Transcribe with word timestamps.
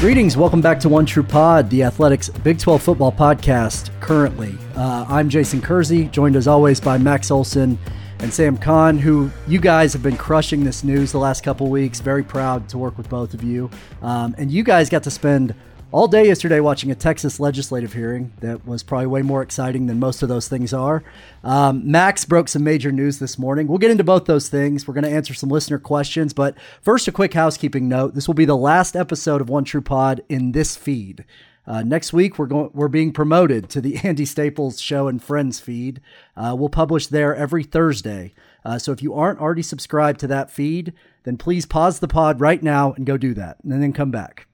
Greetings, 0.00 0.36
welcome 0.36 0.60
back 0.60 0.78
to 0.78 0.88
One 0.88 1.04
True 1.04 1.24
Pod, 1.24 1.68
the 1.70 1.82
Athletics 1.82 2.28
Big 2.28 2.60
12 2.60 2.80
football 2.80 3.10
podcast. 3.10 3.90
Currently, 4.00 4.56
uh, 4.76 5.04
I'm 5.08 5.28
Jason 5.28 5.60
Kersey, 5.60 6.04
joined 6.04 6.36
as 6.36 6.46
always 6.46 6.78
by 6.78 6.98
Max 6.98 7.32
Olson 7.32 7.76
and 8.20 8.32
Sam 8.32 8.56
Khan, 8.56 8.96
who 8.96 9.28
you 9.48 9.58
guys 9.58 9.92
have 9.94 10.02
been 10.04 10.16
crushing 10.16 10.62
this 10.62 10.84
news 10.84 11.10
the 11.10 11.18
last 11.18 11.42
couple 11.42 11.68
weeks. 11.68 11.98
Very 11.98 12.22
proud 12.22 12.68
to 12.68 12.78
work 12.78 12.96
with 12.96 13.08
both 13.08 13.34
of 13.34 13.42
you, 13.42 13.68
um, 14.00 14.36
and 14.38 14.52
you 14.52 14.62
guys 14.62 14.88
got 14.88 15.02
to 15.02 15.10
spend 15.10 15.52
all 15.90 16.06
day 16.06 16.26
yesterday 16.26 16.60
watching 16.60 16.90
a 16.90 16.94
Texas 16.94 17.40
legislative 17.40 17.94
hearing 17.94 18.32
that 18.40 18.66
was 18.66 18.82
probably 18.82 19.06
way 19.06 19.22
more 19.22 19.40
exciting 19.40 19.86
than 19.86 19.98
most 19.98 20.22
of 20.22 20.28
those 20.28 20.46
things 20.46 20.74
are. 20.74 21.02
Um, 21.42 21.90
Max 21.90 22.26
broke 22.26 22.48
some 22.48 22.62
major 22.62 22.92
news 22.92 23.18
this 23.18 23.38
morning. 23.38 23.66
We'll 23.66 23.78
get 23.78 23.90
into 23.90 24.04
both 24.04 24.26
those 24.26 24.48
things. 24.48 24.86
We're 24.86 24.94
going 24.94 25.04
to 25.04 25.10
answer 25.10 25.32
some 25.32 25.48
listener 25.48 25.78
questions, 25.78 26.34
but 26.34 26.56
first, 26.82 27.08
a 27.08 27.12
quick 27.12 27.32
housekeeping 27.32 27.88
note. 27.88 28.14
This 28.14 28.26
will 28.26 28.34
be 28.34 28.44
the 28.44 28.56
last 28.56 28.96
episode 28.96 29.40
of 29.40 29.48
One 29.48 29.64
True 29.64 29.80
Pod 29.80 30.20
in 30.28 30.52
this 30.52 30.76
feed. 30.76 31.24
Uh, 31.66 31.82
next 31.82 32.12
week, 32.12 32.38
we're 32.38 32.46
going 32.46 32.70
we're 32.72 32.88
being 32.88 33.12
promoted 33.12 33.68
to 33.70 33.80
the 33.80 33.96
Andy 34.04 34.24
Staples 34.24 34.80
Show 34.80 35.08
and 35.08 35.22
Friends 35.22 35.58
feed. 35.58 36.00
Uh, 36.36 36.54
we'll 36.58 36.68
publish 36.68 37.06
there 37.06 37.34
every 37.34 37.64
Thursday. 37.64 38.34
Uh, 38.64 38.78
so 38.78 38.92
if 38.92 39.02
you 39.02 39.14
aren't 39.14 39.40
already 39.40 39.62
subscribed 39.62 40.20
to 40.20 40.26
that 40.26 40.50
feed, 40.50 40.92
then 41.24 41.38
please 41.38 41.64
pause 41.64 42.00
the 42.00 42.08
pod 42.08 42.40
right 42.40 42.62
now 42.62 42.92
and 42.92 43.06
go 43.06 43.16
do 43.16 43.32
that, 43.34 43.56
and 43.62 43.82
then 43.82 43.92
come 43.92 44.10
back. 44.10 44.48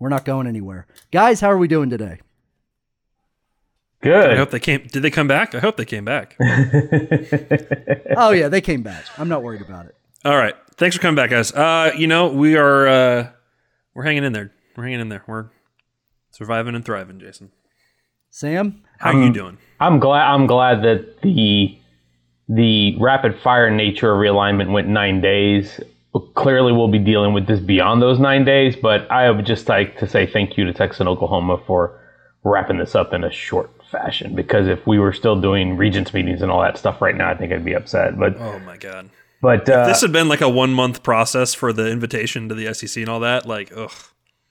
We're 0.00 0.08
not 0.08 0.24
going 0.24 0.48
anywhere. 0.48 0.86
Guys, 1.12 1.40
how 1.40 1.52
are 1.52 1.58
we 1.58 1.68
doing 1.68 1.90
today? 1.90 2.20
Good. 4.02 4.30
I 4.30 4.36
hope 4.36 4.50
they 4.50 4.58
came. 4.58 4.86
Did 4.90 5.02
they 5.02 5.10
come 5.10 5.28
back? 5.28 5.54
I 5.54 5.60
hope 5.60 5.76
they 5.76 5.84
came 5.84 6.06
back. 6.06 6.34
oh 8.16 8.30
yeah, 8.30 8.48
they 8.48 8.62
came 8.62 8.82
back. 8.82 9.04
I'm 9.18 9.28
not 9.28 9.42
worried 9.42 9.60
about 9.60 9.84
it. 9.86 9.94
All 10.24 10.36
right. 10.36 10.54
Thanks 10.76 10.96
for 10.96 11.02
coming 11.02 11.16
back, 11.16 11.28
guys. 11.28 11.52
Uh, 11.52 11.92
you 11.94 12.06
know, 12.06 12.28
we 12.28 12.56
are 12.56 12.88
uh, 12.88 13.30
we're 13.92 14.04
hanging 14.04 14.24
in 14.24 14.32
there. 14.32 14.52
We're 14.74 14.84
hanging 14.84 15.00
in 15.00 15.10
there. 15.10 15.22
We're 15.26 15.50
surviving 16.30 16.74
and 16.74 16.82
thriving, 16.82 17.20
Jason. 17.20 17.52
Sam, 18.30 18.82
how 18.98 19.10
are 19.10 19.22
you 19.22 19.32
doing? 19.32 19.58
I'm 19.80 19.98
glad. 19.98 20.32
I'm 20.32 20.46
glad 20.46 20.82
that 20.82 21.20
the 21.20 21.78
the 22.48 22.96
rapid 22.98 23.38
fire 23.40 23.70
nature 23.70 24.12
of 24.12 24.18
realignment 24.18 24.72
went 24.72 24.88
nine 24.88 25.20
days 25.20 25.78
clearly 26.34 26.72
we'll 26.72 26.88
be 26.88 26.98
dealing 26.98 27.32
with 27.32 27.46
this 27.46 27.60
beyond 27.60 28.02
those 28.02 28.18
nine 28.18 28.44
days, 28.44 28.76
but 28.76 29.10
I 29.10 29.30
would 29.30 29.46
just 29.46 29.68
like 29.68 29.98
to 29.98 30.08
say 30.08 30.26
thank 30.26 30.56
you 30.56 30.64
to 30.64 30.72
Texas 30.72 31.00
and 31.00 31.08
Oklahoma 31.08 31.62
for 31.66 31.98
wrapping 32.42 32.78
this 32.78 32.94
up 32.94 33.12
in 33.12 33.22
a 33.22 33.30
short 33.30 33.70
fashion 33.90 34.34
because 34.34 34.66
if 34.66 34.86
we 34.86 34.98
were 34.98 35.12
still 35.12 35.40
doing 35.40 35.76
regents 35.76 36.14
meetings 36.14 36.42
and 36.42 36.50
all 36.50 36.62
that 36.62 36.78
stuff 36.78 37.00
right 37.00 37.16
now, 37.16 37.30
I 37.30 37.36
think 37.36 37.52
I'd 37.52 37.64
be 37.64 37.74
upset. 37.74 38.18
But 38.18 38.36
oh 38.38 38.58
my 38.60 38.76
god! 38.76 39.10
But 39.42 39.68
uh, 39.68 39.86
this 39.86 40.00
had 40.00 40.12
been 40.12 40.28
like 40.28 40.40
a 40.40 40.48
one 40.48 40.72
month 40.72 41.02
process 41.02 41.54
for 41.54 41.72
the 41.72 41.90
invitation 41.90 42.48
to 42.48 42.54
the 42.54 42.72
SEC 42.74 43.02
and 43.02 43.08
all 43.08 43.20
that, 43.20 43.46
like 43.46 43.72
ugh. 43.76 43.92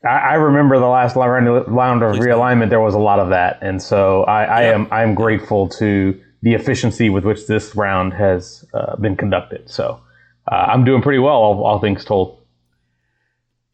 I, 0.04 0.08
I 0.08 0.34
remember 0.36 0.80
the 0.80 0.88
last 0.88 1.16
round 1.16 1.48
of 1.48 1.66
Please 1.66 2.26
realignment. 2.26 2.62
Don't. 2.62 2.70
There 2.70 2.80
was 2.80 2.94
a 2.94 3.00
lot 3.00 3.20
of 3.20 3.30
that, 3.30 3.60
and 3.62 3.82
so 3.82 4.24
I, 4.24 4.44
I 4.44 4.62
yeah. 4.64 4.74
am 4.76 4.88
I 4.92 5.04
am 5.04 5.14
grateful 5.14 5.68
to 5.70 6.20
the 6.42 6.54
efficiency 6.54 7.10
with 7.10 7.26
which 7.26 7.48
this 7.48 7.76
round 7.76 8.14
has 8.14 8.66
uh, 8.74 8.96
been 8.96 9.18
conducted. 9.18 9.70
So 9.70 10.02
uh, 10.52 10.56
I'm 10.56 10.84
doing 10.84 11.02
pretty 11.02 11.20
well, 11.20 11.36
all, 11.36 11.64
all 11.64 11.80
things 11.80 12.04
told. 12.04 12.40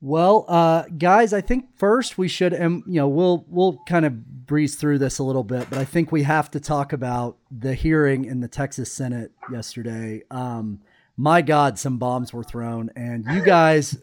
Well, 0.02 0.46
uh, 0.47 0.84
guys, 0.97 1.34
I 1.34 1.41
think 1.41 1.78
first 1.78 2.18
we 2.18 2.28
should, 2.28 2.53
and 2.53 2.84
you 2.86 2.96
know, 2.96 3.08
we'll 3.08 3.46
we'll 3.47 3.80
kind 3.88 4.06
of 4.06 4.46
breeze 4.46 4.75
through 4.75 5.00
this 5.00 5.18
a 5.18 5.24
little 5.24 5.44
bit, 5.44 5.68
but 5.69 5.80
I 5.80 5.86
think 5.86 6.12
we 6.12 6.24
have 6.24 6.52
to 6.52 6.59
talk 6.59 6.94
about 6.94 7.38
the 7.50 7.74
hearing 7.74 8.25
in 8.25 8.41
the 8.41 8.47
Texas 8.47 8.91
Senate 8.91 9.31
yesterday. 9.52 10.22
Um, 10.30 10.81
my 11.18 11.41
God, 11.41 11.80
some 11.80 11.97
bombs 11.97 12.34
were 12.34 12.44
thrown, 12.44 12.92
and 12.96 13.25
you 13.25 13.42
guys 13.42 13.97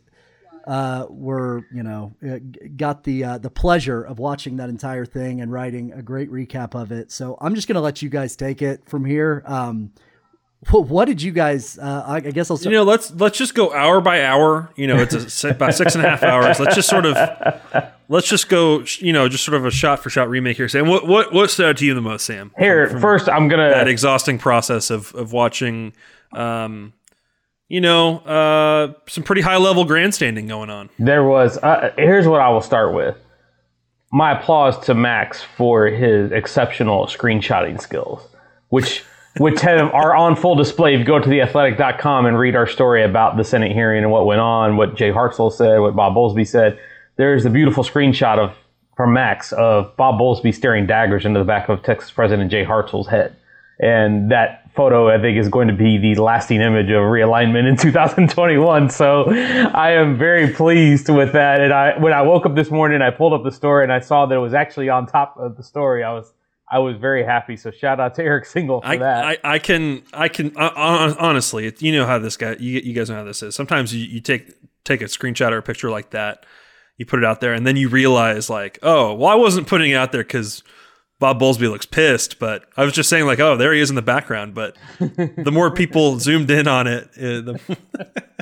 uh, 0.67 1.07
were, 1.09 1.67
you 1.73 1.83
know, 1.83 2.15
uh, 2.27 2.39
got 2.77 3.05
the 3.05 3.25
uh, 3.25 3.39
the 3.39 3.51
pleasure 3.51 4.03
of 4.03 4.19
watching 4.19 4.57
that 4.57 4.71
entire 4.71 5.05
thing 5.05 5.41
and 5.41 5.53
writing 5.53 5.93
a 5.93 6.03
great 6.03 6.31
recap 6.31 6.75
of 6.75 6.91
it. 6.91 7.13
So 7.13 7.37
I'm 7.41 7.55
just 7.55 7.69
going 7.69 7.75
to 7.77 7.81
let 7.81 8.03
you 8.03 8.09
guys 8.09 8.35
take 8.35 8.63
it 8.63 8.89
from 8.89 9.05
here. 9.05 9.43
Um, 9.47 9.93
what 10.71 11.07
did 11.07 11.21
you 11.21 11.33
guys? 11.33 11.79
Uh, 11.79 12.05
I 12.07 12.21
guess 12.21 12.51
I'll. 12.51 12.57
Start. 12.57 12.73
You 12.73 12.79
know, 12.79 12.85
let's 12.85 13.11
let's 13.15 13.37
just 13.37 13.55
go 13.55 13.73
hour 13.73 14.01
by 14.01 14.25
hour. 14.25 14.71
You 14.77 14.87
know, 14.87 14.97
it's 14.99 15.45
a, 15.45 15.51
about 15.51 15.75
six 15.75 15.95
and 15.95 16.05
a 16.05 16.09
half 16.09 16.23
hours. 16.23 16.61
Let's 16.61 16.77
just 16.77 16.89
sort 16.89 17.05
of 17.05 17.17
let's 18.09 18.29
just 18.29 18.49
go. 18.49 18.85
You 18.99 19.13
know, 19.13 19.29
just 19.29 19.45
sort 19.45 19.57
of 19.57 19.67
a 19.67 19.71
shot 19.71 20.01
for 20.01 20.11
shot 20.11 20.29
remake 20.29 20.57
here. 20.57 20.69
Sam, 20.69 20.89
what 20.89 21.07
what 21.07 21.33
what 21.33 21.51
stood 21.51 21.67
out 21.67 21.77
to 21.79 21.87
you 21.87 21.95
the 21.95 22.01
most, 22.01 22.25
Sam? 22.25 22.53
Here, 22.59 22.87
from, 22.87 22.95
from 22.95 23.03
first, 23.03 23.29
I'm 23.29 23.49
gonna 23.49 23.71
that 23.71 23.89
exhausting 23.89 24.39
process 24.39 24.91
of 24.91 25.15
of 25.15 25.33
watching. 25.33 25.95
Um, 26.33 26.93
you 27.69 27.81
know, 27.81 28.19
uh, 28.19 28.93
some 29.09 29.25
pretty 29.25 29.41
high 29.41 29.57
level 29.57 29.85
grandstanding 29.85 30.47
going 30.47 30.71
on. 30.71 30.91
There 30.99 31.25
was. 31.25 31.59
Uh, 31.59 31.93
here's 31.97 32.29
what 32.29 32.41
I 32.41 32.51
will 32.51 32.61
start 32.61 32.95
with. 32.95 33.17
My 34.13 34.39
applause 34.39 34.79
to 34.85 34.95
Max 34.95 35.43
for 35.43 35.87
his 35.87 36.31
exceptional 36.33 37.07
screenshotting 37.07 37.81
skills, 37.81 38.29
which 38.69 39.05
which 39.39 39.65
are 39.65 40.15
on 40.15 40.37
full 40.37 40.55
display. 40.55 40.95
If 40.95 41.01
you 41.01 41.07
go 41.07 41.19
to 41.19 41.29
theathletic.com 41.29 42.27
and 42.27 42.39
read 42.39 42.55
our 42.55 42.67
story 42.67 43.03
about 43.03 43.37
the 43.37 43.45
Senate 43.45 43.73
hearing 43.73 44.03
and 44.03 44.13
what 44.13 44.27
went 44.27 44.41
on, 44.41 44.77
what 44.77 44.95
Jay 44.95 45.11
Hartzell 45.11 45.53
said, 45.53 45.79
what 45.79 45.97
Bob 45.97 46.15
Bowlesby 46.15 46.47
said, 46.47 46.79
there's 47.17 47.45
a 47.45 47.51
beautiful 47.51 47.85
screenshot 47.85 48.39
of 48.39 48.55
from 48.97 49.15
Max 49.15 49.53
of 49.53 49.97
Bob 49.97 50.21
Bowlesby 50.21 50.55
staring 50.55 50.87
daggers 50.87 51.25
into 51.25 51.39
the 51.39 51.45
back 51.45 51.69
of 51.69 51.83
Texas 51.83 52.11
President 52.11 52.51
Jay 52.51 52.65
Hartzell's 52.65 53.09
head. 53.09 53.35
And 53.81 54.31
that 54.31 54.71
photo, 54.75 55.09
I 55.09 55.21
think, 55.21 55.39
is 55.39 55.49
going 55.49 55.69
to 55.69 55.75
be 55.75 55.99
the 55.99 56.21
lasting 56.21 56.61
image 56.61 56.91
of 56.91 57.03
realignment 57.03 57.69
in 57.69 57.77
2021. 57.79 58.91
So 58.91 59.25
I 59.29 59.93
am 59.93 60.19
very 60.19 60.53
pleased 60.53 61.09
with 61.09 61.33
that. 61.33 61.61
And 61.61 61.73
I, 61.73 61.99
when 61.99 62.13
I 62.13 62.23
woke 62.23 62.45
up 62.45 62.55
this 62.55 62.71
morning, 62.71 63.03
I 63.03 63.11
pulled 63.11 63.33
up 63.33 63.45
the 63.45 63.51
story 63.51 63.83
and 63.83 63.93
I 63.93 64.01
saw 64.01 64.27
that 64.27 64.35
it 64.35 64.39
was 64.39 64.55
actually 64.55 64.89
on 64.89 65.07
top 65.07 65.37
of 65.39 65.57
the 65.57 65.63
story. 65.63 66.05
I 66.05 66.13
was 66.13 66.33
I 66.73 66.79
was 66.79 66.97
very 66.97 67.23
happy. 67.23 67.59
So 67.59 67.71
shout 67.71 68.01
out 68.01 68.15
to 68.15 68.23
Eric 68.23 68.47
Single 68.47 68.81
for 68.81 68.87
I, 68.87 68.97
that. 68.97 69.25
I, 69.27 69.39
I 69.45 69.59
can 69.59 70.03
I 70.15 70.29
can 70.29 70.57
uh, 70.57 71.15
honestly, 71.19 71.71
you 71.81 71.93
know 71.93 72.07
how 72.07 72.19
this 72.19 72.39
guy, 72.39 72.57
you, 72.59 72.81
you 72.81 72.95
guys 72.95 73.11
know 73.11 73.17
how 73.17 73.25
this 73.25 73.43
is. 73.43 73.55
Sometimes 73.55 73.95
you, 73.95 74.07
you 74.07 74.21
take 74.21 74.51
take 74.83 75.03
a 75.03 75.05
screenshot 75.05 75.53
or 75.53 75.59
a 75.59 75.63
picture 75.63 75.91
like 75.91 76.11
that, 76.11 76.47
you 76.97 77.05
put 77.05 77.19
it 77.19 77.27
out 77.27 77.43
there, 77.43 77.53
and 77.53 77.67
then 77.67 77.77
you 77.77 77.91
realize 77.91 78.49
like, 78.49 78.79
oh, 78.83 79.13
well, 79.13 79.31
I 79.31 79.35
wasn't 79.35 79.67
putting 79.67 79.91
it 79.91 79.97
out 79.97 80.13
there 80.13 80.25
because 80.25 80.63
Bob 81.19 81.39
Bowlesby 81.39 81.71
looks 81.71 81.85
pissed, 81.85 82.39
but 82.39 82.65
I 82.75 82.85
was 82.87 82.95
just 82.95 83.11
saying 83.11 83.27
like, 83.27 83.39
oh, 83.39 83.55
there 83.55 83.75
he 83.75 83.81
is 83.81 83.91
in 83.91 83.97
the 83.97 84.01
background. 84.01 84.55
But 84.55 84.75
the 84.99 85.53
more 85.53 85.71
people 85.75 86.19
zoomed 86.21 86.51
in 86.51 86.67
on 86.67 86.87
it, 86.87 87.05
uh, 87.19 87.43
the 87.43 87.79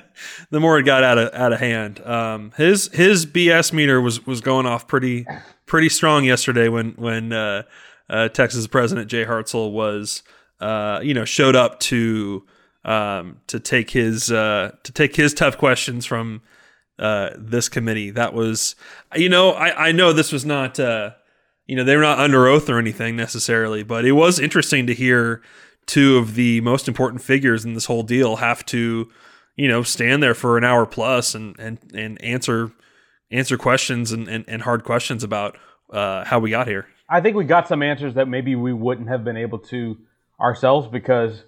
the 0.50 0.60
more 0.60 0.78
it 0.78 0.84
got 0.84 1.02
out 1.02 1.18
of 1.18 1.34
out 1.34 1.52
of 1.52 1.58
hand. 1.58 2.00
Um, 2.06 2.52
his 2.56 2.88
his 2.92 3.26
BS 3.26 3.72
meter 3.72 4.00
was 4.00 4.24
was 4.24 4.40
going 4.40 4.66
off 4.66 4.86
pretty 4.86 5.26
pretty 5.66 5.88
strong 5.88 6.24
yesterday 6.24 6.68
when 6.68 6.92
when 6.92 7.32
uh, 7.32 7.64
uh, 8.10 8.28
Texas 8.28 8.66
President 8.66 9.08
Jay 9.08 9.24
Hartzell 9.24 9.70
was 9.70 10.22
uh, 10.60 11.00
you 11.02 11.14
know 11.14 11.24
showed 11.24 11.56
up 11.56 11.78
to 11.80 12.44
um, 12.84 13.40
to 13.46 13.60
take 13.60 13.90
his 13.90 14.30
uh, 14.30 14.72
to 14.82 14.92
take 14.92 15.16
his 15.16 15.32
tough 15.32 15.56
questions 15.56 16.04
from 16.04 16.42
uh, 16.98 17.30
this 17.36 17.68
committee. 17.68 18.10
That 18.10 18.34
was 18.34 18.74
you 19.14 19.28
know 19.28 19.52
I 19.52 19.88
I 19.88 19.92
know 19.92 20.12
this 20.12 20.32
was 20.32 20.44
not 20.44 20.78
uh, 20.80 21.12
you 21.66 21.76
know 21.76 21.84
they 21.84 21.96
were 21.96 22.02
not 22.02 22.18
under 22.18 22.46
oath 22.48 22.68
or 22.68 22.78
anything 22.78 23.16
necessarily, 23.16 23.84
but 23.84 24.04
it 24.04 24.12
was 24.12 24.40
interesting 24.40 24.86
to 24.88 24.94
hear 24.94 25.40
two 25.86 26.18
of 26.18 26.34
the 26.34 26.60
most 26.62 26.88
important 26.88 27.22
figures 27.22 27.64
in 27.64 27.74
this 27.74 27.86
whole 27.86 28.02
deal 28.02 28.36
have 28.36 28.66
to 28.66 29.08
you 29.56 29.68
know 29.68 29.84
stand 29.84 30.22
there 30.22 30.34
for 30.34 30.58
an 30.58 30.64
hour 30.64 30.84
plus 30.84 31.34
and 31.34 31.56
and 31.60 31.78
and 31.94 32.22
answer 32.24 32.72
answer 33.30 33.56
questions 33.56 34.10
and 34.10 34.26
and, 34.26 34.44
and 34.48 34.62
hard 34.62 34.82
questions 34.82 35.22
about 35.22 35.56
uh, 35.92 36.24
how 36.24 36.40
we 36.40 36.50
got 36.50 36.66
here. 36.66 36.88
I 37.10 37.20
think 37.20 37.36
we 37.36 37.44
got 37.44 37.66
some 37.66 37.82
answers 37.82 38.14
that 38.14 38.28
maybe 38.28 38.54
we 38.54 38.72
wouldn't 38.72 39.08
have 39.08 39.24
been 39.24 39.36
able 39.36 39.58
to 39.58 39.98
ourselves 40.40 40.86
because 40.86 41.42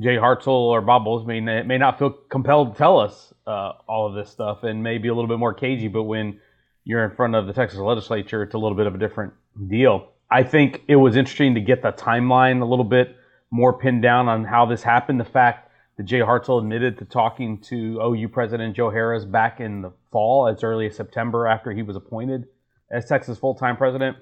Jay 0.00 0.16
Hartzell 0.16 0.48
or 0.48 0.80
Bob 0.80 1.04
Bowles 1.04 1.26
may, 1.26 1.40
may 1.40 1.76
not 1.76 1.98
feel 1.98 2.10
compelled 2.10 2.72
to 2.72 2.78
tell 2.78 2.98
us 2.98 3.34
uh, 3.46 3.72
all 3.86 4.08
of 4.08 4.14
this 4.14 4.30
stuff 4.30 4.62
and 4.62 4.82
maybe 4.82 5.08
a 5.08 5.14
little 5.14 5.28
bit 5.28 5.38
more 5.38 5.52
cagey. 5.52 5.88
But 5.88 6.04
when 6.04 6.40
you're 6.84 7.04
in 7.04 7.14
front 7.14 7.34
of 7.34 7.46
the 7.46 7.52
Texas 7.52 7.78
legislature, 7.78 8.42
it's 8.42 8.54
a 8.54 8.58
little 8.58 8.76
bit 8.76 8.86
of 8.86 8.94
a 8.94 8.98
different 8.98 9.34
deal. 9.68 10.08
I 10.30 10.42
think 10.42 10.82
it 10.88 10.96
was 10.96 11.16
interesting 11.16 11.54
to 11.54 11.60
get 11.60 11.82
the 11.82 11.92
timeline 11.92 12.62
a 12.62 12.64
little 12.64 12.84
bit 12.84 13.14
more 13.50 13.78
pinned 13.78 14.02
down 14.02 14.28
on 14.28 14.44
how 14.44 14.64
this 14.64 14.82
happened. 14.82 15.20
The 15.20 15.24
fact 15.24 15.70
that 15.98 16.04
Jay 16.04 16.20
Hartzell 16.20 16.60
admitted 16.60 16.98
to 16.98 17.04
talking 17.04 17.60
to 17.62 18.00
OU 18.02 18.28
President 18.28 18.74
Joe 18.74 18.90
Harroz 18.90 19.30
back 19.30 19.60
in 19.60 19.82
the 19.82 19.92
fall, 20.10 20.48
as 20.48 20.64
early 20.64 20.86
as 20.86 20.96
September 20.96 21.46
after 21.46 21.72
he 21.72 21.82
was 21.82 21.94
appointed 21.94 22.48
as 22.90 23.04
Texas 23.04 23.38
full 23.38 23.54
time 23.54 23.76
president. 23.76 24.16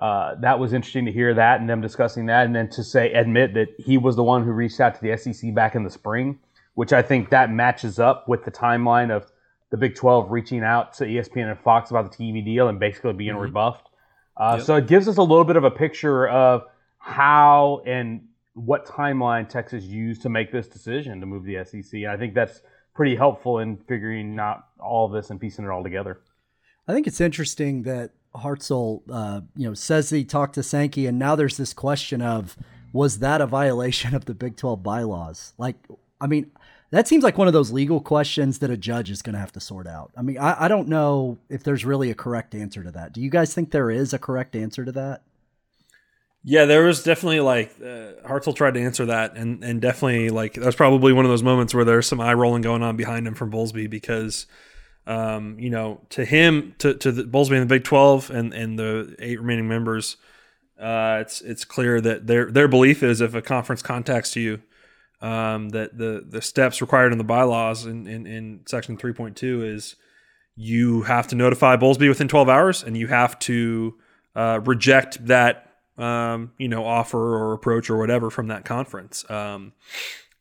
Uh, 0.00 0.34
that 0.36 0.58
was 0.58 0.72
interesting 0.72 1.04
to 1.04 1.12
hear 1.12 1.34
that 1.34 1.60
and 1.60 1.68
them 1.68 1.80
discussing 1.80 2.26
that, 2.26 2.46
and 2.46 2.56
then 2.56 2.68
to 2.70 2.82
say 2.82 3.12
admit 3.12 3.54
that 3.54 3.68
he 3.78 3.98
was 3.98 4.16
the 4.16 4.24
one 4.24 4.44
who 4.44 4.50
reached 4.50 4.80
out 4.80 4.94
to 4.94 5.00
the 5.02 5.16
SEC 5.16 5.54
back 5.54 5.74
in 5.74 5.84
the 5.84 5.90
spring, 5.90 6.38
which 6.74 6.92
I 6.92 7.02
think 7.02 7.30
that 7.30 7.50
matches 7.50 7.98
up 7.98 8.26
with 8.26 8.44
the 8.44 8.50
timeline 8.50 9.14
of 9.14 9.30
the 9.70 9.76
Big 9.76 9.94
12 9.94 10.30
reaching 10.30 10.64
out 10.64 10.94
to 10.94 11.04
ESPN 11.04 11.50
and 11.50 11.60
Fox 11.60 11.90
about 11.90 12.10
the 12.10 12.16
TV 12.16 12.44
deal 12.44 12.68
and 12.68 12.80
basically 12.80 13.12
being 13.12 13.32
mm-hmm. 13.32 13.42
rebuffed. 13.42 13.88
Uh, 14.36 14.56
yep. 14.56 14.66
So 14.66 14.76
it 14.76 14.86
gives 14.86 15.06
us 15.06 15.18
a 15.18 15.22
little 15.22 15.44
bit 15.44 15.56
of 15.56 15.64
a 15.64 15.70
picture 15.70 16.26
of 16.28 16.64
how 16.98 17.82
and 17.86 18.22
what 18.54 18.86
timeline 18.86 19.48
Texas 19.48 19.84
used 19.84 20.22
to 20.22 20.28
make 20.28 20.50
this 20.50 20.66
decision 20.66 21.20
to 21.20 21.26
move 21.26 21.44
the 21.44 21.62
SEC. 21.64 21.92
And 21.92 22.08
I 22.08 22.16
think 22.16 22.34
that's 22.34 22.62
pretty 22.94 23.16
helpful 23.16 23.58
in 23.58 23.76
figuring 23.76 24.38
out 24.38 24.64
all 24.78 25.06
of 25.06 25.12
this 25.12 25.30
and 25.30 25.40
piecing 25.40 25.64
it 25.64 25.70
all 25.70 25.82
together. 25.82 26.20
I 26.88 26.92
think 26.92 27.06
it's 27.06 27.20
interesting 27.20 27.82
that 27.82 28.10
Hartzell, 28.34 29.02
uh, 29.10 29.40
you 29.56 29.68
know, 29.68 29.74
says 29.74 30.10
he 30.10 30.24
talked 30.24 30.54
to 30.54 30.62
Sankey, 30.62 31.06
and 31.06 31.18
now 31.18 31.34
there's 31.34 31.56
this 31.56 31.72
question 31.72 32.22
of 32.22 32.56
was 32.92 33.20
that 33.20 33.40
a 33.40 33.46
violation 33.46 34.14
of 34.14 34.24
the 34.24 34.34
Big 34.34 34.56
12 34.56 34.82
bylaws? 34.82 35.54
Like, 35.58 35.76
I 36.20 36.26
mean, 36.26 36.50
that 36.90 37.06
seems 37.06 37.22
like 37.22 37.38
one 37.38 37.46
of 37.46 37.52
those 37.52 37.70
legal 37.70 38.00
questions 38.00 38.58
that 38.58 38.70
a 38.70 38.76
judge 38.76 39.10
is 39.10 39.22
going 39.22 39.34
to 39.34 39.38
have 39.38 39.52
to 39.52 39.60
sort 39.60 39.86
out. 39.86 40.10
I 40.16 40.22
mean, 40.22 40.38
I, 40.38 40.64
I 40.64 40.68
don't 40.68 40.88
know 40.88 41.38
if 41.48 41.62
there's 41.62 41.84
really 41.84 42.10
a 42.10 42.14
correct 42.14 42.54
answer 42.54 42.82
to 42.82 42.90
that. 42.92 43.12
Do 43.12 43.20
you 43.20 43.30
guys 43.30 43.54
think 43.54 43.70
there 43.70 43.90
is 43.90 44.12
a 44.12 44.18
correct 44.18 44.56
answer 44.56 44.84
to 44.84 44.92
that? 44.92 45.22
Yeah, 46.42 46.64
there 46.64 46.84
was 46.84 47.02
definitely 47.02 47.40
like 47.40 47.74
uh, 47.80 48.26
Hartzell 48.26 48.56
tried 48.56 48.74
to 48.74 48.80
answer 48.80 49.04
that, 49.06 49.36
and 49.36 49.62
and 49.62 49.78
definitely 49.78 50.30
like 50.30 50.54
that 50.54 50.64
was 50.64 50.74
probably 50.74 51.12
one 51.12 51.26
of 51.26 51.30
those 51.30 51.42
moments 51.42 51.74
where 51.74 51.84
there's 51.84 52.06
some 52.06 52.18
eye 52.18 52.32
rolling 52.32 52.62
going 52.62 52.82
on 52.82 52.96
behind 52.96 53.26
him 53.26 53.34
from 53.34 53.52
Bowlesby 53.52 53.90
because, 53.90 54.46
um, 55.10 55.58
you 55.58 55.70
know, 55.70 56.00
to 56.10 56.24
him, 56.24 56.74
to 56.78 56.94
to 56.94 57.10
the 57.10 57.24
Bowlesby 57.24 57.52
and 57.52 57.62
the 57.62 57.74
Big 57.74 57.84
Twelve 57.84 58.30
and 58.30 58.54
and 58.54 58.78
the 58.78 59.16
eight 59.18 59.40
remaining 59.40 59.68
members, 59.68 60.16
uh, 60.78 61.18
it's 61.20 61.40
it's 61.40 61.64
clear 61.64 62.00
that 62.00 62.26
their 62.26 62.50
their 62.50 62.68
belief 62.68 63.02
is 63.02 63.20
if 63.20 63.34
a 63.34 63.42
conference 63.42 63.82
contacts 63.82 64.36
you, 64.36 64.62
um, 65.20 65.70
that 65.70 65.98
the 65.98 66.24
the 66.28 66.40
steps 66.40 66.80
required 66.80 67.12
in 67.12 67.18
the 67.18 67.24
bylaws 67.24 67.86
in 67.86 68.06
in, 68.06 68.26
in 68.26 68.60
section 68.66 68.96
three 68.96 69.12
point 69.12 69.36
two 69.36 69.64
is 69.64 69.96
you 70.54 71.02
have 71.02 71.26
to 71.28 71.34
notify 71.34 71.76
Bowlesby 71.76 72.08
within 72.08 72.28
twelve 72.28 72.48
hours, 72.48 72.84
and 72.84 72.96
you 72.96 73.08
have 73.08 73.36
to 73.40 73.98
uh, 74.36 74.60
reject 74.64 75.26
that 75.26 75.70
um, 76.00 76.52
you 76.58 76.68
know, 76.68 76.84
offer 76.84 77.18
or 77.18 77.52
approach 77.52 77.90
or 77.90 77.98
whatever 77.98 78.30
from 78.30 78.48
that 78.48 78.64
conference. 78.64 79.28
Um, 79.30 79.72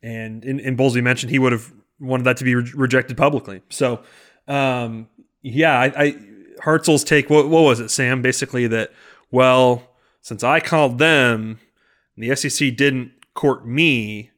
and 0.01 0.45
in, 0.45 0.60
in 0.60 0.75
mentioned 1.04 1.31
he 1.31 1.39
would 1.39 1.51
have 1.51 1.74
wanted 2.00 2.24
that 2.24 2.38
to 2.38 2.44
be 2.44 2.56
re- 2.56 2.71
rejected 2.75 3.18
publicly. 3.18 3.62
So, 3.69 4.01
um, 4.49 5.07
yeah, 5.41 5.79
I, 5.79 5.85
I 5.85 6.11
Hartzell's 6.61 7.03
take. 7.03 7.29
What, 7.29 7.47
what 7.49 7.61
was 7.61 7.79
it, 7.79 7.89
Sam? 7.89 8.21
Basically 8.21 8.67
that. 8.67 8.91
Well, 9.31 9.83
since 10.21 10.43
I 10.43 10.59
called 10.59 10.97
them, 10.97 11.59
the 12.17 12.35
SEC 12.35 12.75
didn't 12.75 13.11
court 13.35 13.65
me. 13.65 14.31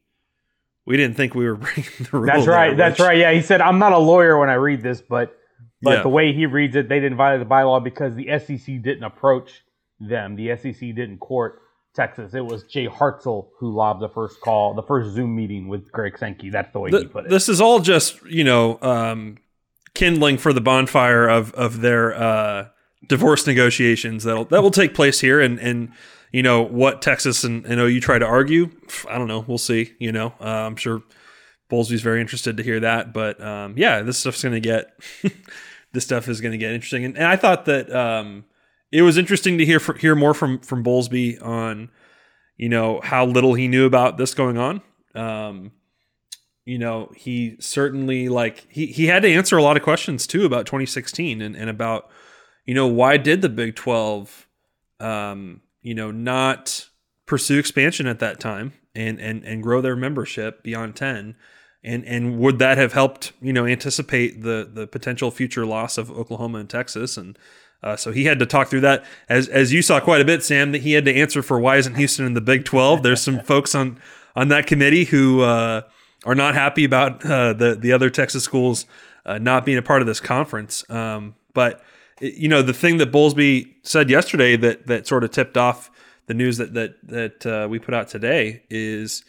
We 0.86 0.98
didn't 0.98 1.16
think 1.16 1.34
we 1.34 1.46
were 1.46 1.56
breaking 1.58 2.08
the 2.12 2.18
rules. 2.18 2.28
That's 2.28 2.48
right. 2.48 2.70
There, 2.70 2.90
that's 2.90 3.00
right. 3.00 3.18
Yeah, 3.18 3.32
he 3.32 3.42
said 3.42 3.62
I'm 3.62 3.80
not 3.80 3.94
a 3.94 3.98
lawyer 3.98 4.38
when 4.38 4.50
I 4.50 4.56
read 4.56 4.84
this, 4.84 5.02
but 5.02 5.38
but 5.82 5.98
yeah. 5.98 6.02
the 6.04 6.10
way 6.10 6.34
he 6.34 6.46
reads 6.46 6.76
it, 6.76 6.90
they 6.90 7.00
didn't 7.00 7.18
violate 7.18 7.48
the 7.48 7.52
bylaw 7.52 7.84
because 7.84 8.16
the 8.16 8.28
SEC 8.40 8.82
didn't 8.82 9.04
approach 9.04 9.64
them. 10.00 10.36
The 10.36 10.56
SEC 10.58 10.80
didn't 10.80 11.20
court 11.20 11.62
Texas. 11.96 12.34
It 12.34 12.46
was 12.46 12.64
Jay 12.64 12.88
Hartzell 12.88 13.48
who 13.58 13.74
lobbed 13.74 14.02
the 14.02 14.10
first 14.10 14.40
call, 14.42 14.74
the 14.74 14.84
first 14.84 15.12
Zoom 15.12 15.36
meeting 15.36 15.68
with 15.68 15.92
Greg 15.92 16.18
Sankey. 16.18 16.50
That's 16.50 16.72
the 16.72 16.80
way 16.80 16.92
the, 16.92 17.00
he 17.00 17.06
put 17.06 17.26
it. 17.26 17.30
This 17.30 17.50
is 17.50 17.60
all 17.60 17.80
just 17.80 18.24
you 18.26 18.44
know 18.44 18.80
um, 18.82 19.38
kindling 19.94 20.38
for 20.38 20.54
the 20.54 20.62
bonfire 20.62 21.28
of 21.28 21.54
of 21.54 21.82
their 21.82 22.14
uh, 22.16 22.68
divorce 23.08 23.48
negotiations 23.48 24.24
that 24.24 24.50
that 24.50 24.62
will 24.62 24.72
take 24.72 24.94
place 24.94 25.20
here, 25.22 25.40
and 25.40 25.60
and 25.60 25.92
you 26.32 26.44
know 26.44 26.62
what 26.62 27.02
Texas 27.02 27.44
and, 27.44 27.66
and 27.66 27.80
OU 27.80 28.00
try 28.02 28.20
to 28.20 28.26
argue. 28.26 28.70
I 29.10 29.18
don't 29.18 29.28
know. 29.28 29.44
We'll 29.48 29.58
see. 29.58 29.94
You 30.00 30.12
know, 30.12 30.34
uh, 30.40 30.46
I'm 30.46 30.76
sure 30.76 31.04
Bowlesby's 31.70 32.02
very 32.02 32.22
interested 32.22 32.58
to 32.58 32.64
hear 32.64 32.80
that, 32.80 33.14
but 33.14 33.42
um, 33.42 33.76
yeah, 33.78 34.02
this 34.02 34.18
stuff's 34.18 34.42
to 34.42 34.60
get. 34.60 34.94
this 35.94 36.06
stuff 36.06 36.30
is 36.30 36.40
to 36.54 36.58
get 36.58 36.72
interesting, 36.72 37.06
and, 37.06 37.18
and 37.18 37.26
I 37.26 37.36
thought 37.36 37.66
that. 37.66 37.94
Um, 37.94 38.46
it 38.92 39.04
was 39.04 39.18
interesting 39.18 39.58
to 39.58 39.66
hear 39.66 39.80
hear 40.00 40.16
more 40.16 40.34
from 40.34 40.60
from 40.60 40.84
Bowlesby 40.84 41.42
on 41.42 41.90
you 42.58 42.70
know 42.70 43.00
how 43.02 43.26
little 43.26 43.54
he 43.54 43.68
knew 43.68 43.86
about 43.86 44.18
this 44.18 44.34
going 44.34 44.58
on. 44.58 44.82
Um, 45.16 45.72
you 46.66 46.78
know, 46.78 47.12
he 47.16 47.58
certainly 47.60 48.30
like 48.30 48.68
he 48.70 48.88
he 48.88 49.08
had 49.08 49.24
to 49.24 49.32
answer 49.32 49.58
a 49.58 49.64
lot 49.64 49.78
of 49.78 49.84
questions 49.84 50.28
too 50.28 50.46
about 50.46 50.66
2016 50.66 51.42
and 51.42 51.56
and 51.56 51.70
about 51.70 52.10
you 52.66 52.74
know 52.74 52.88
why 52.88 53.18
did 53.18 53.42
the 53.42 53.50
Big 53.50 53.76
12 53.76 54.48
um, 55.00 55.62
you 55.82 55.96
know 55.96 56.12
not 56.12 56.88
pursue 57.26 57.58
expansion 57.58 58.08
at 58.08 58.20
that 58.20 58.40
time 58.40 58.74
and 58.94 59.20
and 59.20 59.44
and 59.44 59.64
grow 59.64 59.82
their 59.82 59.96
membership 59.96 60.62
beyond 60.64 60.96
10 60.96 61.36
and 61.84 62.06
and 62.06 62.38
would 62.38 62.60
that 62.60 62.78
have 62.78 62.94
helped 62.94 63.32
you 63.42 63.54
know 63.54 63.66
anticipate 63.66 64.44
the 64.44 64.70
the 64.72 64.86
potential 64.86 65.32
future 65.32 65.66
loss 65.66 65.98
of 65.98 66.12
Oklahoma 66.12 66.60
and 66.60 66.70
Texas 66.70 67.18
and 67.18 67.38
uh, 67.84 67.96
so 67.96 68.12
he 68.12 68.26
had 68.26 68.38
to 68.38 68.46
talk 68.46 68.68
through 68.68 68.82
that. 68.82 69.04
As 69.28 69.48
as 69.48 69.74
you 69.74 69.82
saw 69.82 70.00
quite 70.00 70.22
a 70.22 70.26
bit, 70.26 70.44
Sam, 70.44 70.72
that 70.72 70.82
he 70.82 70.94
had 70.94 71.04
to 71.06 71.16
answer 71.16 71.42
for 71.42 71.60
why 71.60 71.78
isn't 71.78 71.96
Houston 71.96 72.28
in 72.28 72.36
the 72.36 72.42
Big 72.42 72.64
Twelve. 72.64 73.02
There's 73.02 73.22
some 73.22 73.40
folks 73.44 73.74
on 73.74 74.00
on 74.36 74.50
that 74.50 74.68
committee 74.68 75.06
who 75.06 75.42
uh, 75.42 75.82
are 76.26 76.36
not 76.36 76.54
happy 76.54 76.84
about 76.84 77.26
uh, 77.26 77.54
the 77.54 77.76
the 77.76 77.92
other 77.92 78.10
Texas 78.10 78.44
schools 78.44 78.86
uh, 79.26 79.38
not 79.38 79.66
being 79.66 79.78
a 79.78 79.82
part 79.82 80.02
of 80.02 80.08
this 80.08 80.20
conference. 80.20 80.90
Um, 80.90 81.36
but 81.54 81.84
you 82.20 82.48
know, 82.48 82.62
the 82.62 82.74
thing 82.74 82.98
that 82.98 83.12
Bowlesby 83.12 83.74
said 83.84 84.10
yesterday 84.10 84.56
that 84.58 84.88
that 84.88 85.08
sort 85.08 85.24
of 85.24 85.32
tipped 85.32 85.58
off 85.58 85.90
the 86.28 86.34
news 86.34 86.58
that 86.58 86.74
that 86.74 86.96
that 87.04 87.46
uh, 87.46 87.68
we 87.68 87.80
put 87.80 87.94
out 87.94 88.08
today 88.08 88.64
is. 88.70 89.24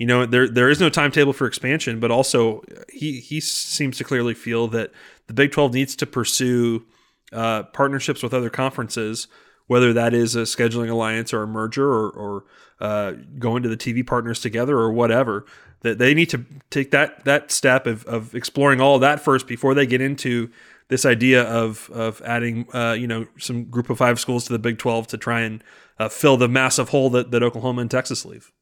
You 0.00 0.06
know, 0.06 0.26
there 0.26 0.48
there 0.48 0.70
is 0.70 0.78
no 0.78 0.88
timetable 0.88 1.32
for 1.32 1.48
expansion, 1.48 1.98
but 1.98 2.12
also 2.12 2.62
he 2.88 3.18
he 3.18 3.40
seems 3.40 3.98
to 3.98 4.04
clearly 4.04 4.32
feel 4.32 4.68
that 4.68 4.92
the 5.26 5.34
Big 5.34 5.50
Twelve 5.50 5.74
needs 5.74 5.96
to 5.96 6.06
pursue 6.06 6.84
uh, 7.32 7.64
partnerships 7.64 8.22
with 8.22 8.32
other 8.32 8.48
conferences, 8.48 9.26
whether 9.68 9.92
that 9.92 10.12
is 10.12 10.34
a 10.34 10.42
scheduling 10.42 10.90
alliance 10.90 11.32
or 11.32 11.42
a 11.42 11.46
merger 11.46 11.88
or, 11.88 12.10
or 12.10 12.44
uh, 12.80 13.12
going 13.38 13.62
to 13.62 13.68
the 13.68 13.76
TV 13.76 14.04
partners 14.04 14.40
together 14.40 14.76
or 14.76 14.90
whatever, 14.90 15.46
that 15.82 15.98
they 15.98 16.12
need 16.14 16.28
to 16.30 16.44
take 16.70 16.90
that 16.90 17.24
that 17.24 17.52
step 17.52 17.86
of, 17.86 18.04
of 18.06 18.34
exploring 18.34 18.80
all 18.80 18.96
of 18.96 19.00
that 19.00 19.20
first 19.20 19.46
before 19.46 19.74
they 19.74 19.86
get 19.86 20.00
into 20.00 20.50
this 20.88 21.06
idea 21.06 21.42
of 21.44 21.88
of 21.90 22.20
adding 22.22 22.66
uh, 22.74 22.92
you 22.92 23.06
know 23.06 23.26
some 23.38 23.64
group 23.64 23.88
of 23.90 23.98
five 23.98 24.18
schools 24.18 24.46
to 24.46 24.52
the 24.52 24.58
Big 24.58 24.78
Twelve 24.78 25.06
to 25.08 25.18
try 25.18 25.42
and 25.42 25.62
uh, 25.98 26.08
fill 26.08 26.36
the 26.36 26.48
massive 26.48 26.88
hole 26.88 27.10
that, 27.10 27.30
that 27.30 27.42
Oklahoma 27.42 27.82
and 27.82 27.90
Texas 27.90 28.24
leave. 28.24 28.52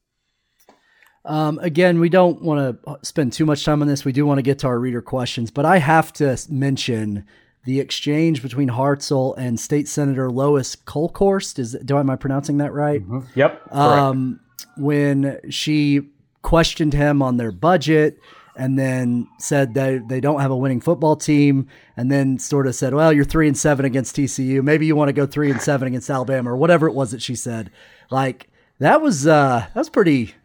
Um, 1.25 1.59
again, 1.59 1.99
we 1.99 2.07
don't 2.07 2.41
want 2.41 2.81
to 2.83 2.99
spend 3.01 3.33
too 3.33 3.45
much 3.45 3.65
time 3.65 3.81
on 3.81 3.87
this. 3.87 4.05
We 4.05 4.13
do 4.13 4.25
want 4.25 4.37
to 4.37 4.43
get 4.43 4.59
to 4.59 4.67
our 4.67 4.79
reader 4.79 5.01
questions, 5.01 5.51
but 5.51 5.65
I 5.65 5.77
have 5.77 6.13
to 6.13 6.37
mention 6.49 7.25
the 7.67 7.81
exchange 7.81 8.41
between 8.41 8.69
Hartzell 8.69 9.35
and 9.37 9.59
State 9.59 9.89
Senator 9.89 10.31
Lois 10.31 10.73
Kolkhorst. 10.77 11.59
Is 11.59 11.75
do 11.83 11.97
I 11.97 11.99
am 11.99 12.09
I 12.09 12.15
pronouncing 12.15 12.59
that 12.59 12.71
right? 12.71 13.03
Mm-hmm. 13.03 13.37
Yep. 13.37 13.75
Um, 13.75 14.39
when 14.77 15.41
she 15.49 16.07
questioned 16.43 16.93
him 16.93 17.21
on 17.21 17.35
their 17.35 17.51
budget, 17.51 18.19
and 18.55 18.79
then 18.79 19.27
said 19.37 19.73
that 19.73 20.07
they 20.07 20.21
don't 20.21 20.39
have 20.39 20.49
a 20.49 20.55
winning 20.55 20.79
football 20.79 21.17
team, 21.17 21.67
and 21.97 22.09
then 22.09 22.39
sort 22.39 22.67
of 22.67 22.73
said, 22.73 22.93
"Well, 22.93 23.11
you're 23.11 23.25
three 23.25 23.49
and 23.49 23.57
seven 23.57 23.83
against 23.83 24.15
TCU. 24.15 24.63
Maybe 24.63 24.85
you 24.85 24.95
want 24.95 25.09
to 25.09 25.13
go 25.13 25.25
three 25.25 25.51
and 25.51 25.61
seven 25.61 25.89
against 25.89 26.09
Alabama 26.09 26.53
or 26.53 26.55
whatever 26.55 26.87
it 26.87 26.93
was 26.93 27.11
that 27.11 27.21
she 27.21 27.35
said." 27.35 27.69
Like 28.09 28.47
that 28.79 29.01
was 29.01 29.27
uh, 29.27 29.65
that 29.73 29.75
was 29.75 29.89
pretty. 29.89 30.35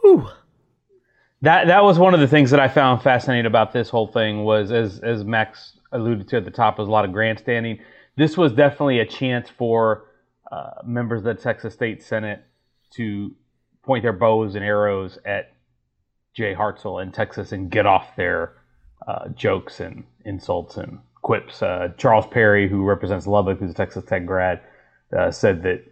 Whew. 0.00 0.28
That 1.42 1.66
that 1.66 1.84
was 1.84 1.98
one 1.98 2.14
of 2.14 2.20
the 2.20 2.28
things 2.28 2.50
that 2.52 2.60
I 2.60 2.68
found 2.68 3.02
fascinating 3.02 3.44
about 3.44 3.74
this 3.74 3.90
whole 3.90 4.06
thing 4.06 4.44
was 4.44 4.72
as 4.72 5.00
as 5.00 5.24
Max 5.24 5.73
alluded 5.94 6.28
to 6.28 6.36
at 6.36 6.44
the 6.44 6.50
top 6.50 6.78
was 6.78 6.88
a 6.88 6.90
lot 6.90 7.04
of 7.04 7.12
grandstanding. 7.12 7.78
This 8.16 8.36
was 8.36 8.52
definitely 8.52 9.00
a 9.00 9.06
chance 9.06 9.48
for 9.48 10.04
uh, 10.52 10.70
members 10.84 11.20
of 11.20 11.24
the 11.24 11.34
Texas 11.34 11.72
State 11.74 12.02
Senate 12.02 12.44
to 12.90 13.34
point 13.82 14.02
their 14.02 14.12
bows 14.12 14.54
and 14.54 14.64
arrows 14.64 15.18
at 15.24 15.52
Jay 16.34 16.54
Hartzell 16.54 17.02
in 17.02 17.12
Texas 17.12 17.52
and 17.52 17.70
get 17.70 17.86
off 17.86 18.16
their 18.16 18.54
uh, 19.06 19.28
jokes 19.28 19.80
and 19.80 20.04
insults 20.24 20.76
and 20.76 20.98
quips. 21.22 21.62
Uh, 21.62 21.88
Charles 21.96 22.26
Perry, 22.26 22.68
who 22.68 22.84
represents 22.84 23.26
Lubbock, 23.26 23.58
who's 23.58 23.70
a 23.70 23.74
Texas 23.74 24.04
Tech 24.04 24.26
grad, 24.26 24.60
uh, 25.16 25.30
said 25.30 25.62
that 25.62 25.84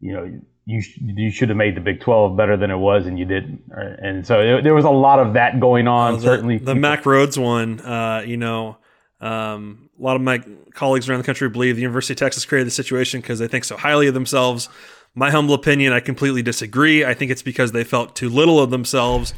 you 0.00 0.12
know 0.12 0.40
you 0.66 0.80
sh- 0.80 0.98
you 1.00 1.30
should 1.30 1.48
have 1.48 1.58
made 1.58 1.76
the 1.76 1.80
Big 1.80 2.00
Twelve 2.00 2.36
better 2.36 2.56
than 2.56 2.70
it 2.70 2.76
was, 2.76 3.06
and 3.06 3.18
you 3.18 3.24
didn't. 3.24 3.62
And 3.72 4.26
so 4.26 4.60
there 4.62 4.74
was 4.74 4.84
a 4.84 4.90
lot 4.90 5.18
of 5.18 5.34
that 5.34 5.60
going 5.60 5.86
on. 5.88 6.12
Well, 6.12 6.20
the, 6.20 6.26
certainly, 6.26 6.58
the 6.58 6.74
Mack 6.74 7.04
Rhoades 7.04 7.38
one. 7.38 7.80
Uh, 7.80 8.22
you 8.26 8.36
know, 8.36 8.78
um, 9.24 9.88
a 9.98 10.02
lot 10.02 10.16
of 10.16 10.22
my 10.22 10.42
colleagues 10.74 11.08
around 11.08 11.18
the 11.18 11.24
country 11.24 11.48
believe 11.48 11.76
the 11.76 11.82
University 11.82 12.12
of 12.12 12.18
Texas 12.18 12.44
created 12.44 12.66
the 12.66 12.72
situation 12.72 13.22
because 13.22 13.38
they 13.38 13.48
think 13.48 13.64
so 13.64 13.74
highly 13.74 14.06
of 14.06 14.12
themselves. 14.12 14.68
My 15.14 15.30
humble 15.30 15.54
opinion, 15.54 15.94
I 15.94 16.00
completely 16.00 16.42
disagree. 16.42 17.06
I 17.06 17.14
think 17.14 17.30
it's 17.30 17.42
because 17.42 17.72
they 17.72 17.84
felt 17.84 18.14
too 18.14 18.28
little 18.28 18.60
of 18.60 18.68
themselves. 18.68 19.32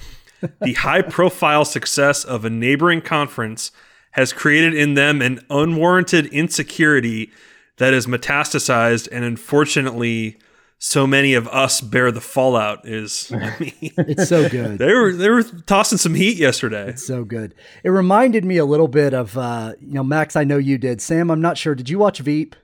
the 0.60 0.72
high 0.78 1.02
profile 1.02 1.64
success 1.64 2.24
of 2.24 2.44
a 2.44 2.50
neighboring 2.50 3.00
conference 3.00 3.70
has 4.10 4.32
created 4.32 4.74
in 4.74 4.94
them 4.94 5.22
an 5.22 5.40
unwarranted 5.50 6.26
insecurity 6.26 7.30
that 7.76 7.94
is 7.94 8.08
metastasized 8.08 9.06
and 9.12 9.24
unfortunately 9.24 10.36
so 10.78 11.06
many 11.06 11.34
of 11.34 11.48
us 11.48 11.80
bear 11.80 12.12
the 12.12 12.20
fallout 12.20 12.86
is 12.86 13.32
I 13.34 13.56
mean, 13.58 13.72
It's 13.96 14.28
so 14.28 14.48
good. 14.48 14.78
they 14.78 14.92
were 14.92 15.12
they 15.12 15.30
were 15.30 15.42
tossing 15.42 15.98
some 15.98 16.14
heat 16.14 16.36
yesterday. 16.36 16.90
It's 16.90 17.06
so 17.06 17.24
good. 17.24 17.54
It 17.82 17.90
reminded 17.90 18.44
me 18.44 18.58
a 18.58 18.64
little 18.64 18.88
bit 18.88 19.14
of 19.14 19.36
uh, 19.38 19.72
you 19.80 19.94
know 19.94 20.04
Max. 20.04 20.36
I 20.36 20.44
know 20.44 20.58
you 20.58 20.78
did. 20.78 21.00
Sam, 21.00 21.30
I'm 21.30 21.40
not 21.40 21.56
sure. 21.58 21.74
Did 21.74 21.88
you 21.88 21.98
watch 21.98 22.18
Veep? 22.18 22.54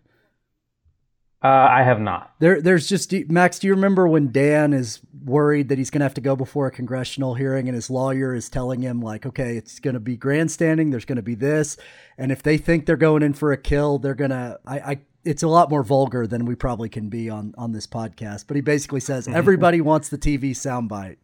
uh, 1.44 1.48
I 1.48 1.82
have 1.82 2.00
not. 2.00 2.34
There, 2.38 2.60
there's 2.62 2.88
just 2.88 3.12
Max. 3.28 3.58
Do 3.58 3.66
you 3.66 3.74
remember 3.74 4.06
when 4.06 4.30
Dan 4.30 4.72
is 4.72 5.00
worried 5.24 5.70
that 5.70 5.78
he's 5.78 5.90
going 5.90 5.98
to 6.00 6.04
have 6.04 6.14
to 6.14 6.20
go 6.20 6.36
before 6.36 6.68
a 6.68 6.70
congressional 6.70 7.34
hearing, 7.34 7.66
and 7.68 7.74
his 7.74 7.90
lawyer 7.90 8.32
is 8.32 8.48
telling 8.48 8.80
him 8.82 9.00
like, 9.00 9.26
okay, 9.26 9.56
it's 9.56 9.80
going 9.80 9.94
to 9.94 10.00
be 10.00 10.16
grandstanding. 10.16 10.90
There's 10.90 11.04
going 11.04 11.16
to 11.16 11.22
be 11.22 11.34
this, 11.34 11.76
and 12.16 12.30
if 12.30 12.42
they 12.44 12.58
think 12.58 12.86
they're 12.86 12.96
going 12.96 13.22
in 13.24 13.32
for 13.32 13.50
a 13.52 13.56
kill, 13.56 13.98
they're 13.98 14.14
gonna. 14.14 14.58
I, 14.66 14.78
I 14.78 15.00
it's 15.24 15.42
a 15.42 15.48
lot 15.48 15.70
more 15.70 15.82
vulgar 15.82 16.26
than 16.26 16.44
we 16.46 16.54
probably 16.54 16.88
can 16.88 17.08
be 17.08 17.28
on 17.30 17.54
on 17.58 17.72
this 17.72 17.86
podcast. 17.86 18.44
But 18.46 18.56
he 18.56 18.60
basically 18.60 19.00
says 19.00 19.28
everybody 19.32 19.80
wants 19.80 20.08
the 20.08 20.18
TV 20.18 20.50
soundbite. 20.50 21.16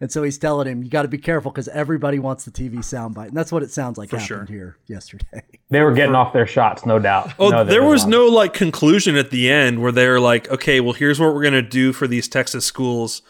And 0.00 0.10
so 0.10 0.24
he's 0.24 0.36
telling 0.38 0.66
him, 0.66 0.82
you 0.82 0.90
got 0.90 1.02
to 1.02 1.08
be 1.08 1.18
careful 1.18 1.52
because 1.52 1.68
everybody 1.68 2.18
wants 2.18 2.44
the 2.44 2.50
TV 2.50 2.78
soundbite. 2.78 3.28
And 3.28 3.36
that's 3.36 3.52
what 3.52 3.62
it 3.62 3.70
sounds 3.70 3.96
like 3.96 4.10
For 4.10 4.18
happened 4.18 4.48
sure. 4.48 4.56
here 4.56 4.76
yesterday. 4.86 5.24
They 5.70 5.80
were 5.80 5.92
getting 5.92 6.14
off 6.14 6.32
their 6.32 6.46
shots, 6.46 6.84
no 6.84 6.98
doubt. 6.98 7.32
Oh, 7.38 7.48
No, 7.48 7.64
there 7.64 7.82
was 7.82 8.04
on. 8.04 8.10
no 8.10 8.26
like 8.26 8.52
conclusion 8.54 9.16
at 9.16 9.30
the 9.30 9.50
end 9.50 9.80
where 9.82 9.90
they're 9.92 10.20
like, 10.20 10.48
okay, 10.50 10.78
well, 10.80 10.92
here's 10.92 11.18
what 11.18 11.34
we're 11.34 11.42
gonna 11.42 11.62
do 11.62 11.92
for 11.92 12.06
these 12.06 12.28
Texas 12.28 12.64
schools 12.64 13.22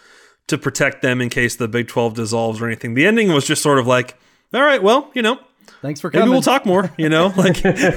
to 0.48 0.58
protect 0.58 1.00
them 1.00 1.20
in 1.22 1.30
case 1.30 1.54
the 1.56 1.68
Big 1.68 1.86
Twelve 1.88 2.14
dissolves 2.14 2.60
or 2.60 2.66
anything. 2.66 2.94
The 2.94 3.06
ending 3.06 3.32
was 3.32 3.46
just 3.46 3.62
sort 3.62 3.78
of 3.78 3.86
like, 3.86 4.18
all 4.52 4.62
right, 4.62 4.82
well, 4.82 5.10
you 5.14 5.22
know, 5.22 5.38
Thanks 5.84 6.00
for 6.00 6.08
maybe 6.08 6.20
coming. 6.20 6.32
we'll 6.32 6.40
talk 6.40 6.64
more. 6.64 6.90
You 6.96 7.10
know, 7.10 7.26
like 7.36 7.60
there's 7.62 7.90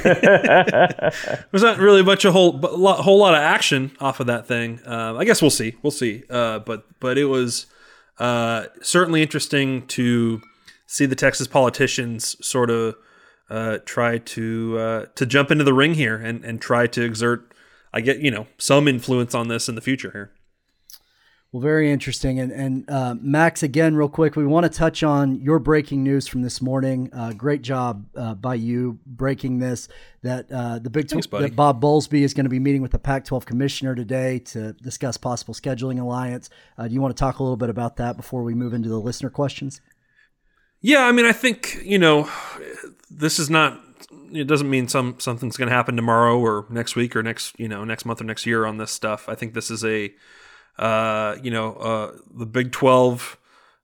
not 1.54 1.78
really 1.78 2.04
much 2.04 2.26
a 2.26 2.34
whole 2.34 2.60
lot, 2.60 3.00
whole 3.00 3.18
lot 3.18 3.34
of 3.34 3.40
action 3.40 3.96
off 4.02 4.20
of 4.20 4.28
that 4.28 4.46
thing. 4.46 4.82
Um, 4.86 5.16
I 5.16 5.24
guess 5.24 5.42
we'll 5.42 5.52
see, 5.52 5.78
we'll 5.82 5.92
see. 5.92 6.26
Uh, 6.30 6.60
but 6.60 6.84
but 7.00 7.18
it 7.18 7.26
was 7.26 7.66
uh, 8.20 8.66
certainly 8.82 9.22
interesting 9.22 9.88
to 9.88 10.42
see 10.86 11.06
the 11.06 11.16
Texas 11.16 11.48
politicians 11.48 12.36
sort 12.46 12.70
of 12.70 12.98
uh, 13.50 13.78
try 13.86 14.18
to 14.18 14.78
uh, 14.78 15.06
to 15.16 15.26
jump 15.26 15.50
into 15.50 15.64
the 15.64 15.74
ring 15.74 15.94
here 15.94 16.18
and 16.18 16.44
and 16.44 16.62
try 16.62 16.88
to 16.88 17.06
exert, 17.06 17.54
I 17.94 18.02
get 18.02 18.20
you 18.20 18.32
know 18.32 18.48
some 18.58 18.90
influence 18.90 19.34
on 19.34 19.48
this 19.48 19.70
in 19.70 19.76
the 19.76 19.82
future 19.82 20.12
here. 20.12 20.32
Well, 21.54 21.62
very 21.62 21.90
interesting. 21.92 22.40
And, 22.40 22.52
and 22.52 22.90
uh, 22.90 23.16
Max, 23.22 23.64
again, 23.64 23.96
real 23.96 24.10
quick, 24.10 24.36
we 24.36 24.46
want 24.46 24.66
to 24.66 24.70
touch 24.70 25.02
on 25.02 25.40
your 25.40 25.60
breaking 25.60 26.04
news 26.04 26.28
from 26.28 26.42
this 26.42 26.62
morning. 26.62 27.10
Uh, 27.14 27.32
great 27.32 27.62
job 27.62 28.06
uh, 28.18 28.34
by 28.34 28.56
you 28.56 29.00
breaking 29.06 29.60
this. 29.60 29.88
That 30.24 30.52
uh, 30.52 30.80
the 30.80 30.90
Big 30.90 31.10
Thanks, 31.10 31.26
that 31.28 31.56
Bob 31.56 31.82
Bowlesby 31.82 32.24
is 32.24 32.34
going 32.34 32.44
to 32.44 32.50
be 32.50 32.60
meeting 32.60 32.82
with 32.82 32.92
the 32.92 33.00
Pac-12 33.00 33.46
commissioner 33.46 33.96
today 33.96 34.40
to 34.40 34.74
discuss 34.74 35.16
possible 35.16 35.54
scheduling 35.54 36.02
alliance. 36.02 36.50
Uh, 36.78 36.90
do 36.90 36.94
you 36.94 37.00
want 37.00 37.16
to 37.16 37.20
talk 37.20 37.40
a 37.40 37.44
little 37.44 37.58
bit 37.58 37.70
about 37.70 37.96
that 37.96 38.18
before 38.18 38.44
we 38.44 38.54
move 38.54 38.74
into 38.74 38.90
the 38.90 39.00
listener 39.00 39.30
questions? 39.30 39.80
Yeah, 40.82 41.06
I 41.06 41.14
mean, 41.14 41.26
I 41.26 41.32
think 41.32 41.80
you 41.84 41.98
know, 41.98 42.30
this 43.10 43.40
is 43.40 43.50
not. 43.50 43.80
It 44.32 44.48
doesn't 44.48 44.70
mean 44.70 44.90
some 44.90 45.16
something's 45.20 45.56
going 45.56 45.70
to 45.70 45.76
happen 45.76 45.96
tomorrow 45.96 46.38
or 46.38 46.66
next 46.70 46.98
week 46.98 47.16
or 47.16 47.24
next 47.24 47.58
you 47.58 47.70
know 47.70 47.86
next 47.86 48.04
month 48.04 48.20
or 48.20 48.26
next 48.26 48.46
year 48.46 48.66
on 48.66 48.78
this 48.78 48.92
stuff. 48.92 49.30
I 49.30 49.36
think 49.36 49.54
this 49.54 49.72
is 49.72 49.86
a, 49.86 50.14
uh, 50.78 51.36
you 51.42 51.52
know, 51.52 51.74
uh, 51.74 52.18
the 52.34 52.46
Big 52.46 52.72
Twelve. 52.72 53.38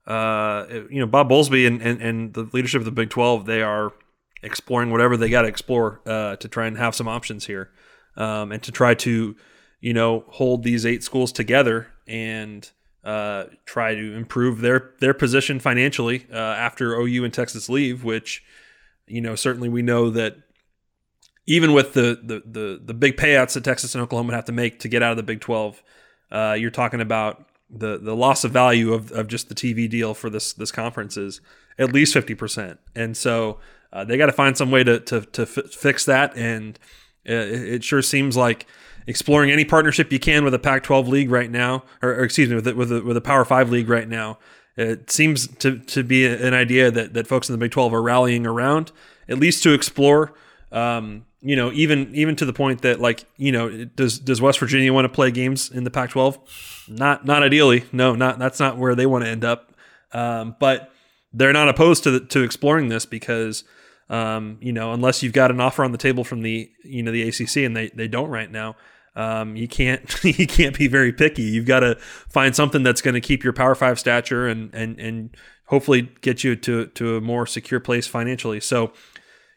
Uh, 0.05 0.65
you 0.89 0.99
know, 0.99 1.07
Bob 1.07 1.29
Bowlesby 1.29 1.65
and, 1.65 1.81
and 1.81 2.01
and 2.01 2.33
the 2.33 2.49
leadership 2.51 2.79
of 2.79 2.85
the 2.85 2.91
Big 2.91 3.09
Twelve. 3.09 3.45
They 3.45 3.61
are 3.61 3.93
exploring 4.43 4.91
whatever 4.91 5.15
they 5.15 5.29
got 5.29 5.43
to 5.43 5.47
explore 5.47 6.01
uh, 6.05 6.35
to 6.35 6.47
try 6.47 6.67
and 6.67 6.77
have 6.77 6.93
some 6.93 7.07
options 7.07 7.45
here, 7.45 7.71
um, 8.17 8.51
and 8.51 8.61
to 8.63 8.71
try 8.71 8.93
to, 8.93 9.35
you 9.79 9.93
know, 9.93 10.25
hold 10.27 10.63
these 10.63 10.85
eight 10.85 11.03
schools 11.03 11.31
together 11.31 11.87
and 12.05 12.69
uh, 13.03 13.45
try 13.65 13.95
to 13.95 14.13
improve 14.13 14.61
their 14.61 14.91
their 14.99 15.13
position 15.13 15.59
financially 15.59 16.25
uh, 16.31 16.35
after 16.35 16.95
OU 16.95 17.23
and 17.23 17.33
Texas 17.33 17.69
leave. 17.69 18.03
Which, 18.03 18.43
you 19.07 19.21
know, 19.21 19.35
certainly 19.35 19.69
we 19.69 19.81
know 19.81 20.09
that 20.09 20.35
even 21.45 21.73
with 21.73 21.93
the 21.93 22.19
the 22.21 22.43
the, 22.45 22.81
the 22.83 22.93
big 22.93 23.17
payouts 23.17 23.53
that 23.53 23.63
Texas 23.63 23.95
and 23.95 24.01
Oklahoma 24.01 24.33
have 24.33 24.45
to 24.45 24.51
make 24.51 24.79
to 24.79 24.87
get 24.87 25.01
out 25.01 25.11
of 25.11 25.17
the 25.17 25.23
Big 25.23 25.41
Twelve, 25.41 25.81
uh, 26.33 26.57
you're 26.59 26.71
talking 26.71 26.99
about 26.99 27.45
the 27.69 27.97
the 27.97 28.15
loss 28.15 28.43
of 28.43 28.51
value 28.51 28.93
of, 28.93 29.11
of 29.11 29.27
just 29.27 29.47
the 29.47 29.55
TV 29.55 29.89
deal 29.89 30.13
for 30.13 30.29
this 30.29 30.51
this 30.53 30.71
conference 30.71 31.15
is 31.15 31.39
at 31.79 31.93
least 31.93 32.13
fifty 32.13 32.35
percent, 32.35 32.79
and 32.95 33.15
so 33.15 33.59
uh, 33.93 34.03
they 34.03 34.17
got 34.17 34.25
to 34.25 34.33
find 34.33 34.57
some 34.57 34.71
way 34.71 34.83
to 34.83 34.99
to 34.99 35.21
to 35.21 35.45
fi- 35.45 35.61
fix 35.61 36.05
that. 36.05 36.35
And 36.35 36.77
uh, 37.27 37.33
it, 37.33 37.73
it 37.75 37.83
sure 37.83 38.01
seems 38.01 38.35
like 38.35 38.67
exploring 39.07 39.51
any 39.51 39.65
partnership 39.65 40.11
you 40.11 40.19
can 40.19 40.43
with 40.43 40.53
a 40.53 40.59
Pac-12 40.59 41.07
league 41.07 41.29
right 41.29 41.51
now, 41.51 41.83
or, 42.01 42.09
or 42.09 42.23
excuse 42.23 42.49
me, 42.49 42.55
with 42.55 42.67
a, 42.67 42.75
with 42.75 42.91
a, 42.91 43.01
with 43.01 43.17
a 43.17 43.21
Power 43.21 43.45
Five 43.45 43.69
league 43.69 43.89
right 43.89 44.07
now. 44.07 44.39
It 44.75 45.11
seems 45.11 45.47
to, 45.57 45.77
to 45.77 46.03
be 46.03 46.25
an 46.25 46.53
idea 46.53 46.89
that, 46.89 47.13
that 47.13 47.27
folks 47.27 47.47
in 47.47 47.53
the 47.53 47.59
Big 47.59 47.71
12 47.71 47.93
are 47.93 48.01
rallying 48.01 48.47
around, 48.47 48.91
at 49.29 49.37
least 49.37 49.61
to 49.63 49.73
explore. 49.73 50.33
Um, 50.71 51.25
you 51.43 51.55
know, 51.55 51.71
even 51.73 52.13
even 52.15 52.35
to 52.37 52.45
the 52.45 52.53
point 52.53 52.81
that 52.81 52.99
like, 52.99 53.25
you 53.37 53.51
know, 53.51 53.85
does 53.85 54.17
does 54.17 54.41
West 54.41 54.59
Virginia 54.59 54.93
want 54.93 55.05
to 55.05 55.09
play 55.09 55.29
games 55.29 55.69
in 55.69 55.83
the 55.83 55.91
Pac-12? 55.91 56.87
Not 56.89 57.25
not 57.25 57.43
ideally. 57.43 57.83
No, 57.91 58.15
not 58.15 58.39
that's 58.39 58.59
not 58.59 58.77
where 58.77 58.95
they 58.95 59.05
want 59.05 59.25
to 59.25 59.29
end 59.29 59.43
up. 59.43 59.73
Um, 60.13 60.55
but 60.59 60.91
they're 61.33 61.53
not 61.53 61.67
opposed 61.67 62.03
to 62.03 62.11
the, 62.11 62.19
to 62.27 62.43
exploring 62.43 62.87
this 62.87 63.05
because 63.05 63.63
um, 64.09 64.57
you 64.61 64.71
know, 64.71 64.93
unless 64.93 65.23
you've 65.23 65.33
got 65.33 65.51
an 65.51 65.59
offer 65.59 65.83
on 65.83 65.91
the 65.91 65.97
table 65.97 66.23
from 66.23 66.41
the 66.41 66.71
you 66.83 67.03
know 67.03 67.11
the 67.11 67.27
ACC 67.27 67.57
and 67.57 67.75
they 67.75 67.89
they 67.89 68.07
don't 68.07 68.29
right 68.29 68.51
now. 68.51 68.75
Um, 69.15 69.55
you 69.55 69.67
can't 69.67 70.01
you 70.23 70.47
can't 70.47 70.77
be 70.77 70.87
very 70.87 71.11
picky. 71.11 71.43
You've 71.43 71.65
got 71.65 71.81
to 71.81 71.95
find 72.29 72.55
something 72.55 72.83
that's 72.83 73.01
going 73.01 73.15
to 73.15 73.21
keep 73.21 73.43
your 73.43 73.53
Power 73.53 73.75
Five 73.75 73.99
stature 73.99 74.47
and 74.47 74.73
and 74.73 74.99
and 74.99 75.35
hopefully 75.65 76.11
get 76.21 76.43
you 76.43 76.55
to 76.55 76.87
to 76.87 77.17
a 77.17 77.21
more 77.21 77.45
secure 77.45 77.79
place 77.79 78.07
financially. 78.07 78.59
So, 78.59 78.93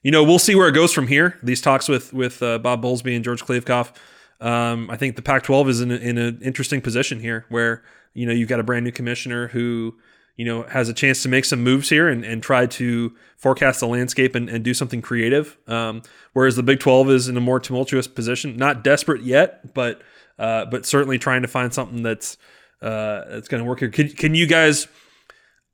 you 0.06 0.12
know, 0.12 0.22
we'll 0.22 0.38
see 0.38 0.54
where 0.54 0.68
it 0.68 0.72
goes 0.72 0.92
from 0.92 1.08
here. 1.08 1.36
These 1.42 1.60
talks 1.60 1.88
with 1.88 2.12
with 2.12 2.40
uh, 2.40 2.58
Bob 2.58 2.80
Bowlesby 2.80 3.16
and 3.16 3.25
George 3.25 3.42
Kliavkoff. 3.42 3.92
Um, 4.40 4.88
I 4.88 4.96
think 4.96 5.16
the 5.16 5.22
Pac-12 5.22 5.68
is 5.68 5.80
in, 5.80 5.90
in 5.90 6.16
an 6.16 6.38
interesting 6.42 6.80
position 6.80 7.18
here, 7.18 7.44
where 7.48 7.82
you 8.14 8.25
know 8.25 8.32
you've 8.32 8.48
got 8.48 8.60
a 8.60 8.62
brand 8.62 8.84
new 8.84 8.92
commissioner 8.92 9.48
who 9.48 9.96
you 10.36 10.44
know 10.44 10.62
has 10.62 10.88
a 10.88 10.94
chance 10.94 11.25
to 11.25 11.28
make 11.28 11.44
some 11.44 11.64
moves 11.64 11.88
here 11.88 12.06
and, 12.06 12.25
and 12.25 12.40
try 12.40 12.66
to 12.66 13.16
forecast 13.36 13.80
the 13.80 13.88
landscape 13.88 14.36
and, 14.36 14.48
and 14.48 14.62
do 14.62 14.75
something 14.75 15.02
creative. 15.02 15.58
Um, 15.66 16.02
whereas 16.34 16.54
the 16.54 16.62
Big 16.62 16.78
12 16.78 17.10
is 17.10 17.28
in 17.28 17.36
a 17.36 17.40
more 17.40 17.58
tumultuous 17.58 18.06
position, 18.06 18.56
not 18.56 18.84
desperate 18.84 19.22
yet, 19.22 19.75
but 19.75 20.02
uh, 20.38 20.66
but 20.66 20.86
certainly 20.86 21.18
trying 21.18 21.42
to 21.42 21.48
find 21.48 21.75
something 21.75 22.04
that's 22.04 22.36
uh, 22.80 23.25
that's 23.28 23.48
going 23.48 23.60
to 23.60 23.68
work 23.68 23.80
here. 23.80 23.88
Can, 23.88 24.10
can 24.10 24.36
you 24.36 24.46
guys 24.46 24.86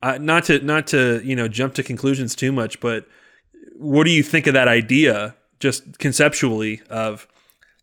uh, 0.01 0.17
not 0.19 0.45
to 0.45 0.59
not 0.61 0.87
to 0.87 1.21
you 1.23 1.37
know 1.37 1.49
jump 1.49 1.75
to 1.75 1.83
conclusions 1.83 2.35
too 2.35 2.51
much, 2.51 2.81
but 2.81 3.05
what 3.83 4.05
do 4.05 4.11
you 4.11 4.23
think 4.23 4.47
of 4.47 4.55
that 4.55 4.69
idea, 4.69 5.35
just 5.61 5.99
conceptually 5.99 6.81
of 6.89 7.27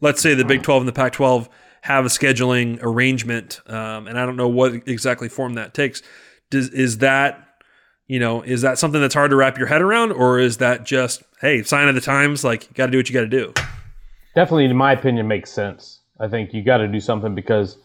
let's 0.02 0.22
say 0.22 0.34
the 0.34 0.46
Big 0.46 0.64
12 0.64 0.82
and 0.82 0.88
the 0.88 0.94
Pac 0.94 1.14
12 1.14 1.50
have 1.82 2.06
a 2.06 2.10
scheduling 2.10 2.80
arrangement, 2.82 3.62
um, 3.68 4.08
and 4.08 4.20
I 4.20 4.26
don't 4.26 4.36
know 4.36 4.48
what 4.48 4.88
exactly 4.88 5.30
form 5.30 5.54
that 5.54 5.74
takes. 5.74 6.02
Does 6.50 6.70
is 6.70 7.00
that 7.00 7.46
you 8.08 8.20
know, 8.20 8.42
is 8.42 8.64
that 8.64 8.80
something 8.80 9.00
that's 9.00 9.14
hard 9.14 9.30
to 9.30 9.36
wrap 9.36 9.58
your 9.58 9.68
head 9.68 9.84
around, 9.84 10.12
or 10.12 10.40
is 10.40 10.58
that 10.58 10.84
just 10.84 11.22
hey, 11.42 11.62
sign 11.64 11.88
of 11.88 11.96
the 11.96 12.02
times? 12.02 12.44
Like, 12.44 12.64
you 12.64 12.74
got 12.74 12.88
to 12.88 12.92
do 12.92 12.98
what 12.98 13.08
you 13.08 13.14
got 13.14 13.22
to 13.22 13.28
do. 13.28 13.54
Definitely, 14.36 14.66
in 14.66 14.76
my 14.76 14.94
opinion, 14.94 15.28
makes 15.28 15.52
sense. 15.52 16.00
I 16.20 16.28
think 16.28 16.54
you 16.54 16.64
got 16.64 16.78
to 16.78 16.88
do 16.88 17.00
something 17.00 17.36
because 17.36 17.78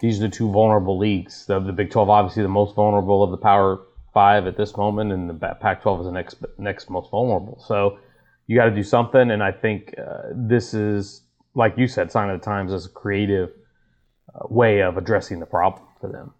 these 0.00 0.18
are 0.18 0.22
the 0.22 0.28
two 0.28 0.50
vulnerable 0.50 0.98
leagues. 0.98 1.46
The, 1.46 1.60
the 1.60 1.72
Big 1.72 1.90
12, 1.90 2.10
obviously, 2.10 2.42
the 2.42 2.48
most 2.48 2.74
vulnerable 2.74 3.22
of 3.22 3.30
the 3.30 3.36
Power 3.36 3.80
Five 4.12 4.46
at 4.46 4.56
this 4.56 4.76
moment, 4.76 5.12
and 5.12 5.30
the 5.30 5.34
Pac 5.34 5.82
12 5.82 6.00
is 6.00 6.06
the 6.06 6.12
next 6.12 6.36
next 6.58 6.90
most 6.90 7.10
vulnerable. 7.10 7.62
So 7.66 7.98
you 8.46 8.56
got 8.56 8.64
to 8.64 8.74
do 8.74 8.82
something, 8.82 9.30
and 9.30 9.42
I 9.42 9.52
think 9.52 9.94
uh, 9.96 10.22
this 10.34 10.74
is, 10.74 11.22
like 11.54 11.78
you 11.78 11.86
said, 11.86 12.10
sign 12.10 12.30
of 12.30 12.40
the 12.40 12.44
times 12.44 12.72
as 12.72 12.86
a 12.86 12.88
creative 12.88 13.50
uh, 14.34 14.46
way 14.48 14.82
of 14.82 14.96
addressing 14.96 15.38
the 15.38 15.46
problem 15.46 15.84
for 16.00 16.08
them. 16.08 16.34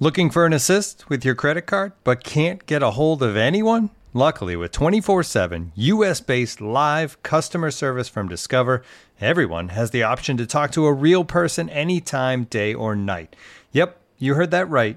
Looking 0.00 0.30
for 0.30 0.44
an 0.44 0.52
assist 0.52 1.08
with 1.08 1.24
your 1.24 1.36
credit 1.36 1.62
card, 1.62 1.92
but 2.02 2.24
can't 2.24 2.66
get 2.66 2.82
a 2.82 2.90
hold 2.90 3.22
of 3.22 3.36
anyone? 3.36 3.90
Luckily, 4.12 4.56
with 4.56 4.72
24 4.72 5.22
7 5.22 5.72
US 5.74 6.20
based 6.20 6.60
live 6.60 7.22
customer 7.22 7.70
service 7.70 8.08
from 8.08 8.28
Discover, 8.28 8.82
everyone 9.20 9.68
has 9.68 9.92
the 9.92 10.02
option 10.02 10.36
to 10.36 10.46
talk 10.46 10.72
to 10.72 10.86
a 10.86 10.92
real 10.92 11.24
person 11.24 11.68
anytime, 11.70 12.44
day 12.44 12.74
or 12.74 12.96
night. 12.96 13.36
Yep, 13.72 14.00
you 14.18 14.34
heard 14.34 14.50
that 14.50 14.68
right. 14.68 14.96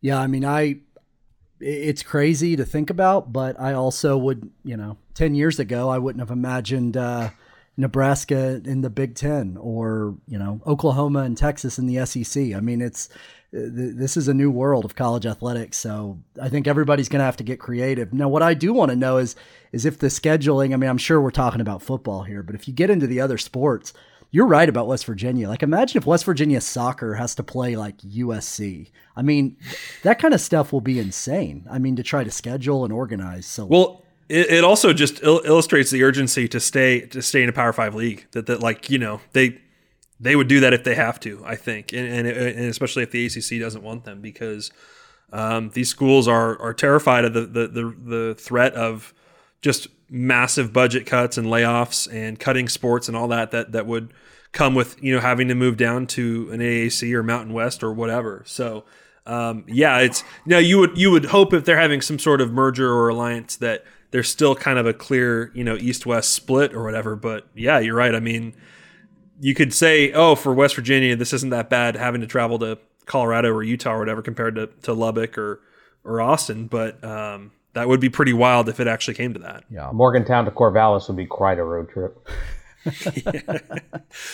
Yeah, 0.00 0.18
I 0.18 0.26
mean, 0.26 0.44
I 0.44 0.80
it's 1.60 2.02
crazy 2.02 2.56
to 2.56 2.64
think 2.64 2.90
about, 2.90 3.32
but 3.32 3.60
I 3.60 3.74
also 3.74 4.16
would, 4.16 4.50
you 4.64 4.76
know, 4.76 4.96
10 5.14 5.34
years 5.34 5.58
ago, 5.58 5.90
I 5.90 5.98
wouldn't 5.98 6.20
have 6.20 6.30
imagined 6.30 6.96
uh, 6.96 7.30
Nebraska 7.76 8.62
in 8.64 8.80
the 8.80 8.90
Big 8.90 9.14
Ten 9.14 9.58
or, 9.60 10.16
you 10.26 10.38
know, 10.38 10.60
Oklahoma 10.66 11.20
and 11.20 11.36
Texas 11.36 11.78
in 11.78 11.86
the 11.86 12.04
SEC. 12.06 12.54
I 12.54 12.60
mean, 12.60 12.80
it's 12.80 13.08
this 13.52 14.16
is 14.16 14.28
a 14.28 14.34
new 14.34 14.50
world 14.50 14.84
of 14.84 14.94
college 14.94 15.26
athletics. 15.26 15.76
So 15.76 16.18
I 16.40 16.48
think 16.48 16.68
everybody's 16.68 17.08
going 17.08 17.18
to 17.18 17.24
have 17.24 17.36
to 17.38 17.44
get 17.44 17.58
creative. 17.58 18.12
Now, 18.12 18.28
what 18.28 18.42
I 18.42 18.54
do 18.54 18.72
want 18.72 18.90
to 18.90 18.96
know 18.96 19.16
is, 19.16 19.34
is 19.72 19.84
if 19.84 19.98
the 19.98 20.06
scheduling, 20.06 20.72
I 20.72 20.76
mean, 20.76 20.88
I'm 20.88 20.98
sure 20.98 21.20
we're 21.20 21.32
talking 21.32 21.60
about 21.60 21.82
football 21.82 22.22
here, 22.22 22.44
but 22.44 22.54
if 22.54 22.68
you 22.68 22.74
get 22.74 22.90
into 22.90 23.08
the 23.08 23.20
other 23.20 23.38
sports, 23.38 23.92
you're 24.30 24.46
right 24.46 24.68
about 24.68 24.86
West 24.86 25.04
Virginia. 25.06 25.48
Like, 25.48 25.62
imagine 25.62 25.98
if 25.98 26.06
West 26.06 26.24
Virginia 26.24 26.60
soccer 26.60 27.14
has 27.14 27.34
to 27.34 27.42
play 27.42 27.76
like 27.76 27.98
USC. 27.98 28.90
I 29.16 29.22
mean, 29.22 29.56
that 30.02 30.20
kind 30.20 30.34
of 30.34 30.40
stuff 30.40 30.72
will 30.72 30.80
be 30.80 30.98
insane. 30.98 31.66
I 31.70 31.78
mean, 31.78 31.96
to 31.96 32.02
try 32.02 32.22
to 32.22 32.30
schedule 32.30 32.84
and 32.84 32.92
organize. 32.92 33.46
So, 33.46 33.66
well, 33.66 34.04
it, 34.28 34.50
it 34.50 34.64
also 34.64 34.92
just 34.92 35.22
il- 35.22 35.42
illustrates 35.44 35.90
the 35.90 36.04
urgency 36.04 36.46
to 36.48 36.60
stay 36.60 37.00
to 37.00 37.20
stay 37.22 37.42
in 37.42 37.48
a 37.48 37.52
Power 37.52 37.72
Five 37.72 37.94
league. 37.94 38.26
That 38.30 38.46
that 38.46 38.60
like 38.60 38.88
you 38.88 38.98
know 38.98 39.20
they 39.32 39.60
they 40.20 40.36
would 40.36 40.48
do 40.48 40.60
that 40.60 40.72
if 40.72 40.84
they 40.84 40.94
have 40.94 41.18
to. 41.20 41.42
I 41.44 41.56
think, 41.56 41.92
and 41.92 42.06
and, 42.06 42.28
and 42.28 42.66
especially 42.66 43.02
if 43.02 43.10
the 43.10 43.26
ACC 43.26 43.60
doesn't 43.60 43.82
want 43.82 44.04
them 44.04 44.20
because 44.20 44.70
um, 45.32 45.70
these 45.70 45.88
schools 45.88 46.28
are 46.28 46.60
are 46.60 46.72
terrified 46.72 47.24
of 47.24 47.34
the 47.34 47.40
the 47.40 47.66
the, 47.66 47.96
the 48.04 48.34
threat 48.38 48.74
of 48.74 49.12
just 49.60 49.88
massive 50.10 50.72
budget 50.72 51.06
cuts 51.06 51.38
and 51.38 51.46
layoffs 51.46 52.12
and 52.12 52.38
cutting 52.38 52.68
sports 52.68 53.06
and 53.06 53.16
all 53.16 53.28
that 53.28 53.52
that 53.52 53.72
that 53.72 53.86
would 53.86 54.12
come 54.52 54.74
with 54.74 55.00
you 55.02 55.14
know 55.14 55.20
having 55.20 55.48
to 55.48 55.54
move 55.54 55.76
down 55.76 56.06
to 56.06 56.48
an 56.52 56.60
AAC 56.60 57.12
or 57.14 57.22
Mountain 57.22 57.52
West 57.52 57.82
or 57.82 57.92
whatever. 57.92 58.42
So 58.46 58.84
um, 59.26 59.64
yeah, 59.68 59.98
it's 59.98 60.24
now 60.44 60.58
you 60.58 60.78
would 60.78 60.98
you 60.98 61.10
would 61.10 61.26
hope 61.26 61.52
if 61.52 61.64
they're 61.64 61.78
having 61.78 62.00
some 62.00 62.18
sort 62.18 62.40
of 62.40 62.52
merger 62.52 62.92
or 62.92 63.08
alliance 63.08 63.56
that 63.56 63.84
there's 64.10 64.28
still 64.28 64.56
kind 64.56 64.78
of 64.78 64.86
a 64.86 64.92
clear 64.92 65.52
you 65.54 65.62
know 65.62 65.76
east 65.76 66.06
west 66.06 66.32
split 66.32 66.74
or 66.74 66.82
whatever. 66.82 67.14
But 67.14 67.46
yeah, 67.54 67.78
you're 67.78 67.94
right. 67.94 68.14
I 68.14 68.20
mean, 68.20 68.54
you 69.40 69.54
could 69.54 69.72
say 69.72 70.12
oh 70.12 70.34
for 70.34 70.52
West 70.52 70.74
Virginia 70.74 71.14
this 71.14 71.32
isn't 71.32 71.50
that 71.50 71.70
bad 71.70 71.96
having 71.96 72.20
to 72.20 72.26
travel 72.26 72.58
to 72.58 72.78
Colorado 73.06 73.50
or 73.50 73.62
Utah 73.62 73.92
or 73.92 73.98
whatever 74.00 74.22
compared 74.22 74.56
to, 74.56 74.66
to 74.82 74.92
Lubbock 74.92 75.38
or 75.38 75.60
or 76.02 76.20
Austin, 76.20 76.66
but 76.66 77.02
um, 77.04 77.52
that 77.72 77.88
would 77.88 78.00
be 78.00 78.08
pretty 78.08 78.32
wild 78.32 78.68
if 78.68 78.80
it 78.80 78.86
actually 78.86 79.14
came 79.14 79.32
to 79.34 79.40
that. 79.40 79.64
Yeah, 79.70 79.90
Morgantown 79.92 80.44
to 80.44 80.50
Corvallis 80.50 81.08
would 81.08 81.16
be 81.16 81.26
quite 81.26 81.58
a 81.58 81.64
road 81.64 81.88
trip. 81.90 82.28
yeah. 82.84 83.58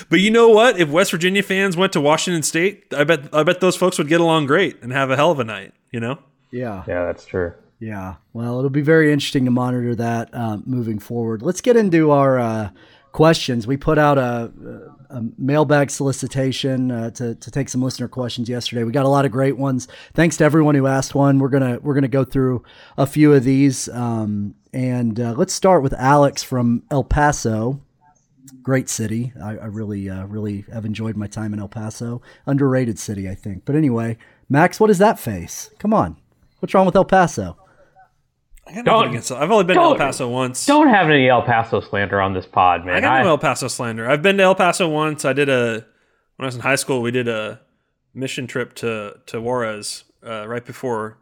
But 0.09 0.21
you 0.21 0.31
know 0.31 0.49
what? 0.49 0.79
If 0.79 0.89
West 0.89 1.11
Virginia 1.11 1.43
fans 1.43 1.77
went 1.77 1.93
to 1.93 2.01
Washington 2.01 2.43
State, 2.43 2.87
I 2.97 3.05
bet 3.05 3.35
I 3.35 3.43
bet 3.43 3.61
those 3.61 3.77
folks 3.77 3.99
would 3.99 4.09
get 4.09 4.21
along 4.21 4.47
great 4.47 4.83
and 4.83 4.93
have 4.93 5.11
a 5.11 5.17
hell 5.17 5.31
of 5.31 5.41
a 5.41 5.45
night. 5.45 5.75
You 5.91 6.01
know? 6.01 6.19
Yeah. 6.51 6.85
Yeah, 6.87 7.05
that's 7.07 7.27
true. 7.27 7.53
Yeah. 7.79 8.17
Well, 8.33 8.59
it'll 8.59 8.71
be 8.71 8.83
very 8.83 9.13
interesting 9.13 9.45
to 9.45 9.51
monitor 9.51 9.95
that 9.97 10.31
uh, 10.33 10.59
moving 10.65 10.99
forward. 10.99 11.43
Let's 11.43 11.61
get 11.61 11.77
into 11.77 12.11
our 12.11 12.39
uh, 12.39 12.71
questions. 13.13 13.67
We 13.67 13.77
put 13.77 13.99
out 13.99 14.17
a, 14.19 14.51
a 15.11 15.23
mailbag 15.39 15.91
solicitation 15.91 16.91
uh, 16.91 17.11
to, 17.11 17.35
to 17.35 17.51
take 17.51 17.69
some 17.69 17.83
listener 17.83 18.09
questions 18.09 18.49
yesterday. 18.49 18.85
We 18.85 18.93
got 18.93 19.05
a 19.05 19.09
lot 19.09 19.25
of 19.25 19.33
great 19.33 19.57
ones. 19.57 19.89
Thanks 20.15 20.37
to 20.39 20.45
everyone 20.45 20.75
who 20.75 20.87
asked 20.87 21.15
one. 21.15 21.39
We're 21.39 21.49
gonna 21.49 21.79
we're 21.83 21.95
gonna 21.95 22.09
go 22.09 22.25
through 22.25 22.63
a 22.97 23.07
few 23.07 23.33
of 23.33 23.45
these. 23.45 23.89
Um, 23.89 24.55
and 24.73 25.19
uh, 25.19 25.35
let's 25.37 25.55
start 25.55 25.83
with 25.83 25.93
Alex 25.95 26.43
from 26.43 26.83
El 26.91 27.05
Paso. 27.05 27.81
Great 28.63 28.89
city. 28.89 29.33
I, 29.43 29.51
I 29.57 29.67
really 29.67 30.11
uh, 30.11 30.27
really 30.27 30.65
have 30.73 30.85
enjoyed 30.85 31.17
my 31.17 31.27
time 31.27 31.55
in 31.55 31.61
El 31.61 31.69
Paso. 31.69 32.21
Underrated 32.47 32.99
city, 32.99 33.29
I 33.29 33.35
think. 33.35 33.65
But 33.65 33.77
anyway, 33.77 34.19
Max, 34.49 34.79
what 34.81 34.91
is 34.91 34.99
that 34.99 35.19
face? 35.19 35.71
Come 35.79 35.95
on, 35.95 36.17
what's 36.61 36.75
wrong 36.75 36.87
with 36.87 36.97
El 36.97 37.05
Paso? 37.05 37.57
I 38.67 38.75
got 38.75 38.85
nothing 38.85 39.09
against 39.11 39.31
it. 39.31 39.37
I've 39.37 39.51
only 39.51 39.65
been 39.65 39.77
to 39.77 39.83
El 39.83 39.97
Paso 39.97 40.29
once. 40.29 40.67
Don't 40.67 40.89
have 40.89 41.09
any 41.09 41.29
El 41.29 41.43
Paso 41.43 41.81
slander 41.81 42.21
on 42.21 42.35
this 42.35 42.47
pod, 42.47 42.85
man. 42.85 42.97
I 42.97 43.01
got 43.01 43.23
no 43.23 43.31
El 43.31 43.39
Paso 43.39 43.69
slander. 43.69 44.09
I've 44.09 44.23
been 44.23 44.37
to 44.39 44.43
El 44.43 44.55
Paso 44.57 44.89
once. 44.89 45.25
I 45.25 45.33
did 45.33 45.49
a 45.49 45.85
when 46.37 46.45
I 46.45 46.47
was 46.47 46.57
in 46.57 46.63
high 46.63 46.75
school. 46.77 47.01
We 47.01 47.11
did 47.13 47.29
a 47.29 47.61
mission 48.13 48.47
trip 48.47 48.75
to 48.77 49.19
to 49.27 49.41
Juarez 49.41 50.05
uh, 50.27 50.49
right 50.49 50.65
before. 50.65 51.19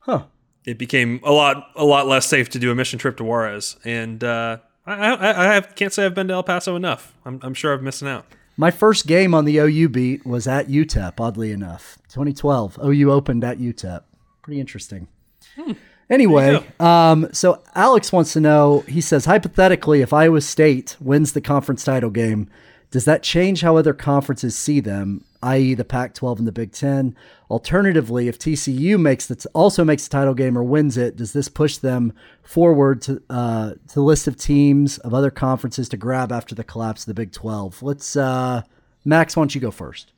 Huh. 0.00 0.24
It 0.64 0.78
became 0.78 1.20
a 1.24 1.32
lot 1.32 1.70
a 1.74 1.84
lot 1.84 2.06
less 2.06 2.26
safe 2.26 2.48
to 2.50 2.58
do 2.58 2.70
a 2.70 2.74
mission 2.74 2.98
trip 2.98 3.16
to 3.16 3.24
Juarez, 3.24 3.76
and 3.84 4.22
uh, 4.22 4.58
I 4.86 5.14
I, 5.14 5.56
I 5.56 5.60
can't 5.62 5.92
say 5.92 6.04
I've 6.04 6.14
been 6.14 6.28
to 6.28 6.34
El 6.34 6.42
Paso 6.44 6.76
enough. 6.76 7.14
I'm 7.24 7.40
I'm 7.42 7.54
sure 7.54 7.72
I'm 7.72 7.82
missing 7.82 8.06
out. 8.06 8.24
My 8.56 8.70
first 8.70 9.06
game 9.06 9.34
on 9.34 9.44
the 9.44 9.58
OU 9.58 9.88
beat 9.88 10.26
was 10.26 10.46
at 10.48 10.66
UTEP. 10.68 11.18
Oddly 11.18 11.52
enough, 11.52 11.98
2012 12.08 12.78
OU 12.84 13.10
opened 13.12 13.44
at 13.44 13.58
UTEP. 13.58 14.02
Pretty 14.42 14.60
interesting. 14.60 15.08
Hmm. 15.56 15.72
Anyway, 16.10 16.64
um, 16.80 17.28
so 17.32 17.62
Alex 17.74 18.12
wants 18.12 18.32
to 18.32 18.40
know. 18.40 18.80
He 18.88 19.00
says, 19.00 19.26
hypothetically, 19.26 20.00
if 20.00 20.12
Iowa 20.12 20.40
State 20.40 20.96
wins 21.00 21.34
the 21.34 21.40
conference 21.40 21.84
title 21.84 22.10
game, 22.10 22.48
does 22.90 23.04
that 23.04 23.22
change 23.22 23.60
how 23.60 23.76
other 23.76 23.92
conferences 23.92 24.56
see 24.56 24.80
them, 24.80 25.22
i.e., 25.42 25.74
the 25.74 25.84
Pac-12 25.84 26.38
and 26.38 26.46
the 26.46 26.52
Big 26.52 26.72
Ten? 26.72 27.14
Alternatively, 27.50 28.26
if 28.26 28.38
TCU 28.38 28.98
makes 28.98 29.26
the 29.26 29.36
t- 29.36 29.48
also 29.52 29.84
makes 29.84 30.08
the 30.08 30.10
title 30.10 30.32
game 30.32 30.56
or 30.56 30.62
wins 30.62 30.96
it, 30.96 31.16
does 31.16 31.34
this 31.34 31.48
push 31.48 31.76
them 31.76 32.14
forward 32.42 33.02
to 33.02 33.22
uh, 33.28 33.70
to 33.72 33.94
the 33.94 34.02
list 34.02 34.26
of 34.26 34.38
teams 34.38 34.96
of 34.98 35.12
other 35.12 35.30
conferences 35.30 35.90
to 35.90 35.98
grab 35.98 36.32
after 36.32 36.54
the 36.54 36.64
collapse 36.64 37.02
of 37.02 37.06
the 37.06 37.14
Big 37.14 37.32
12? 37.32 37.82
Let's, 37.82 38.16
uh, 38.16 38.62
Max, 39.04 39.36
why 39.36 39.42
don't 39.42 39.54
you 39.54 39.60
go 39.60 39.70
first? 39.70 40.12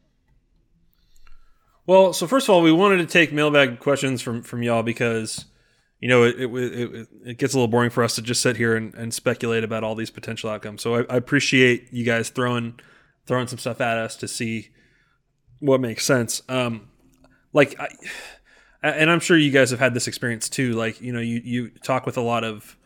Well, 1.86 2.12
so 2.12 2.28
first 2.28 2.48
of 2.48 2.54
all, 2.54 2.62
we 2.62 2.70
wanted 2.70 2.98
to 2.98 3.06
take 3.06 3.32
mailbag 3.32 3.80
questions 3.80 4.22
from 4.22 4.42
from 4.42 4.62
y'all 4.62 4.84
because 4.84 5.46
you 6.00 6.08
know, 6.08 6.24
it, 6.24 6.40
it, 6.40 6.50
it, 6.50 7.08
it, 7.26 7.38
gets 7.38 7.52
a 7.52 7.56
little 7.56 7.68
boring 7.68 7.90
for 7.90 8.02
us 8.02 8.14
to 8.14 8.22
just 8.22 8.40
sit 8.40 8.56
here 8.56 8.74
and, 8.74 8.94
and 8.94 9.12
speculate 9.12 9.62
about 9.62 9.84
all 9.84 9.94
these 9.94 10.10
potential 10.10 10.48
outcomes. 10.48 10.80
So 10.80 10.96
I, 10.96 11.00
I, 11.10 11.16
appreciate 11.16 11.88
you 11.92 12.04
guys 12.04 12.30
throwing 12.30 12.80
throwing 13.26 13.46
some 13.46 13.58
stuff 13.58 13.82
at 13.82 13.98
us 13.98 14.16
to 14.16 14.28
see 14.28 14.70
what 15.58 15.80
makes 15.80 16.06
sense. 16.06 16.42
Um, 16.48 16.88
like, 17.52 17.78
I, 17.78 17.88
and 18.82 19.10
I'm 19.10 19.20
sure 19.20 19.36
you 19.36 19.50
guys 19.50 19.70
have 19.70 19.78
had 19.78 19.92
this 19.92 20.08
experience 20.08 20.48
too. 20.48 20.72
Like, 20.72 21.00
you 21.02 21.12
know, 21.12 21.20
you 21.20 21.42
you 21.44 21.68
talk 21.68 22.06
with 22.06 22.16
a 22.16 22.22
lot 22.22 22.44
of 22.44 22.78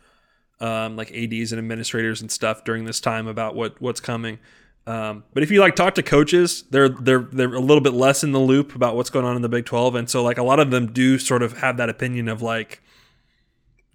um, 0.59 0.97
like 0.97 1.11
ads 1.13 1.53
and 1.53 1.59
administrators 1.59 2.21
and 2.21 2.29
stuff 2.29 2.65
during 2.65 2.83
this 2.83 2.99
time 2.99 3.27
about 3.27 3.55
what 3.55 3.81
what's 3.81 4.01
coming. 4.01 4.39
Um, 4.87 5.23
but 5.33 5.41
if 5.41 5.49
you 5.49 5.61
like 5.61 5.75
talk 5.75 5.95
to 5.95 6.03
coaches, 6.03 6.65
they're 6.69 6.89
they're 6.89 7.27
they're 7.31 7.55
a 7.55 7.61
little 7.61 7.81
bit 7.81 7.93
less 7.93 8.25
in 8.25 8.33
the 8.33 8.39
loop 8.39 8.75
about 8.75 8.97
what's 8.97 9.09
going 9.09 9.25
on 9.25 9.37
in 9.37 9.41
the 9.41 9.49
Big 9.49 9.65
12, 9.65 9.95
and 9.95 10.09
so 10.09 10.21
like 10.21 10.37
a 10.37 10.43
lot 10.43 10.59
of 10.59 10.69
them 10.69 10.91
do 10.91 11.17
sort 11.17 11.41
of 11.41 11.59
have 11.59 11.77
that 11.77 11.89
opinion 11.89 12.27
of 12.27 12.41
like 12.41 12.81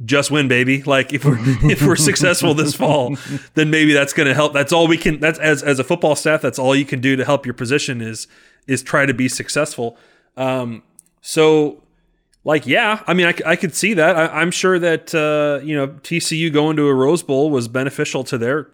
just 0.04 0.30
win, 0.30 0.48
baby. 0.48 0.82
Like 0.82 1.12
if 1.12 1.24
we're 1.24 1.36
if 1.70 1.82
we're 1.82 1.96
successful 1.96 2.54
this 2.54 2.74
fall, 2.74 3.16
then 3.54 3.70
maybe 3.70 3.92
that's 3.92 4.12
going 4.12 4.28
to 4.28 4.34
help. 4.34 4.52
That's 4.52 4.72
all 4.72 4.86
we 4.86 4.96
can. 4.96 5.20
That's 5.20 5.38
as 5.38 5.62
as 5.62 5.78
a 5.78 5.84
football 5.84 6.16
staff. 6.16 6.40
That's 6.40 6.58
all 6.58 6.74
you 6.74 6.84
can 6.84 7.00
do 7.00 7.16
to 7.16 7.24
help 7.24 7.46
your 7.46 7.54
position 7.54 8.00
is 8.00 8.26
is 8.66 8.82
try 8.82 9.06
to 9.06 9.14
be 9.14 9.28
successful. 9.28 9.96
Um, 10.36 10.82
so, 11.20 11.82
like, 12.44 12.66
yeah, 12.66 13.02
I 13.06 13.14
mean, 13.14 13.26
I, 13.26 13.34
I 13.44 13.56
could 13.56 13.74
see 13.74 13.94
that. 13.94 14.16
I, 14.16 14.40
am 14.40 14.50
sure 14.50 14.78
that 14.78 15.14
uh, 15.14 15.64
you 15.64 15.76
know 15.76 15.88
TCU 15.88 16.52
going 16.52 16.76
to 16.76 16.88
a 16.88 16.94
Rose 16.94 17.22
Bowl 17.22 17.50
was 17.50 17.68
beneficial 17.68 18.24
to 18.24 18.38
their 18.38 18.70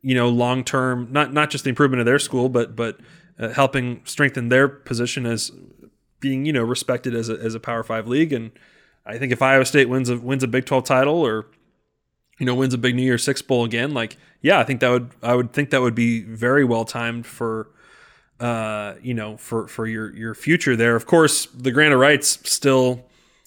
you 0.00 0.14
know 0.14 0.28
long 0.28 0.64
term, 0.64 1.08
not 1.10 1.32
not 1.32 1.50
just 1.50 1.64
the 1.64 1.70
improvement 1.70 2.00
of 2.00 2.06
their 2.06 2.18
school, 2.18 2.48
but 2.48 2.74
but 2.74 2.98
uh, 3.38 3.48
helping 3.48 4.00
strengthen 4.04 4.48
their 4.48 4.68
position 4.68 5.26
as 5.26 5.52
being 6.20 6.46
you 6.46 6.52
know 6.52 6.62
respected 6.62 7.14
as 7.14 7.28
a 7.28 7.34
as 7.34 7.54
a 7.54 7.60
Power 7.60 7.82
Five 7.82 8.08
league 8.08 8.32
and 8.32 8.52
I 9.04 9.18
think 9.18 9.32
if 9.32 9.42
Iowa 9.42 9.64
State 9.64 9.88
wins 9.88 10.08
a 10.08 10.16
wins 10.16 10.42
a 10.42 10.48
Big 10.48 10.64
Twelve 10.64 10.84
title 10.84 11.16
or 11.26 11.46
you 12.38 12.46
know 12.46 12.54
wins 12.54 12.74
a 12.74 12.78
big 12.78 12.94
New 12.94 13.02
Year's 13.02 13.24
Six 13.24 13.42
bowl 13.42 13.64
again, 13.64 13.92
like 13.94 14.16
yeah, 14.40 14.58
I 14.58 14.64
think 14.64 14.80
that 14.80 14.90
would 14.90 15.10
I 15.22 15.34
would 15.34 15.52
think 15.52 15.70
that 15.70 15.80
would 15.80 15.94
be 15.94 16.22
very 16.22 16.64
well 16.64 16.84
timed 16.84 17.26
for 17.26 17.70
uh, 18.40 18.94
you 19.02 19.14
know 19.14 19.36
for 19.36 19.66
for 19.68 19.86
your 19.86 20.14
your 20.14 20.34
future 20.34 20.76
there. 20.76 20.96
Of 20.96 21.06
course, 21.06 21.46
the 21.46 21.70
grant 21.72 21.92
of 21.92 22.00
rights 22.00 22.38
still 22.50 23.04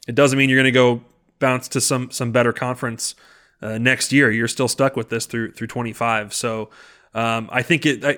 it 0.07 0.15
doesn't 0.15 0.37
mean 0.37 0.49
you're 0.49 0.57
going 0.57 0.65
to 0.65 0.71
go 0.71 1.01
bounce 1.39 1.67
to 1.69 1.81
some 1.81 2.11
some 2.11 2.31
better 2.31 2.53
conference 2.53 3.15
uh, 3.61 3.77
next 3.77 4.11
year. 4.11 4.31
You're 4.31 4.47
still 4.47 4.67
stuck 4.67 4.95
with 4.95 5.09
this 5.09 5.25
through 5.25 5.51
through 5.53 5.67
25. 5.67 6.33
So. 6.33 6.69
Um, 7.13 7.47
I 7.49 7.61
think 7.61 7.85
it. 7.85 8.03
I, 8.03 8.17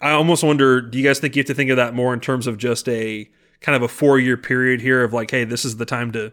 I 0.00 0.12
almost 0.12 0.44
wonder. 0.44 0.80
Do 0.80 0.96
you 0.96 1.02
guys 1.02 1.18
think 1.18 1.34
you 1.34 1.40
have 1.40 1.48
to 1.48 1.54
think 1.54 1.68
of 1.70 1.78
that 1.78 1.94
more 1.94 2.14
in 2.14 2.20
terms 2.20 2.46
of 2.46 2.58
just 2.58 2.88
a 2.88 3.28
kind 3.60 3.74
of 3.74 3.82
a 3.82 3.88
four 3.88 4.20
year 4.20 4.36
period 4.36 4.80
here 4.80 5.02
of 5.02 5.12
like, 5.12 5.32
hey, 5.32 5.42
this 5.42 5.64
is 5.64 5.78
the 5.78 5.84
time 5.84 6.12
to 6.12 6.32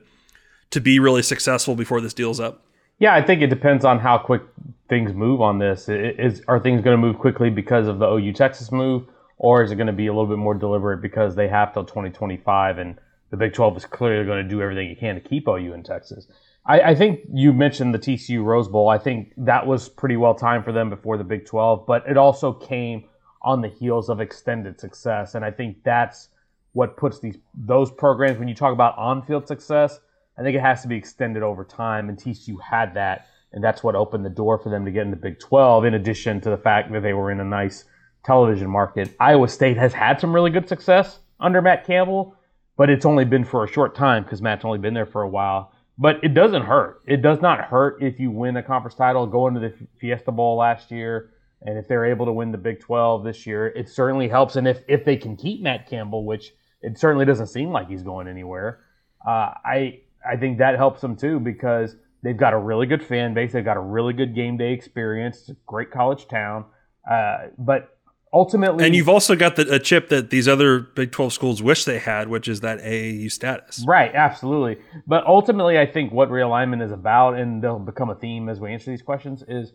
to 0.71 0.81
be 0.81 0.99
really 0.99 1.21
successful 1.21 1.75
before 1.75 2.01
this 2.01 2.13
deal's 2.13 2.39
up? 2.39 2.63
Yeah, 2.99 3.13
I 3.13 3.21
think 3.21 3.41
it 3.41 3.47
depends 3.47 3.85
on 3.85 3.99
how 3.99 4.17
quick 4.17 4.41
things 4.89 5.13
move 5.13 5.41
on 5.41 5.59
this. 5.59 5.87
Is 5.87 6.41
are 6.47 6.59
things 6.59 6.81
going 6.81 6.95
to 6.95 7.01
move 7.01 7.19
quickly 7.19 7.49
because 7.49 7.87
of 7.87 7.99
the 7.99 8.07
OU 8.07 8.33
Texas 8.33 8.71
move, 8.71 9.05
or 9.37 9.61
is 9.63 9.71
it 9.71 9.75
going 9.75 9.87
to 9.87 9.93
be 9.93 10.07
a 10.07 10.11
little 10.11 10.27
bit 10.27 10.37
more 10.37 10.55
deliberate 10.55 11.01
because 11.01 11.35
they 11.35 11.47
have 11.47 11.73
till 11.73 11.85
2025 11.85 12.77
and 12.79 12.97
the 13.29 13.37
Big 13.37 13.53
12 13.53 13.77
is 13.77 13.85
clearly 13.85 14.25
going 14.25 14.41
to 14.41 14.49
do 14.49 14.61
everything 14.61 14.89
it 14.89 14.99
can 14.99 15.15
to 15.15 15.21
keep 15.21 15.47
OU 15.47 15.73
in 15.73 15.83
Texas? 15.83 16.27
I, 16.65 16.79
I 16.81 16.95
think 16.95 17.21
you 17.31 17.53
mentioned 17.53 17.93
the 17.93 17.99
TCU 17.99 18.43
Rose 18.43 18.67
Bowl. 18.67 18.89
I 18.89 18.97
think 18.97 19.33
that 19.37 19.65
was 19.65 19.89
pretty 19.89 20.17
well 20.17 20.33
timed 20.33 20.65
for 20.65 20.71
them 20.71 20.89
before 20.89 21.17
the 21.17 21.23
Big 21.23 21.45
12, 21.45 21.85
but 21.85 22.03
it 22.09 22.17
also 22.17 22.51
came 22.51 23.05
on 23.41 23.61
the 23.61 23.69
heels 23.69 24.09
of 24.09 24.19
extended 24.19 24.79
success, 24.79 25.35
and 25.35 25.45
I 25.45 25.51
think 25.51 25.83
that's 25.83 26.29
what 26.73 26.97
puts 26.97 27.19
these 27.19 27.37
those 27.55 27.89
programs 27.91 28.37
when 28.37 28.47
you 28.47 28.55
talk 28.55 28.73
about 28.73 28.97
on-field 28.97 29.47
success 29.47 29.99
I 30.37 30.43
think 30.43 30.55
it 30.55 30.61
has 30.61 30.81
to 30.83 30.87
be 30.87 30.95
extended 30.95 31.43
over 31.43 31.63
time, 31.63 32.09
and 32.09 32.17
TCU 32.17 32.57
had 32.61 32.93
that, 32.93 33.27
and 33.53 33.63
that's 33.63 33.83
what 33.83 33.95
opened 33.95 34.25
the 34.25 34.29
door 34.29 34.59
for 34.59 34.69
them 34.69 34.85
to 34.85 34.91
get 34.91 35.03
in 35.03 35.09
the 35.09 35.17
Big 35.17 35.39
12. 35.39 35.85
In 35.85 35.93
addition 35.95 36.39
to 36.41 36.49
the 36.49 36.57
fact 36.57 36.91
that 36.91 37.01
they 37.01 37.13
were 37.13 37.31
in 37.31 37.39
a 37.39 37.45
nice 37.45 37.85
television 38.23 38.69
market, 38.69 39.15
Iowa 39.19 39.47
State 39.47 39.77
has 39.77 39.93
had 39.93 40.19
some 40.19 40.33
really 40.33 40.51
good 40.51 40.67
success 40.67 41.19
under 41.39 41.61
Matt 41.61 41.85
Campbell, 41.85 42.35
but 42.77 42.89
it's 42.89 43.05
only 43.05 43.25
been 43.25 43.43
for 43.43 43.63
a 43.63 43.67
short 43.67 43.95
time 43.95 44.23
because 44.23 44.41
Matt's 44.41 44.63
only 44.63 44.77
been 44.77 44.93
there 44.93 45.05
for 45.05 45.23
a 45.23 45.29
while. 45.29 45.73
But 45.97 46.23
it 46.23 46.35
doesn't 46.35 46.61
hurt. 46.61 47.01
It 47.07 47.23
does 47.23 47.41
not 47.41 47.61
hurt 47.61 48.03
if 48.03 48.19
you 48.19 48.29
win 48.29 48.55
a 48.57 48.61
conference 48.61 48.93
title, 48.93 49.25
go 49.25 49.47
into 49.47 49.59
the 49.59 49.73
Fiesta 49.99 50.31
Bowl 50.31 50.57
last 50.57 50.91
year, 50.91 51.31
and 51.63 51.75
if 51.79 51.87
they're 51.87 52.05
able 52.05 52.27
to 52.27 52.31
win 52.31 52.51
the 52.51 52.57
Big 52.59 52.79
12 52.79 53.23
this 53.23 53.47
year, 53.47 53.67
it 53.69 53.89
certainly 53.89 54.27
helps. 54.27 54.55
And 54.55 54.67
if, 54.67 54.81
if 54.87 55.03
they 55.03 55.17
can 55.17 55.35
keep 55.35 55.61
Matt 55.61 55.89
Campbell, 55.89 56.23
which 56.23 56.53
it 56.83 56.99
certainly 56.99 57.25
doesn't 57.25 57.47
seem 57.47 57.71
like 57.71 57.89
he's 57.89 58.03
going 58.03 58.27
anywhere, 58.27 58.81
uh, 59.25 59.53
I 59.65 60.01
I 60.29 60.37
think 60.37 60.57
that 60.59 60.75
helps 60.75 61.01
them 61.01 61.15
too 61.15 61.39
because 61.39 61.95
they've 62.23 62.37
got 62.37 62.53
a 62.53 62.57
really 62.57 62.85
good 62.85 63.03
fan 63.03 63.33
base. 63.33 63.53
They've 63.53 63.63
got 63.63 63.77
a 63.77 63.81
really 63.81 64.13
good 64.13 64.35
game 64.35 64.57
day 64.57 64.73
experience. 64.73 65.39
It's 65.41 65.49
a 65.49 65.55
great 65.65 65.91
college 65.91 66.27
town. 66.27 66.65
Uh, 67.09 67.47
but 67.57 67.97
ultimately, 68.33 68.85
and 68.85 68.95
you've 68.95 69.09
also 69.09 69.35
got 69.35 69.55
the, 69.55 69.73
a 69.73 69.79
chip 69.79 70.09
that 70.09 70.29
these 70.29 70.47
other 70.47 70.79
Big 70.79 71.11
Twelve 71.11 71.33
schools 71.33 71.61
wish 71.61 71.85
they 71.85 71.99
had, 71.99 72.27
which 72.27 72.47
is 72.47 72.61
that 72.61 72.79
AAU 72.79 73.31
status. 73.31 73.83
Right, 73.87 74.13
absolutely. 74.13 74.83
But 75.05 75.25
ultimately, 75.25 75.79
I 75.79 75.85
think 75.85 76.11
what 76.11 76.29
realignment 76.29 76.83
is 76.83 76.91
about, 76.91 77.35
and 77.35 77.63
they'll 77.63 77.79
become 77.79 78.09
a 78.09 78.15
theme 78.15 78.49
as 78.49 78.59
we 78.59 78.73
answer 78.73 78.91
these 78.91 79.01
questions, 79.01 79.43
is 79.47 79.71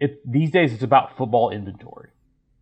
it 0.00 0.20
these 0.30 0.50
days 0.50 0.72
it's 0.72 0.82
about 0.82 1.16
football 1.16 1.50
inventory. 1.50 2.10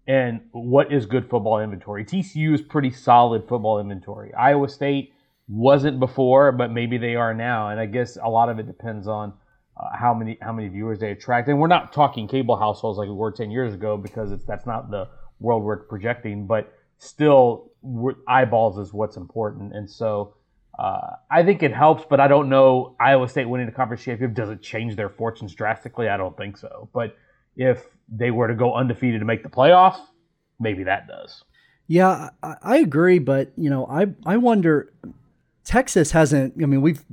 And 0.09 0.43
what 0.53 0.93
is 0.93 1.05
good 1.05 1.29
football 1.29 1.61
inventory? 1.61 2.05
TCU 2.05 2.55
is 2.55 2.62
pretty 2.62 2.93
solid 2.93 3.49
football 3.49 3.81
inventory. 3.81 4.33
Iowa 4.35 4.69
State 4.69 5.12
wasn't 5.48 6.00
before, 6.00 6.52
but 6.52 6.72
maybe 6.72 6.98
they 6.98 7.14
are 7.14 7.35
now. 7.35 7.68
And 7.68 7.80
I 7.80 7.87
guess 7.87 8.16
a 8.22 8.28
lot 8.28 8.48
of 8.48 8.59
it 8.59 8.66
depends 8.66 9.06
on 9.06 9.32
uh, 9.76 9.96
how 9.96 10.14
many 10.14 10.38
how 10.40 10.52
many 10.52 10.68
viewers 10.68 10.98
they 10.98 11.11
attract. 11.11 11.48
And 11.48 11.59
we're 11.59 11.68
not 11.68 11.92
talking 11.92 12.26
cable 12.28 12.56
households 12.56 12.98
like 12.98 13.09
we 13.09 13.14
were 13.14 13.30
ten 13.30 13.50
years 13.50 13.74
ago 13.74 13.96
because 13.96 14.32
it's, 14.32 14.44
that's 14.44 14.66
not 14.66 14.90
the 14.90 15.09
world 15.38 15.62
we're 15.62 15.76
projecting. 15.76 16.46
But 16.46 16.72
still, 16.98 17.70
eyeballs 18.26 18.78
is 18.78 18.92
what's 18.92 19.16
important. 19.16 19.74
And 19.74 19.88
so 19.88 20.35
uh, 20.78 21.11
I 21.30 21.42
think 21.42 21.62
it 21.62 21.72
helps, 21.72 22.04
but 22.09 22.20
I 22.20 22.28
don't 22.28 22.48
know 22.48 22.96
Iowa 23.00 23.28
State 23.28 23.48
winning 23.48 23.66
the 23.66 23.72
conference 23.72 24.02
championship 24.02 24.37
does 24.37 24.50
it 24.50 24.62
change 24.62 24.96
their 24.96 25.09
fortunes 25.09 25.54
drastically. 25.54 26.09
I 26.09 26.16
don't 26.16 26.37
think 26.37 26.56
so. 26.56 26.88
But 26.92 27.16
if 27.56 27.87
they 28.09 28.30
were 28.30 28.48
to 28.48 28.54
go 28.54 28.74
undefeated 28.74 29.20
to 29.20 29.24
make 29.24 29.42
the 29.42 29.48
playoffs, 29.48 30.00
maybe 30.61 30.85
that 30.85 31.06
does. 31.06 31.44
Yeah, 31.87 32.30
I, 32.42 32.54
I 32.62 32.76
agree, 32.78 33.18
but 33.20 33.52
you 33.56 33.70
know, 33.70 33.87
I 33.87 34.09
I 34.24 34.37
wonder 34.38 34.92
Texas 35.66 36.12
hasn't, 36.12 36.55
I 36.62 36.66
mean, 36.66 36.81
we've 36.81 37.05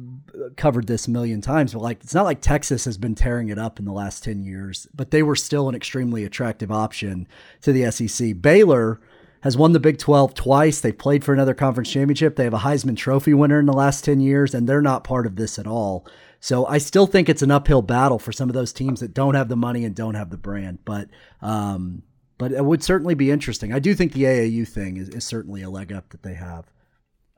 covered 0.57 0.85
this 0.85 1.07
a 1.07 1.11
million 1.11 1.41
times, 1.41 1.73
but 1.73 1.81
like, 1.81 2.03
it's 2.03 2.13
not 2.13 2.25
like 2.25 2.39
Texas 2.39 2.85
has 2.85 2.99
been 2.99 3.15
tearing 3.15 3.49
it 3.49 3.57
up 3.57 3.79
in 3.79 3.85
the 3.85 3.91
last 3.91 4.23
10 4.23 4.43
years, 4.43 4.87
but 4.93 5.09
they 5.09 5.23
were 5.23 5.35
still 5.35 5.67
an 5.67 5.75
extremely 5.75 6.23
attractive 6.23 6.71
option 6.71 7.27
to 7.61 7.73
the 7.73 7.89
SEC. 7.89 8.39
Baylor 8.39 9.01
has 9.41 9.57
won 9.57 9.71
the 9.73 9.79
Big 9.79 9.97
12 9.97 10.35
twice. 10.35 10.81
They've 10.81 10.95
played 10.95 11.23
for 11.23 11.33
another 11.33 11.55
conference 11.55 11.91
championship. 11.91 12.35
They 12.35 12.43
have 12.43 12.53
a 12.53 12.59
Heisman 12.59 12.95
Trophy 12.95 13.33
winner 13.33 13.59
in 13.59 13.65
the 13.65 13.73
last 13.73 14.05
10 14.05 14.21
years, 14.21 14.53
and 14.53 14.69
they're 14.69 14.83
not 14.83 15.03
part 15.03 15.25
of 15.25 15.35
this 15.35 15.57
at 15.57 15.65
all. 15.65 16.05
So 16.39 16.67
I 16.67 16.77
still 16.77 17.07
think 17.07 17.29
it's 17.29 17.41
an 17.41 17.51
uphill 17.51 17.81
battle 17.81 18.19
for 18.19 18.31
some 18.31 18.49
of 18.49 18.53
those 18.53 18.71
teams 18.71 18.99
that 18.99 19.15
don't 19.15 19.33
have 19.33 19.49
the 19.49 19.55
money 19.55 19.83
and 19.83 19.95
don't 19.95 20.13
have 20.15 20.29
the 20.29 20.37
brand. 20.37 20.77
But, 20.85 21.09
um, 21.41 22.03
but 22.37 22.51
it 22.51 22.63
would 22.63 22.83
certainly 22.83 23.15
be 23.15 23.31
interesting. 23.31 23.73
I 23.73 23.79
do 23.79 23.95
think 23.95 24.13
the 24.13 24.25
AAU 24.25 24.67
thing 24.67 24.97
is, 24.97 25.09
is 25.09 25.25
certainly 25.25 25.63
a 25.63 25.71
leg 25.71 25.91
up 25.91 26.09
that 26.09 26.21
they 26.21 26.35
have. 26.35 26.65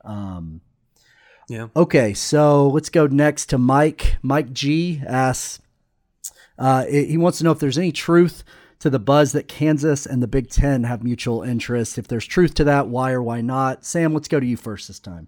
Um, 0.03 0.59
yeah. 1.47 1.67
Okay, 1.75 2.13
so 2.13 2.67
let's 2.69 2.89
go 2.89 3.07
next 3.07 3.47
to 3.47 3.57
Mike. 3.57 4.17
Mike 4.21 4.53
G 4.53 5.01
asks, 5.05 5.61
uh, 6.57 6.85
he 6.85 7.17
wants 7.17 7.39
to 7.39 7.43
know 7.43 7.51
if 7.51 7.59
there's 7.59 7.77
any 7.77 7.91
truth 7.91 8.43
to 8.79 8.89
the 8.89 8.99
buzz 8.99 9.31
that 9.33 9.47
Kansas 9.47 10.05
and 10.05 10.21
the 10.21 10.27
Big 10.27 10.49
Ten 10.49 10.83
have 10.83 11.03
mutual 11.03 11.41
interest. 11.41 11.97
If 11.97 12.07
there's 12.07 12.25
truth 12.25 12.53
to 12.55 12.63
that, 12.65 12.87
why 12.87 13.11
or 13.11 13.21
why 13.21 13.41
not? 13.41 13.85
Sam, 13.85 14.13
let's 14.13 14.27
go 14.27 14.39
to 14.39 14.45
you 14.45 14.57
first 14.57 14.87
this 14.87 14.99
time. 14.99 15.27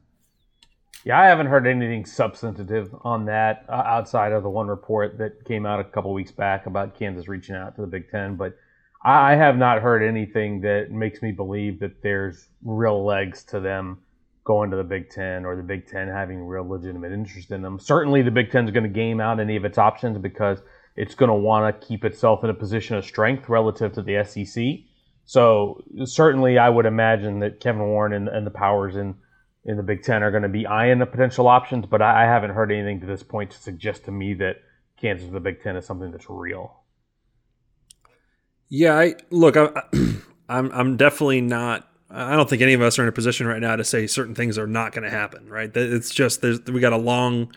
Yeah, 1.03 1.19
I 1.19 1.27
haven't 1.27 1.47
heard 1.47 1.67
anything 1.67 2.05
substantive 2.05 2.93
on 3.03 3.25
that 3.25 3.65
uh, 3.69 3.83
outside 3.85 4.33
of 4.33 4.43
the 4.43 4.49
one 4.49 4.67
report 4.67 5.17
that 5.19 5.45
came 5.45 5.65
out 5.65 5.79
a 5.79 5.83
couple 5.83 6.13
weeks 6.13 6.31
back 6.31 6.65
about 6.65 6.97
Kansas 6.97 7.27
reaching 7.27 7.55
out 7.55 7.75
to 7.75 7.81
the 7.81 7.87
Big 7.87 8.09
Ten. 8.09 8.35
But 8.35 8.57
I 9.03 9.35
have 9.35 9.57
not 9.57 9.81
heard 9.81 10.03
anything 10.03 10.61
that 10.61 10.91
makes 10.91 11.21
me 11.21 11.31
believe 11.31 11.79
that 11.79 12.01
there's 12.01 12.49
real 12.63 13.05
legs 13.05 13.43
to 13.45 13.59
them 13.59 13.99
going 14.47 14.71
to 14.71 14.77
the 14.77 14.83
Big 14.83 15.09
Ten 15.09 15.43
or 15.43 15.57
the 15.57 15.61
Big 15.61 15.87
Ten 15.87 16.07
having 16.07 16.41
real 16.41 16.65
legitimate 16.65 17.11
interest 17.11 17.51
in 17.51 17.61
them. 17.61 17.79
Certainly, 17.79 18.21
the 18.21 18.31
Big 18.31 18.49
Ten 18.49 18.63
is 18.63 18.71
going 18.71 18.85
to 18.85 18.89
game 18.89 19.19
out 19.19 19.41
any 19.41 19.57
of 19.57 19.65
its 19.65 19.77
options 19.77 20.17
because 20.17 20.59
it's 20.95 21.15
going 21.15 21.27
to 21.29 21.35
want 21.35 21.81
to 21.81 21.85
keep 21.85 22.05
itself 22.05 22.45
in 22.45 22.49
a 22.49 22.53
position 22.53 22.95
of 22.95 23.03
strength 23.03 23.49
relative 23.49 23.91
to 23.93 24.01
the 24.01 24.23
SEC. 24.23 24.63
So 25.25 25.83
certainly, 26.05 26.57
I 26.57 26.69
would 26.69 26.85
imagine 26.85 27.39
that 27.39 27.59
Kevin 27.59 27.81
Warren 27.81 28.13
and, 28.13 28.29
and 28.29 28.47
the 28.47 28.51
powers 28.51 28.95
in 28.95 29.15
in 29.65 29.75
the 29.75 29.83
Big 29.83 30.01
Ten 30.01 30.23
are 30.23 30.31
going 30.31 30.43
to 30.43 30.49
be 30.49 30.65
eyeing 30.65 30.99
the 30.99 31.05
potential 31.05 31.45
options, 31.45 31.85
but 31.85 32.01
I, 32.01 32.23
I 32.23 32.25
haven't 32.25 32.51
heard 32.51 32.71
anything 32.71 33.01
to 33.01 33.05
this 33.05 33.21
point 33.21 33.51
to 33.51 33.57
suggest 33.57 34.05
to 34.05 34.11
me 34.11 34.33
that 34.35 34.61
Kansas 34.95 35.29
the 35.29 35.41
Big 35.41 35.61
Ten 35.61 35.75
is 35.75 35.85
something 35.85 36.09
that's 36.09 36.29
real. 36.29 36.83
Yeah, 38.69 38.97
I 38.97 39.15
look, 39.29 39.57
I, 39.57 39.67
I'm 40.49 40.71
I'm 40.71 40.95
definitely 40.95 41.41
not 41.41 41.85
I 42.09 42.35
don't 42.35 42.49
think 42.49 42.61
any 42.61 42.73
of 42.73 42.81
us 42.81 42.97
are 42.97 43.03
in 43.03 43.09
a 43.09 43.13
position 43.13 43.47
right 43.47 43.59
now 43.59 43.75
to 43.75 43.83
say 43.83 44.07
certain 44.07 44.33
things 44.33 44.57
are 44.57 44.67
not 44.67 44.93
going 44.93 45.03
to 45.03 45.09
happen. 45.09 45.49
Right? 45.49 45.75
It's 45.75 46.13
just 46.13 46.41
we 46.41 46.79
got 46.79 46.93
a 46.93 46.97
long, 46.97 47.53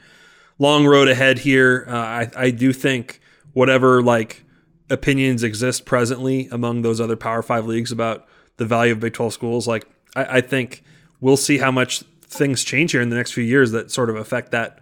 long 0.58 0.86
road 0.86 1.08
ahead 1.08 1.38
here. 1.38 1.84
Uh, 1.88 1.96
I 1.96 2.30
I 2.36 2.50
do 2.50 2.72
think 2.72 3.20
whatever 3.52 4.02
like 4.02 4.44
opinions 4.88 5.42
exist 5.42 5.84
presently 5.84 6.48
among 6.50 6.82
those 6.82 7.00
other 7.00 7.16
Power 7.16 7.42
Five 7.42 7.66
leagues 7.66 7.92
about 7.92 8.26
the 8.56 8.66
value 8.66 8.92
of 8.92 9.00
Big 9.00 9.14
Twelve 9.14 9.32
schools, 9.32 9.68
like 9.68 9.86
I, 10.16 10.38
I 10.38 10.40
think 10.40 10.82
we'll 11.20 11.36
see 11.36 11.58
how 11.58 11.70
much 11.70 12.02
things 12.22 12.62
change 12.64 12.92
here 12.92 13.00
in 13.00 13.10
the 13.10 13.16
next 13.16 13.32
few 13.32 13.44
years 13.44 13.72
that 13.72 13.90
sort 13.90 14.10
of 14.10 14.16
affect 14.16 14.50
that 14.52 14.80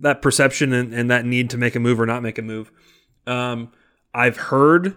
that 0.00 0.22
perception 0.22 0.72
and, 0.72 0.92
and 0.92 1.10
that 1.10 1.24
need 1.24 1.50
to 1.50 1.58
make 1.58 1.74
a 1.74 1.80
move 1.80 2.00
or 2.00 2.06
not 2.06 2.22
make 2.22 2.38
a 2.38 2.42
move. 2.42 2.70
Um, 3.26 3.70
I've 4.12 4.36
heard 4.36 4.96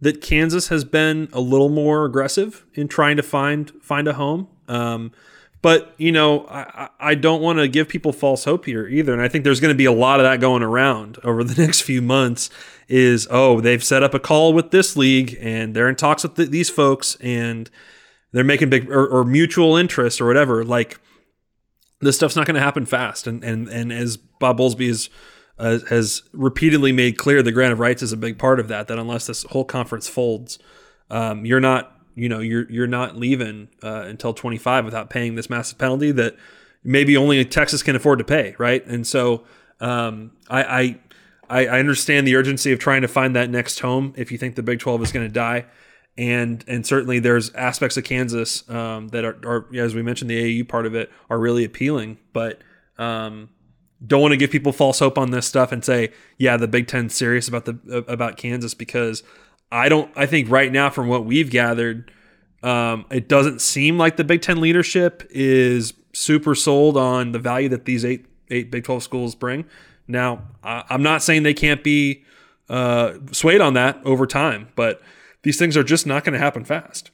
that 0.00 0.20
Kansas 0.20 0.68
has 0.68 0.84
been 0.84 1.28
a 1.32 1.40
little 1.40 1.68
more 1.68 2.04
aggressive 2.04 2.64
in 2.74 2.88
trying 2.88 3.16
to 3.16 3.22
find 3.22 3.70
find 3.82 4.06
a 4.08 4.14
home. 4.14 4.48
Um, 4.68 5.12
But 5.60 5.92
you 5.98 6.12
know, 6.12 6.46
I, 6.46 6.88
I 7.00 7.14
don't 7.16 7.42
want 7.42 7.58
to 7.58 7.66
give 7.66 7.88
people 7.88 8.12
false 8.12 8.44
hope 8.44 8.66
here 8.66 8.86
either, 8.86 9.12
and 9.12 9.20
I 9.20 9.26
think 9.26 9.42
there's 9.42 9.58
going 9.58 9.74
to 9.74 9.78
be 9.78 9.86
a 9.86 9.92
lot 9.92 10.20
of 10.20 10.24
that 10.24 10.40
going 10.40 10.62
around 10.62 11.18
over 11.24 11.42
the 11.42 11.60
next 11.60 11.80
few 11.82 12.00
months. 12.00 12.48
Is 12.88 13.26
oh 13.30 13.60
they've 13.60 13.82
set 13.84 14.02
up 14.02 14.14
a 14.14 14.18
call 14.18 14.54
with 14.54 14.70
this 14.70 14.96
league 14.96 15.36
and 15.40 15.74
they're 15.74 15.88
in 15.88 15.96
talks 15.96 16.22
with 16.22 16.36
th- 16.36 16.48
these 16.48 16.70
folks 16.70 17.16
and 17.20 17.68
they're 18.32 18.44
making 18.44 18.70
big 18.70 18.90
or, 18.90 19.06
or 19.06 19.24
mutual 19.24 19.76
interest 19.76 20.20
or 20.20 20.26
whatever. 20.26 20.64
Like 20.64 20.98
this 22.00 22.16
stuff's 22.16 22.36
not 22.36 22.46
going 22.46 22.54
to 22.54 22.62
happen 22.62 22.86
fast, 22.86 23.26
and 23.26 23.42
and 23.44 23.68
and 23.68 23.92
as 23.92 24.16
Bob 24.16 24.58
Bowlesby 24.58 24.86
has 24.86 25.10
uh, 25.58 25.78
has 25.90 26.22
repeatedly 26.32 26.92
made 26.92 27.18
clear, 27.18 27.42
the 27.42 27.52
grant 27.52 27.72
of 27.72 27.80
rights 27.80 28.02
is 28.02 28.12
a 28.12 28.16
big 28.16 28.38
part 28.38 28.60
of 28.60 28.68
that. 28.68 28.88
That 28.88 28.98
unless 28.98 29.26
this 29.26 29.44
whole 29.44 29.64
conference 29.64 30.08
folds, 30.08 30.58
um, 31.10 31.44
you're 31.44 31.60
not 31.60 31.96
you 32.14 32.28
know 32.28 32.40
you're 32.40 32.70
you're 32.70 32.86
not 32.86 33.16
leaving 33.16 33.68
uh, 33.82 34.02
until 34.06 34.32
25 34.34 34.84
without 34.84 35.10
paying 35.10 35.34
this 35.34 35.50
massive 35.50 35.78
penalty 35.78 36.10
that 36.12 36.36
maybe 36.84 37.16
only 37.16 37.44
Texas 37.44 37.82
can 37.82 37.96
afford 37.96 38.18
to 38.18 38.24
pay, 38.24 38.54
right? 38.58 38.86
And 38.86 39.06
so 39.06 39.44
um, 39.80 40.32
I, 40.48 40.98
I 41.50 41.66
I 41.66 41.78
understand 41.78 42.26
the 42.26 42.36
urgency 42.36 42.72
of 42.72 42.78
trying 42.78 43.02
to 43.02 43.08
find 43.08 43.34
that 43.34 43.48
next 43.50 43.80
home 43.80 44.12
if 44.16 44.30
you 44.30 44.38
think 44.38 44.54
the 44.54 44.62
Big 44.62 44.80
12 44.80 45.02
is 45.02 45.12
going 45.12 45.26
to 45.26 45.32
die. 45.32 45.66
And, 46.18 46.64
and 46.66 46.84
certainly 46.84 47.20
there's 47.20 47.54
aspects 47.54 47.96
of 47.96 48.04
Kansas 48.04 48.68
um, 48.68 49.08
that 49.08 49.24
are, 49.24 49.38
are, 49.44 49.66
as 49.76 49.94
we 49.94 50.02
mentioned, 50.02 50.28
the 50.28 50.60
AAU 50.60 50.68
part 50.68 50.84
of 50.84 50.94
it 50.94 51.10
are 51.30 51.38
really 51.38 51.64
appealing. 51.64 52.18
But 52.32 52.60
um, 52.98 53.50
don't 54.06 54.20
want 54.20 54.32
to 54.32 54.36
give 54.36 54.50
people 54.50 54.72
false 54.72 54.98
hope 55.00 55.18
on 55.18 55.30
this 55.30 55.46
stuff 55.46 55.72
and 55.72 55.84
say, 55.84 56.12
yeah, 56.36 56.56
the 56.56 56.68
Big 56.68 56.86
Ten's 56.86 57.14
serious 57.14 57.48
about 57.48 57.64
the 57.64 58.04
about 58.06 58.36
Kansas 58.36 58.74
because 58.74 59.22
I 59.72 59.88
don't. 59.88 60.10
I 60.16 60.26
think 60.26 60.50
right 60.50 60.70
now, 60.70 60.90
from 60.90 61.08
what 61.08 61.24
we've 61.24 61.50
gathered, 61.50 62.10
um, 62.62 63.06
it 63.10 63.28
doesn't 63.28 63.60
seem 63.60 63.98
like 63.98 64.16
the 64.16 64.24
Big 64.24 64.42
Ten 64.42 64.60
leadership 64.60 65.26
is 65.30 65.94
super 66.12 66.54
sold 66.54 66.96
on 66.96 67.32
the 67.32 67.38
value 67.38 67.68
that 67.70 67.84
these 67.84 68.04
eight 68.04 68.26
eight 68.50 68.70
Big 68.70 68.84
Twelve 68.84 69.02
schools 69.02 69.34
bring. 69.34 69.64
Now, 70.06 70.42
I, 70.62 70.84
I'm 70.88 71.02
not 71.02 71.22
saying 71.22 71.42
they 71.42 71.54
can't 71.54 71.82
be 71.82 72.24
uh, 72.68 73.14
swayed 73.32 73.60
on 73.60 73.74
that 73.74 74.00
over 74.04 74.26
time, 74.26 74.68
but 74.76 75.02
these 75.42 75.58
things 75.58 75.76
are 75.76 75.84
just 75.84 76.06
not 76.06 76.24
going 76.24 76.34
to 76.34 76.38
happen 76.38 76.64
fast. 76.64 77.10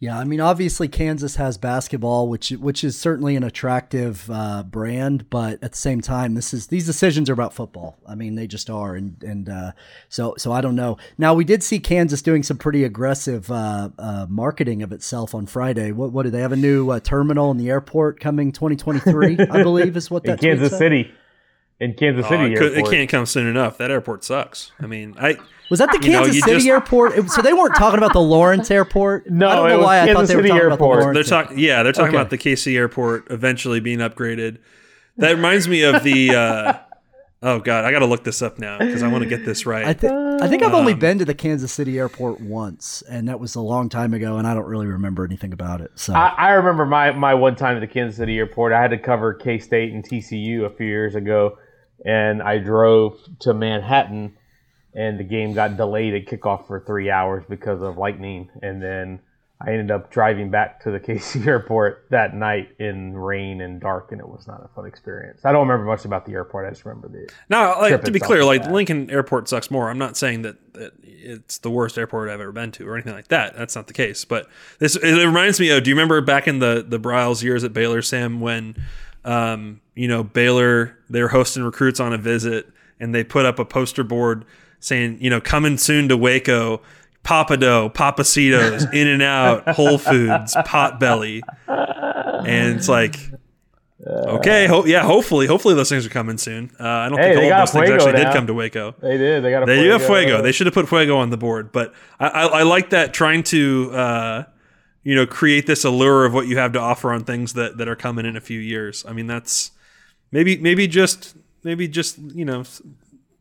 Yeah, 0.00 0.18
I 0.18 0.24
mean, 0.24 0.40
obviously 0.40 0.88
Kansas 0.88 1.36
has 1.36 1.56
basketball, 1.56 2.28
which 2.28 2.50
which 2.50 2.82
is 2.82 2.98
certainly 2.98 3.36
an 3.36 3.44
attractive 3.44 4.28
uh, 4.30 4.64
brand, 4.64 5.30
but 5.30 5.62
at 5.62 5.72
the 5.72 5.78
same 5.78 6.00
time, 6.00 6.34
this 6.34 6.52
is 6.52 6.66
these 6.66 6.84
decisions 6.84 7.30
are 7.30 7.32
about 7.32 7.54
football. 7.54 7.96
I 8.06 8.14
mean, 8.14 8.34
they 8.34 8.46
just 8.46 8.68
are, 8.68 8.96
and 8.96 9.22
and 9.22 9.48
uh, 9.48 9.72
so 10.08 10.34
so 10.36 10.52
I 10.52 10.60
don't 10.60 10.74
know. 10.74 10.98
Now 11.16 11.32
we 11.32 11.44
did 11.44 11.62
see 11.62 11.78
Kansas 11.78 12.22
doing 12.22 12.42
some 12.42 12.58
pretty 12.58 12.84
aggressive 12.84 13.50
uh, 13.50 13.90
uh 13.98 14.26
marketing 14.28 14.82
of 14.82 14.92
itself 14.92 15.34
on 15.34 15.46
Friday. 15.46 15.92
What 15.92 16.12
what 16.12 16.24
do 16.24 16.30
they 16.30 16.40
have 16.40 16.52
a 16.52 16.56
new 16.56 16.90
uh, 16.90 17.00
terminal 17.00 17.50
in 17.52 17.56
the 17.56 17.70
airport 17.70 18.18
coming 18.18 18.50
2023? 18.50 19.38
I 19.48 19.62
believe 19.62 19.96
is 19.96 20.10
what 20.10 20.22
that 20.24 20.40
Kansas 20.40 20.76
City 20.76 21.12
in 21.80 21.94
Kansas 21.94 22.26
City. 22.28 22.42
Oh, 22.42 22.46
it, 22.46 22.58
could, 22.58 22.78
it, 22.78 22.90
can't 22.90 23.08
come 23.08 23.26
soon 23.26 23.46
enough. 23.46 23.78
That 23.78 23.90
airport 23.90 24.24
sucks. 24.24 24.72
I 24.80 24.86
mean, 24.86 25.14
I 25.18 25.38
was 25.70 25.78
that 25.78 25.90
the 25.92 25.98
Kansas 25.98 26.34
know, 26.34 26.40
City 26.40 26.56
just, 26.56 26.66
airport? 26.66 27.30
So 27.30 27.40
they 27.40 27.52
weren't 27.52 27.74
talking 27.76 27.98
about 27.98 28.12
the 28.12 28.20
Lawrence 28.20 28.70
Airport. 28.70 29.30
No, 29.30 29.48
I 29.48 29.54
don't 29.54 29.68
know 29.68 29.80
why 29.80 30.02
I 30.02 30.12
thought 30.12 30.26
they 30.26 30.36
were 30.36 30.42
talking 30.42 30.56
airport. 30.56 30.98
about 31.00 31.08
the 31.08 31.14
They're 31.14 31.22
talking. 31.22 31.58
Yeah, 31.58 31.82
they're 31.82 31.92
talking 31.92 32.08
okay. 32.08 32.16
about 32.16 32.30
the 32.30 32.38
KC 32.38 32.76
Airport 32.76 33.30
eventually 33.30 33.80
being 33.80 34.00
upgraded. 34.00 34.58
That 35.16 35.32
reminds 35.32 35.66
me 35.68 35.82
of 35.82 36.02
the. 36.02 36.34
Uh, 36.34 36.72
oh 37.42 37.60
God, 37.60 37.84
I 37.84 37.92
got 37.92 38.00
to 38.00 38.06
look 38.06 38.24
this 38.24 38.42
up 38.42 38.58
now 38.58 38.78
because 38.78 39.02
I 39.02 39.08
want 39.08 39.24
to 39.24 39.28
get 39.28 39.46
this 39.46 39.64
right. 39.64 39.86
I, 39.86 39.92
th- 39.94 40.12
I 40.12 40.48
think 40.48 40.62
I've 40.62 40.74
um, 40.74 40.80
only 40.80 40.94
been 40.94 41.18
to 41.20 41.24
the 41.24 41.34
Kansas 41.34 41.72
City 41.72 41.98
Airport 41.98 42.40
once, 42.40 43.02
and 43.08 43.28
that 43.28 43.40
was 43.40 43.54
a 43.54 43.60
long 43.60 43.88
time 43.88 44.12
ago, 44.12 44.36
and 44.36 44.46
I 44.46 44.52
don't 44.52 44.66
really 44.66 44.86
remember 44.86 45.24
anything 45.24 45.54
about 45.54 45.80
it. 45.80 45.92
So 45.94 46.12
I, 46.12 46.28
I 46.36 46.50
remember 46.52 46.84
my 46.84 47.12
my 47.12 47.32
one 47.32 47.56
time 47.56 47.76
at 47.76 47.80
the 47.80 47.86
Kansas 47.86 48.18
City 48.18 48.36
Airport. 48.36 48.72
I 48.72 48.82
had 48.82 48.90
to 48.90 48.98
cover 48.98 49.32
K 49.32 49.58
State 49.58 49.92
and 49.92 50.04
TCU 50.04 50.66
a 50.66 50.70
few 50.70 50.86
years 50.86 51.14
ago, 51.14 51.56
and 52.04 52.42
I 52.42 52.58
drove 52.58 53.18
to 53.40 53.54
Manhattan 53.54 54.36
and 54.94 55.18
the 55.18 55.24
game 55.24 55.52
got 55.52 55.76
delayed 55.76 56.14
at 56.14 56.26
kickoff 56.26 56.66
for 56.66 56.80
three 56.80 57.10
hours 57.10 57.44
because 57.48 57.82
of 57.82 57.98
lightning. 57.98 58.48
And 58.62 58.80
then 58.80 59.20
I 59.60 59.70
ended 59.70 59.90
up 59.90 60.10
driving 60.10 60.50
back 60.50 60.82
to 60.84 60.90
the 60.90 61.00
KC 61.00 61.46
airport 61.46 62.06
that 62.10 62.34
night 62.34 62.70
in 62.78 63.16
rain 63.16 63.60
and 63.60 63.80
dark, 63.80 64.12
and 64.12 64.20
it 64.20 64.28
was 64.28 64.46
not 64.46 64.64
a 64.64 64.68
fun 64.68 64.86
experience. 64.86 65.44
I 65.44 65.52
don't 65.52 65.66
remember 65.66 65.90
much 65.90 66.04
about 66.04 66.26
the 66.26 66.32
airport. 66.32 66.66
I 66.66 66.70
just 66.70 66.84
remember 66.84 67.08
the. 67.08 67.28
No, 67.48 67.74
like, 67.80 68.02
to 68.02 68.10
be 68.10 68.20
clear, 68.20 68.44
like 68.44 68.66
Lincoln 68.66 69.10
Airport 69.10 69.48
sucks 69.48 69.70
more. 69.70 69.90
I'm 69.90 69.98
not 69.98 70.16
saying 70.16 70.42
that, 70.42 70.74
that 70.74 70.92
it's 71.02 71.58
the 71.58 71.70
worst 71.70 71.98
airport 71.98 72.30
I've 72.30 72.40
ever 72.40 72.52
been 72.52 72.72
to 72.72 72.88
or 72.88 72.94
anything 72.94 73.14
like 73.14 73.28
that. 73.28 73.56
That's 73.56 73.74
not 73.74 73.86
the 73.86 73.94
case. 73.94 74.24
But 74.24 74.48
this 74.78 74.96
it 74.96 75.24
reminds 75.24 75.58
me 75.58 75.70
of. 75.70 75.82
Do 75.82 75.90
you 75.90 75.96
remember 75.96 76.20
back 76.20 76.46
in 76.46 76.58
the 76.58 76.84
the 76.86 77.00
Briles 77.00 77.42
years 77.42 77.64
at 77.64 77.72
Baylor, 77.72 78.02
Sam, 78.02 78.40
when 78.40 78.76
um, 79.24 79.80
you 79.94 80.08
know 80.08 80.22
Baylor 80.22 80.98
they 81.08 81.22
were 81.22 81.28
hosting 81.28 81.62
recruits 81.62 82.00
on 82.00 82.12
a 82.12 82.18
visit 82.18 82.68
and 83.00 83.14
they 83.14 83.24
put 83.24 83.44
up 83.44 83.58
a 83.58 83.64
poster 83.64 84.04
board 84.04 84.44
saying, 84.84 85.16
you 85.18 85.30
know, 85.30 85.40
coming 85.40 85.78
soon 85.78 86.08
to 86.10 86.16
Waco, 86.16 86.82
Pappadeaux, 87.24 87.92
Pappasito's, 87.94 88.84
In 88.92 89.08
and 89.08 89.22
Out, 89.22 89.66
Whole 89.70 89.96
Foods, 89.96 90.54
Potbelly. 90.54 91.40
And 91.66 92.76
it's 92.76 92.86
like, 92.86 93.16
okay, 94.06 94.66
ho- 94.66 94.84
yeah, 94.84 95.02
hopefully, 95.02 95.46
hopefully 95.46 95.74
those 95.74 95.88
things 95.88 96.04
are 96.04 96.10
coming 96.10 96.36
soon. 96.36 96.70
Uh, 96.78 96.86
I 96.86 97.08
don't 97.08 97.18
hey, 97.18 97.34
think 97.34 97.50
all 97.50 97.60
those 97.60 97.70
things 97.70 97.88
actually 97.88 98.12
now. 98.12 98.24
did 98.24 98.32
come 98.34 98.46
to 98.46 98.52
Waco. 98.52 98.94
They 99.00 99.16
did. 99.16 99.42
They 99.42 99.50
got 99.50 99.62
a 99.62 99.66
they 99.66 99.76
Fuego. 99.76 99.84
do 99.84 99.90
have 99.92 100.04
Fuego. 100.04 100.42
They 100.42 100.52
should 100.52 100.66
have 100.66 100.74
put 100.74 100.86
Fuego 100.86 101.16
on 101.16 101.30
the 101.30 101.38
board. 101.38 101.72
But 101.72 101.94
I, 102.20 102.28
I, 102.28 102.46
I 102.46 102.62
like 102.64 102.90
that 102.90 103.14
trying 103.14 103.42
to, 103.44 103.90
uh, 103.92 104.44
you 105.02 105.14
know, 105.14 105.26
create 105.26 105.66
this 105.66 105.84
allure 105.84 106.26
of 106.26 106.34
what 106.34 106.46
you 106.46 106.58
have 106.58 106.72
to 106.74 106.78
offer 106.78 107.10
on 107.10 107.24
things 107.24 107.54
that, 107.54 107.78
that 107.78 107.88
are 107.88 107.96
coming 107.96 108.26
in 108.26 108.36
a 108.36 108.40
few 108.42 108.60
years. 108.60 109.02
I 109.08 109.14
mean, 109.14 109.28
that's 109.28 109.70
maybe 110.30 110.58
maybe 110.58 110.86
just 110.86 111.36
maybe 111.62 111.88
just 111.88 112.18
you 112.18 112.44
know 112.44 112.64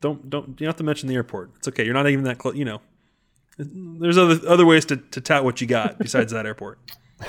don't 0.04 0.30
don't 0.30 0.48
you 0.50 0.54
don't 0.54 0.68
have 0.68 0.76
to 0.76 0.84
mention 0.84 1.08
the 1.08 1.16
airport. 1.16 1.50
It's 1.58 1.68
okay. 1.70 1.86
You're 1.86 1.94
not 1.94 2.08
even 2.08 2.26
that 2.26 2.38
close. 2.38 2.56
You 2.56 2.66
know, 2.66 2.82
there's 3.58 4.18
other 4.18 4.38
other 4.48 4.66
ways 4.66 4.86
to, 4.86 4.98
to 4.98 5.22
tout 5.22 5.44
what 5.44 5.62
you 5.62 5.68
got 5.68 5.98
besides 5.98 6.34
that 6.34 6.46
airport. 6.46 6.78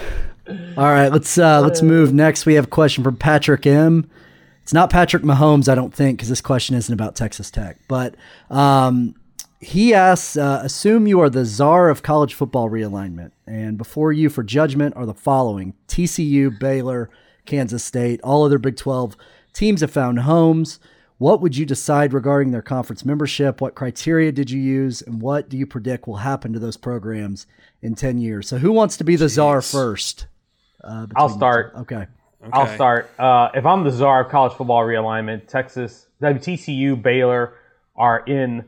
All 0.76 0.84
right, 0.84 1.08
let's 1.08 1.38
uh, 1.38 1.60
let's 1.60 1.80
move 1.80 2.12
next. 2.12 2.44
We 2.44 2.54
have 2.54 2.64
a 2.64 2.68
question 2.68 3.04
from 3.04 3.16
Patrick 3.16 3.66
M. 3.66 4.10
It's 4.62 4.72
not 4.72 4.90
Patrick 4.90 5.22
Mahomes, 5.22 5.68
I 5.68 5.74
don't 5.74 5.94
think, 5.94 6.18
because 6.18 6.28
this 6.28 6.40
question 6.40 6.74
isn't 6.74 6.92
about 6.92 7.14
Texas 7.14 7.50
Tech. 7.50 7.78
But 7.86 8.14
um, 8.50 9.14
he 9.60 9.92
asks, 9.94 10.38
uh, 10.38 10.60
assume 10.64 11.06
you 11.06 11.20
are 11.20 11.28
the 11.28 11.44
czar 11.44 11.90
of 11.90 12.02
college 12.02 12.34
football 12.34 12.70
realignment, 12.70 13.30
and 13.46 13.78
before 13.78 14.12
you 14.12 14.28
for 14.28 14.42
judgment 14.42 14.96
are 14.96 15.06
the 15.06 15.14
following: 15.14 15.74
TCU, 15.86 16.58
Baylor, 16.58 17.08
Kansas 17.46 17.84
State, 17.84 18.20
all 18.22 18.44
other 18.44 18.58
Big 18.58 18.76
Twelve 18.76 19.16
teams 19.52 19.80
have 19.80 19.92
found 19.92 20.20
homes. 20.20 20.80
What 21.18 21.40
would 21.40 21.56
you 21.56 21.64
decide 21.64 22.12
regarding 22.12 22.50
their 22.50 22.62
conference 22.62 23.04
membership? 23.04 23.60
What 23.60 23.74
criteria 23.74 24.32
did 24.32 24.50
you 24.50 24.60
use? 24.60 25.00
And 25.00 25.20
what 25.20 25.48
do 25.48 25.56
you 25.56 25.66
predict 25.66 26.08
will 26.08 26.16
happen 26.16 26.52
to 26.52 26.58
those 26.58 26.76
programs 26.76 27.46
in 27.80 27.94
10 27.94 28.18
years? 28.18 28.48
So, 28.48 28.58
who 28.58 28.72
wants 28.72 28.96
to 28.96 29.04
be 29.04 29.16
the 29.16 29.26
Jeez. 29.26 29.34
czar 29.34 29.62
first? 29.62 30.26
Uh, 30.82 31.06
I'll 31.14 31.28
start. 31.28 31.72
Okay. 31.76 31.96
okay. 31.96 32.06
I'll 32.52 32.74
start. 32.74 33.10
Uh, 33.18 33.50
if 33.54 33.64
I'm 33.64 33.84
the 33.84 33.90
czar 33.90 34.24
of 34.24 34.30
college 34.30 34.54
football 34.54 34.82
realignment, 34.82 35.46
Texas, 35.46 36.06
WTCU, 36.20 37.00
Baylor 37.00 37.54
are 37.96 38.24
in 38.26 38.64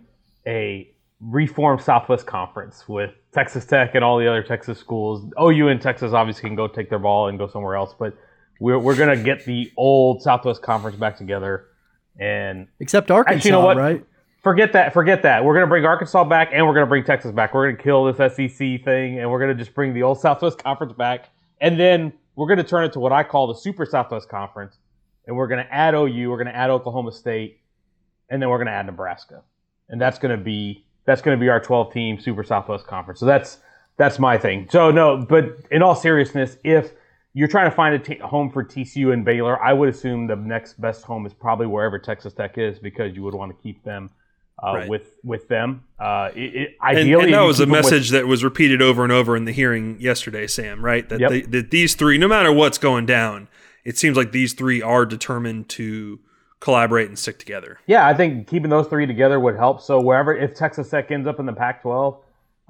a 0.46 0.88
reformed 1.20 1.82
Southwest 1.82 2.26
Conference 2.26 2.88
with 2.88 3.10
Texas 3.32 3.66
Tech 3.66 3.94
and 3.94 4.04
all 4.04 4.18
the 4.18 4.28
other 4.28 4.42
Texas 4.42 4.78
schools. 4.78 5.24
OU 5.40 5.68
and 5.68 5.82
Texas 5.82 6.12
obviously 6.12 6.42
can 6.48 6.54
go 6.54 6.68
take 6.68 6.90
their 6.90 6.98
ball 7.00 7.26
and 7.28 7.38
go 7.38 7.48
somewhere 7.48 7.74
else, 7.74 7.94
but 7.98 8.16
we're, 8.60 8.78
we're 8.78 8.96
going 8.96 9.16
to 9.16 9.22
get 9.22 9.44
the 9.44 9.72
old 9.76 10.22
Southwest 10.22 10.62
Conference 10.62 10.96
back 10.96 11.16
together 11.16 11.66
and 12.18 12.68
except 12.80 13.10
Arkansas, 13.10 13.36
actually, 13.36 13.48
you 13.48 13.52
know 13.52 13.64
what? 13.64 13.76
right? 13.76 14.04
Forget 14.42 14.72
that. 14.74 14.92
Forget 14.92 15.22
that. 15.22 15.44
We're 15.44 15.54
gonna 15.54 15.66
bring 15.66 15.84
Arkansas 15.84 16.24
back, 16.24 16.50
and 16.52 16.66
we're 16.66 16.74
gonna 16.74 16.86
bring 16.86 17.04
Texas 17.04 17.32
back. 17.32 17.52
We're 17.52 17.70
gonna 17.70 17.82
kill 17.82 18.04
this 18.04 18.16
SEC 18.16 18.84
thing, 18.84 19.18
and 19.18 19.30
we're 19.30 19.40
gonna 19.40 19.54
just 19.54 19.74
bring 19.74 19.92
the 19.92 20.02
old 20.02 20.20
Southwest 20.20 20.62
Conference 20.62 20.92
back, 20.92 21.30
and 21.60 21.78
then 21.78 22.12
we're 22.36 22.46
gonna 22.46 22.62
turn 22.62 22.84
it 22.84 22.92
to 22.92 23.00
what 23.00 23.12
I 23.12 23.24
call 23.24 23.48
the 23.48 23.54
Super 23.54 23.84
Southwest 23.84 24.28
Conference, 24.28 24.76
and 25.26 25.36
we're 25.36 25.48
gonna 25.48 25.66
add 25.70 25.94
OU, 25.94 26.30
we're 26.30 26.38
gonna 26.38 26.50
add 26.50 26.70
Oklahoma 26.70 27.12
State, 27.12 27.60
and 28.30 28.40
then 28.40 28.48
we're 28.48 28.58
gonna 28.58 28.70
add 28.70 28.86
Nebraska, 28.86 29.42
and 29.88 30.00
that's 30.00 30.18
gonna 30.18 30.36
be 30.36 30.84
that's 31.06 31.22
gonna 31.22 31.36
be 31.36 31.48
our 31.48 31.60
12 31.60 31.92
team 31.92 32.20
Super 32.20 32.44
Southwest 32.44 32.86
Conference. 32.86 33.18
So 33.20 33.26
that's 33.26 33.58
that's 33.96 34.18
my 34.18 34.38
thing. 34.38 34.68
So 34.70 34.90
no, 34.90 35.24
but 35.28 35.56
in 35.70 35.82
all 35.82 35.94
seriousness, 35.94 36.56
if 36.62 36.92
you're 37.36 37.48
trying 37.48 37.68
to 37.68 37.76
find 37.76 37.94
a 37.94 37.98
t- 37.98 38.16
home 38.16 38.50
for 38.50 38.64
TCU 38.64 39.12
and 39.12 39.22
Baylor. 39.22 39.62
I 39.62 39.74
would 39.74 39.90
assume 39.90 40.26
the 40.26 40.36
next 40.36 40.80
best 40.80 41.04
home 41.04 41.26
is 41.26 41.34
probably 41.34 41.66
wherever 41.66 41.98
Texas 41.98 42.32
Tech 42.32 42.56
is 42.56 42.78
because 42.78 43.14
you 43.14 43.22
would 43.24 43.34
want 43.34 43.54
to 43.54 43.62
keep 43.62 43.84
them 43.84 44.08
uh, 44.64 44.72
right. 44.74 44.88
with 44.88 45.18
with 45.22 45.46
them. 45.46 45.84
Uh, 46.00 46.30
it, 46.34 46.56
it, 46.56 46.76
ideally, 46.80 47.12
and, 47.12 47.22
and 47.24 47.34
that 47.34 47.42
was 47.42 47.60
a 47.60 47.66
message 47.66 48.10
with, 48.10 48.22
that 48.22 48.26
was 48.26 48.42
repeated 48.42 48.80
over 48.80 49.04
and 49.04 49.12
over 49.12 49.36
in 49.36 49.44
the 49.44 49.52
hearing 49.52 50.00
yesterday, 50.00 50.46
Sam. 50.46 50.82
Right? 50.82 51.06
That, 51.10 51.20
yep. 51.20 51.30
they, 51.30 51.42
that 51.42 51.70
these 51.70 51.94
three, 51.94 52.16
no 52.16 52.26
matter 52.26 52.50
what's 52.50 52.78
going 52.78 53.04
down, 53.04 53.48
it 53.84 53.98
seems 53.98 54.16
like 54.16 54.32
these 54.32 54.54
three 54.54 54.80
are 54.80 55.04
determined 55.04 55.68
to 55.68 56.18
collaborate 56.60 57.08
and 57.08 57.18
stick 57.18 57.38
together. 57.38 57.78
Yeah, 57.86 58.06
I 58.06 58.14
think 58.14 58.48
keeping 58.48 58.70
those 58.70 58.86
three 58.86 59.04
together 59.04 59.38
would 59.38 59.56
help. 59.56 59.82
So 59.82 60.00
wherever, 60.00 60.34
if 60.34 60.54
Texas 60.54 60.88
Tech 60.88 61.10
ends 61.10 61.28
up 61.28 61.38
in 61.38 61.44
the 61.44 61.52
Pac-12 61.52 62.18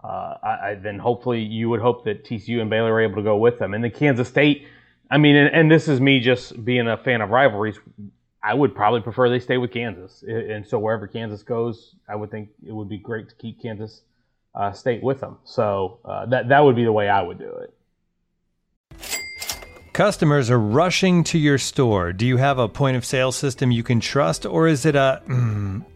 uh, 0.07 0.37
I, 0.43 0.49
I, 0.71 0.75
then 0.77 0.99
hopefully 0.99 1.43
you 1.43 1.69
would 1.69 1.81
hope 1.81 2.05
that 2.05 2.25
TCU 2.25 2.61
and 2.61 2.71
Baylor 2.71 2.93
are 2.93 3.01
able 3.01 3.17
to 3.17 3.23
go 3.23 3.37
with 3.37 3.59
them. 3.59 3.75
And 3.75 3.83
the 3.83 3.91
Kansas 3.91 4.29
State, 4.29 4.67
I 5.11 5.19
mean, 5.19 5.35
and, 5.35 5.53
and 5.53 5.71
this 5.71 5.89
is 5.89 6.01
me 6.01 6.21
just 6.21 6.65
being 6.65 6.87
a 6.87 6.97
fan 6.97 7.21
of 7.21 7.31
rivalries. 7.31 7.79
I 8.43 8.55
would 8.55 8.75
probably 8.75 9.01
prefer 9.01 9.29
they 9.29 9.41
stay 9.41 9.59
with 9.59 9.73
Kansas, 9.73 10.23
and 10.23 10.65
so 10.65 10.79
wherever 10.79 11.09
Kansas 11.09 11.43
goes, 11.43 11.97
I 12.09 12.15
would 12.15 12.31
think 12.31 12.51
it 12.65 12.71
would 12.71 12.89
be 12.89 12.99
great 12.99 13.29
to 13.29 13.35
keep 13.35 13.61
Kansas 13.61 14.03
uh, 14.55 14.71
State 14.71 15.03
with 15.03 15.19
them. 15.19 15.39
So 15.43 15.99
uh, 16.05 16.27
that 16.27 16.49
that 16.51 16.61
would 16.61 16.77
be 16.77 16.85
the 16.85 16.93
way 16.93 17.09
I 17.09 17.23
would 17.23 17.41
do 17.41 17.51
it. 17.51 17.75
Customers 19.93 20.49
are 20.51 20.61
rushing 20.61 21.25
to 21.25 21.39
your 21.39 21.59
store. 21.59 22.13
Do 22.13 22.25
you 22.25 22.37
have 22.37 22.61
a 22.61 22.69
point 22.69 22.97
of 22.97 23.05
sale 23.05 23.33
system 23.33 23.73
you 23.73 23.83
can 23.83 23.99
trust, 23.99 24.47
or 24.47 24.69
is 24.69 24.87
it 24.87 24.95
a 24.95 25.23
mm, 25.27 25.85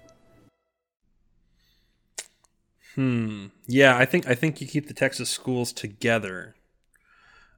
Hmm. 2.95 3.47
Yeah, 3.67 3.97
I 3.97 4.05
think 4.05 4.27
I 4.27 4.35
think 4.35 4.61
you 4.61 4.67
keep 4.67 4.87
the 4.87 4.93
Texas 4.93 5.29
schools 5.29 5.71
together. 5.71 6.55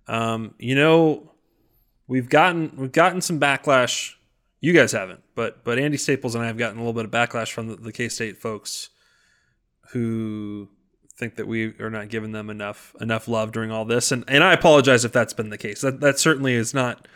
Um, 0.07 0.53
you 0.59 0.75
know, 0.75 1.31
we've 2.07 2.29
gotten 2.29 2.73
we've 2.77 2.91
gotten 2.91 3.21
some 3.21 3.39
backlash. 3.39 4.13
You 4.61 4.73
guys 4.73 4.91
haven't, 4.91 5.23
but 5.35 5.63
but 5.63 5.79
Andy 5.79 5.97
Staples 5.97 6.35
and 6.35 6.43
I 6.43 6.47
have 6.47 6.57
gotten 6.57 6.77
a 6.77 6.81
little 6.81 6.93
bit 6.93 7.05
of 7.05 7.11
backlash 7.11 7.51
from 7.51 7.67
the, 7.67 7.75
the 7.75 7.91
K 7.91 8.09
State 8.09 8.41
folks 8.41 8.89
who 9.91 10.69
think 11.15 11.35
that 11.35 11.47
we 11.47 11.79
are 11.79 11.89
not 11.89 12.09
giving 12.09 12.31
them 12.31 12.49
enough 12.49 12.95
enough 13.01 13.27
love 13.27 13.51
during 13.51 13.71
all 13.71 13.85
this, 13.85 14.11
and 14.11 14.23
and 14.27 14.43
I 14.43 14.53
apologize 14.53 15.03
if 15.05 15.11
that's 15.11 15.33
been 15.33 15.49
the 15.49 15.57
case. 15.57 15.81
That 15.81 15.99
that 16.01 16.19
certainly 16.19 16.53
is 16.53 16.73
not 16.73 17.07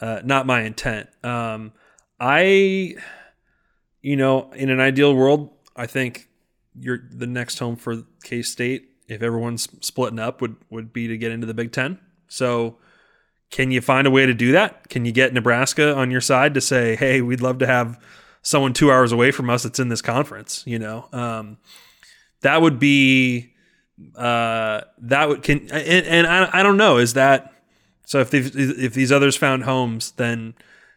uh, 0.00 0.20
not 0.24 0.46
my 0.46 0.62
intent. 0.62 1.08
Um, 1.24 1.72
I, 2.18 2.94
you 4.02 4.16
know, 4.16 4.50
in 4.52 4.70
an 4.70 4.80
ideal 4.80 5.14
world, 5.14 5.50
I 5.76 5.86
think 5.86 6.28
you're 6.78 7.00
the 7.10 7.26
next 7.26 7.58
home 7.58 7.76
for 7.76 8.04
K 8.22 8.42
State, 8.42 8.88
if 9.08 9.22
everyone's 9.22 9.68
splitting 9.84 10.18
up, 10.18 10.40
would 10.40 10.56
would 10.70 10.92
be 10.92 11.08
to 11.08 11.16
get 11.16 11.32
into 11.32 11.46
the 11.46 11.54
Big 11.54 11.72
Ten. 11.72 11.98
So, 12.28 12.78
can 13.50 13.70
you 13.70 13.80
find 13.80 14.06
a 14.06 14.10
way 14.10 14.26
to 14.26 14.34
do 14.34 14.52
that? 14.52 14.88
Can 14.88 15.04
you 15.04 15.12
get 15.12 15.32
Nebraska 15.32 15.94
on 15.94 16.10
your 16.10 16.20
side 16.20 16.54
to 16.54 16.60
say, 16.60 16.96
"Hey, 16.96 17.20
we'd 17.20 17.40
love 17.40 17.58
to 17.58 17.66
have 17.66 17.98
someone 18.42 18.72
two 18.72 18.90
hours 18.90 19.12
away 19.12 19.30
from 19.30 19.50
us 19.50 19.62
that's 19.62 19.78
in 19.78 19.88
this 19.88 20.02
conference"? 20.02 20.62
You 20.66 20.78
know, 20.78 21.08
um, 21.12 21.58
that 22.40 22.60
would 22.60 22.78
be 22.78 23.54
uh, 24.16 24.82
that 24.98 25.28
would 25.28 25.42
can 25.42 25.70
and, 25.70 26.06
and 26.06 26.26
I, 26.26 26.60
I 26.60 26.62
don't 26.62 26.76
know 26.76 26.98
is 26.98 27.14
that 27.14 27.52
so 28.04 28.20
if 28.20 28.34
if 28.34 28.94
these 28.94 29.12
others 29.12 29.36
found 29.36 29.64
homes, 29.64 30.12
then 30.12 30.54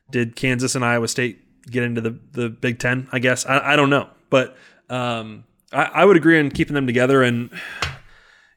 did 0.10 0.36
Kansas 0.36 0.76
and 0.76 0.84
Iowa 0.84 1.08
State 1.08 1.40
get 1.70 1.84
into 1.84 2.02
the 2.02 2.20
the 2.32 2.50
Big 2.50 2.80
Ten? 2.80 3.08
I 3.12 3.20
guess 3.20 3.46
I, 3.46 3.74
I 3.74 3.76
don't 3.76 3.90
know, 3.90 4.10
but 4.30 4.58
um, 4.90 5.44
I, 5.72 5.84
I 5.84 6.06
would 6.06 6.18
agree 6.18 6.40
on 6.40 6.50
keeping 6.52 6.74
them 6.74 6.88
together. 6.88 7.24
And, 7.24 7.50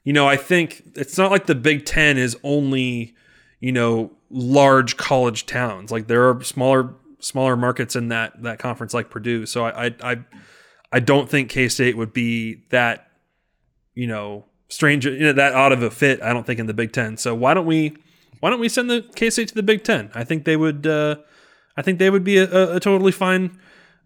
you 0.03 0.13
know, 0.13 0.27
I 0.27 0.37
think 0.37 0.83
it's 0.95 1.17
not 1.17 1.31
like 1.31 1.45
the 1.45 1.55
Big 1.55 1.85
Ten 1.85 2.17
is 2.17 2.37
only, 2.43 3.15
you 3.59 3.71
know, 3.71 4.11
large 4.29 4.97
college 4.97 5.45
towns. 5.45 5.91
Like 5.91 6.07
there 6.07 6.29
are 6.29 6.43
smaller 6.43 6.93
smaller 7.19 7.55
markets 7.55 7.95
in 7.95 8.07
that 8.07 8.41
that 8.43 8.59
conference 8.59 8.93
like 8.93 9.09
Purdue. 9.09 9.45
So 9.45 9.65
I 9.65 9.93
I 10.01 10.19
I, 10.91 10.99
don't 10.99 11.29
think 11.29 11.49
K 11.49 11.69
State 11.69 11.95
would 11.95 12.13
be 12.13 12.63
that, 12.69 13.11
you 13.93 14.07
know, 14.07 14.45
strange 14.69 15.05
you 15.05 15.19
know, 15.19 15.33
that 15.33 15.53
out 15.53 15.71
of 15.71 15.83
a 15.83 15.91
fit. 15.91 16.21
I 16.21 16.33
don't 16.33 16.45
think 16.45 16.59
in 16.59 16.65
the 16.65 16.73
Big 16.73 16.91
Ten. 16.91 17.17
So 17.17 17.35
why 17.35 17.53
don't 17.53 17.65
we 17.65 17.95
why 18.39 18.49
don't 18.49 18.59
we 18.59 18.69
send 18.69 18.89
the 18.89 19.01
K 19.15 19.29
State 19.29 19.49
to 19.49 19.55
the 19.55 19.63
Big 19.63 19.83
Ten? 19.83 20.11
I 20.13 20.23
think 20.23 20.45
they 20.45 20.57
would. 20.57 20.87
Uh, 20.87 21.17
I 21.77 21.81
think 21.81 21.99
they 21.99 22.09
would 22.09 22.23
be 22.23 22.37
a, 22.37 22.51
a, 22.51 22.75
a 22.75 22.79
totally 22.79 23.13
fine, 23.13 23.57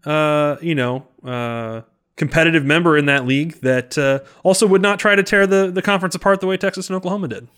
uh, 0.04 0.56
you 0.60 0.74
know, 0.74 1.08
uh, 1.24 1.82
competitive 2.16 2.64
member 2.64 2.96
in 2.96 3.06
that 3.06 3.26
league 3.26 3.60
that 3.60 3.96
uh, 3.98 4.20
also 4.42 4.66
would 4.66 4.82
not 4.82 4.98
try 4.98 5.14
to 5.14 5.22
tear 5.22 5.46
the, 5.46 5.70
the 5.70 5.82
conference 5.82 6.14
apart 6.14 6.40
the 6.40 6.46
way 6.46 6.56
Texas 6.56 6.88
and 6.88 6.96
Oklahoma 6.96 7.28
did. 7.28 7.48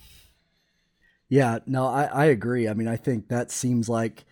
Yeah, 1.28 1.58
no, 1.66 1.86
I, 1.86 2.04
I 2.04 2.24
agree. 2.26 2.68
I 2.68 2.74
mean, 2.74 2.88
I 2.88 2.96
think 2.96 3.28
that 3.28 3.50
seems 3.50 3.88
like 3.88 4.24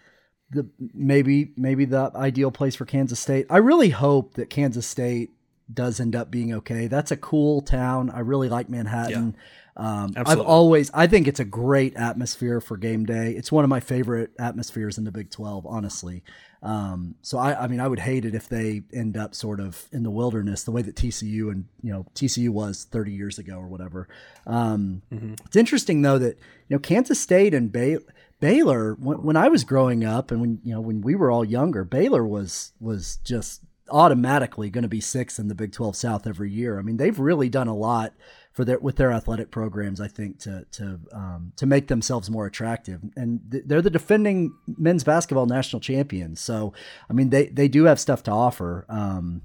the 0.50 0.68
maybe 0.94 1.52
maybe 1.56 1.84
the 1.84 2.10
ideal 2.14 2.50
place 2.50 2.74
for 2.74 2.84
Kansas 2.84 3.20
State. 3.20 3.46
I 3.50 3.58
really 3.58 3.90
hope 3.90 4.34
that 4.34 4.48
Kansas 4.48 4.86
State 4.86 5.30
does 5.72 6.00
end 6.00 6.16
up 6.16 6.30
being 6.30 6.54
okay. 6.54 6.86
That's 6.86 7.10
a 7.10 7.16
cool 7.16 7.60
town. 7.60 8.10
I 8.10 8.20
really 8.20 8.48
like 8.48 8.68
Manhattan. 8.68 9.34
Yeah. 9.36 9.42
Um, 9.76 10.14
I've 10.16 10.40
always, 10.40 10.90
I 10.94 11.06
think 11.06 11.28
it's 11.28 11.40
a 11.40 11.44
great 11.44 11.96
atmosphere 11.96 12.60
for 12.60 12.76
game 12.76 13.04
day. 13.04 13.32
It's 13.32 13.52
one 13.52 13.62
of 13.62 13.68
my 13.68 13.80
favorite 13.80 14.30
atmospheres 14.38 14.96
in 14.96 15.04
the 15.04 15.12
Big 15.12 15.30
12, 15.30 15.66
honestly. 15.66 16.22
Um, 16.62 17.14
so 17.22 17.38
I, 17.38 17.64
I 17.64 17.66
mean, 17.68 17.80
I 17.80 17.86
would 17.86 18.00
hate 18.00 18.24
it 18.24 18.34
if 18.34 18.48
they 18.48 18.82
end 18.92 19.16
up 19.16 19.34
sort 19.34 19.60
of 19.60 19.86
in 19.92 20.02
the 20.02 20.10
wilderness, 20.10 20.64
the 20.64 20.72
way 20.72 20.82
that 20.82 20.96
TCU 20.96 21.50
and 21.50 21.66
you 21.82 21.92
know 21.92 22.06
TCU 22.14 22.48
was 22.48 22.84
30 22.90 23.12
years 23.12 23.38
ago 23.38 23.58
or 23.58 23.68
whatever. 23.68 24.08
Um, 24.46 25.02
mm-hmm. 25.12 25.34
It's 25.44 25.56
interesting 25.56 26.02
though 26.02 26.18
that 26.18 26.38
you 26.68 26.76
know 26.76 26.78
Kansas 26.78 27.20
State 27.20 27.54
and 27.54 27.70
Bay- 27.70 27.98
Baylor, 28.40 28.94
when, 28.94 29.22
when 29.22 29.36
I 29.36 29.48
was 29.48 29.64
growing 29.64 30.04
up 30.04 30.30
and 30.30 30.40
when 30.40 30.60
you 30.64 30.74
know 30.74 30.80
when 30.80 31.02
we 31.02 31.14
were 31.14 31.30
all 31.30 31.44
younger, 31.44 31.84
Baylor 31.84 32.26
was 32.26 32.72
was 32.80 33.18
just 33.18 33.60
automatically 33.90 34.68
going 34.68 34.82
to 34.82 34.88
be 34.88 35.00
sixth 35.00 35.38
in 35.38 35.46
the 35.46 35.54
Big 35.54 35.72
12 35.72 35.94
South 35.94 36.26
every 36.26 36.50
year. 36.50 36.78
I 36.78 36.82
mean, 36.82 36.96
they've 36.96 37.18
really 37.18 37.48
done 37.48 37.68
a 37.68 37.76
lot 37.76 38.14
for 38.56 38.64
their 38.64 38.78
with 38.78 38.96
their 38.96 39.12
athletic 39.12 39.50
programs. 39.50 40.00
I 40.00 40.08
think 40.08 40.38
to 40.40 40.64
to 40.72 40.98
um, 41.12 41.52
to 41.56 41.66
make 41.66 41.88
themselves 41.88 42.30
more 42.30 42.46
attractive, 42.46 43.02
and 43.14 43.40
th- 43.52 43.64
they're 43.66 43.82
the 43.82 43.90
defending 43.90 44.54
men's 44.66 45.04
basketball 45.04 45.44
national 45.44 45.80
champions. 45.80 46.40
So 46.40 46.72
I 47.10 47.12
mean, 47.12 47.28
they 47.28 47.48
they 47.48 47.68
do 47.68 47.84
have 47.84 48.00
stuff 48.00 48.22
to 48.24 48.30
offer. 48.30 48.86
Um, 48.88 49.42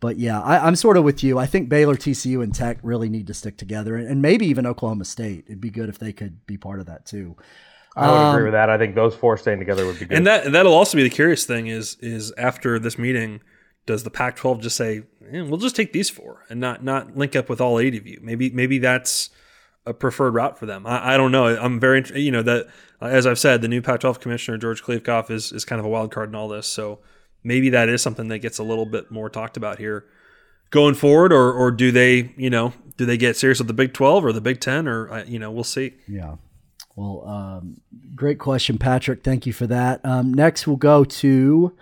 but 0.00 0.18
yeah, 0.18 0.40
I, 0.40 0.66
am 0.66 0.76
sort 0.76 0.96
of 0.96 1.04
with 1.04 1.22
you. 1.22 1.38
I 1.38 1.46
think 1.46 1.68
Baylor, 1.68 1.94
TCU, 1.94 2.42
and 2.42 2.54
Tech 2.54 2.78
really 2.82 3.08
need 3.08 3.26
to 3.26 3.34
stick 3.34 3.58
together, 3.58 3.96
and, 3.96 4.08
and 4.08 4.22
maybe 4.22 4.46
even 4.46 4.66
Oklahoma 4.66 5.04
State. 5.04 5.44
It'd 5.46 5.60
be 5.60 5.70
good 5.70 5.90
if 5.90 5.98
they 5.98 6.12
could 6.12 6.46
be 6.46 6.56
part 6.56 6.80
of 6.80 6.86
that 6.86 7.04
too. 7.04 7.36
I 7.94 8.10
would 8.10 8.16
um, 8.16 8.34
agree 8.34 8.44
with 8.44 8.54
that. 8.54 8.70
I 8.70 8.78
think 8.78 8.94
those 8.94 9.14
four 9.14 9.36
staying 9.36 9.58
together 9.58 9.84
would 9.84 9.98
be 9.98 10.06
good. 10.06 10.16
And 10.16 10.26
that 10.26 10.46
and 10.46 10.54
that'll 10.54 10.72
also 10.72 10.96
be 10.96 11.02
the 11.02 11.10
curious 11.10 11.44
thing 11.44 11.66
is 11.66 11.98
is 12.00 12.32
after 12.38 12.78
this 12.78 12.98
meeting 12.98 13.42
does 13.86 14.04
the 14.04 14.10
Pac-12 14.10 14.60
just 14.62 14.76
say, 14.76 15.02
eh, 15.30 15.42
"We'll 15.42 15.58
just 15.58 15.76
take 15.76 15.92
these 15.92 16.10
four 16.10 16.44
and 16.48 16.60
not 16.60 16.82
not 16.82 17.16
link 17.16 17.36
up 17.36 17.48
with 17.48 17.60
all 17.60 17.78
eight 17.78 17.94
of 17.94 18.06
you"? 18.06 18.18
Maybe 18.22 18.50
maybe 18.50 18.78
that's 18.78 19.30
a 19.86 19.92
preferred 19.92 20.34
route 20.34 20.58
for 20.58 20.66
them. 20.66 20.86
I, 20.86 21.14
I 21.14 21.16
don't 21.16 21.32
know. 21.32 21.46
I'm 21.46 21.78
very 21.78 22.04
you 22.14 22.30
know 22.30 22.42
that 22.42 22.68
as 23.00 23.26
I've 23.26 23.38
said, 23.38 23.60
the 23.60 23.68
new 23.68 23.82
Pac-12 23.82 24.20
commissioner 24.20 24.56
George 24.58 24.82
Kliavkoff 24.82 25.30
is 25.30 25.52
is 25.52 25.64
kind 25.64 25.80
of 25.80 25.86
a 25.86 25.88
wild 25.88 26.10
card 26.10 26.28
in 26.28 26.34
all 26.34 26.48
this. 26.48 26.66
So 26.66 27.00
maybe 27.42 27.70
that 27.70 27.88
is 27.88 28.02
something 28.02 28.28
that 28.28 28.38
gets 28.38 28.58
a 28.58 28.64
little 28.64 28.86
bit 28.86 29.10
more 29.10 29.28
talked 29.28 29.56
about 29.56 29.78
here 29.78 30.06
going 30.70 30.94
forward, 30.94 31.32
or 31.32 31.52
or 31.52 31.70
do 31.70 31.92
they 31.92 32.32
you 32.36 32.50
know 32.50 32.72
do 32.96 33.04
they 33.04 33.16
get 33.16 33.36
serious 33.36 33.58
with 33.58 33.68
the 33.68 33.74
Big 33.74 33.92
12 33.92 34.24
or 34.24 34.32
the 34.32 34.40
Big 34.40 34.60
10 34.60 34.88
or 34.88 35.10
uh, 35.10 35.24
you 35.24 35.38
know 35.38 35.50
we'll 35.50 35.64
see. 35.64 35.94
Yeah. 36.08 36.36
Well, 36.96 37.26
um, 37.26 37.80
great 38.14 38.38
question, 38.38 38.78
Patrick. 38.78 39.24
Thank 39.24 39.46
you 39.46 39.52
for 39.52 39.66
that. 39.66 40.00
Um, 40.04 40.32
next, 40.32 40.66
we'll 40.66 40.76
go 40.76 41.02
to 41.04 41.76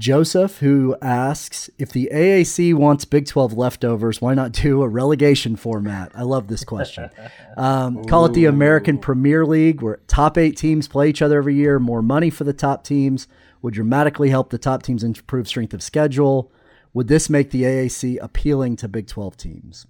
Joseph, 0.00 0.60
who 0.60 0.96
asks 1.02 1.68
if 1.76 1.92
the 1.92 2.08
AAC 2.10 2.72
wants 2.72 3.04
Big 3.04 3.26
12 3.26 3.52
leftovers, 3.52 4.18
why 4.18 4.32
not 4.32 4.52
do 4.52 4.80
a 4.82 4.88
relegation 4.88 5.56
format? 5.56 6.10
I 6.14 6.22
love 6.22 6.48
this 6.48 6.64
question. 6.64 7.10
Um, 7.56 8.04
call 8.04 8.24
it 8.24 8.32
the 8.32 8.46
American 8.46 8.96
Premier 8.96 9.44
League, 9.44 9.82
where 9.82 10.00
top 10.06 10.38
eight 10.38 10.56
teams 10.56 10.88
play 10.88 11.10
each 11.10 11.20
other 11.20 11.36
every 11.36 11.56
year, 11.56 11.78
more 11.78 12.00
money 12.00 12.30
for 12.30 12.44
the 12.44 12.54
top 12.54 12.84
teams. 12.84 13.28
would 13.60 13.74
dramatically 13.74 14.30
help 14.30 14.48
the 14.48 14.56
top 14.56 14.82
teams 14.82 15.04
improve 15.04 15.46
strength 15.46 15.74
of 15.74 15.82
schedule. 15.82 16.50
Would 16.94 17.08
this 17.08 17.28
make 17.28 17.50
the 17.50 17.64
AAC 17.64 18.16
appealing 18.22 18.76
to 18.76 18.88
Big 18.88 19.08
12 19.08 19.36
teams? 19.36 19.86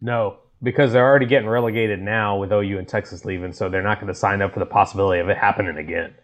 No, 0.00 0.38
because 0.62 0.92
they're 0.92 1.04
already 1.04 1.26
getting 1.26 1.48
relegated 1.48 2.00
now 2.00 2.38
with 2.38 2.50
OU 2.50 2.78
and 2.78 2.88
Texas 2.88 3.26
leaving, 3.26 3.52
so 3.52 3.68
they're 3.68 3.82
not 3.82 4.00
going 4.00 4.12
to 4.12 4.18
sign 4.18 4.40
up 4.40 4.54
for 4.54 4.60
the 4.60 4.66
possibility 4.66 5.20
of 5.20 5.28
it 5.28 5.36
happening 5.36 5.76
again. 5.76 6.14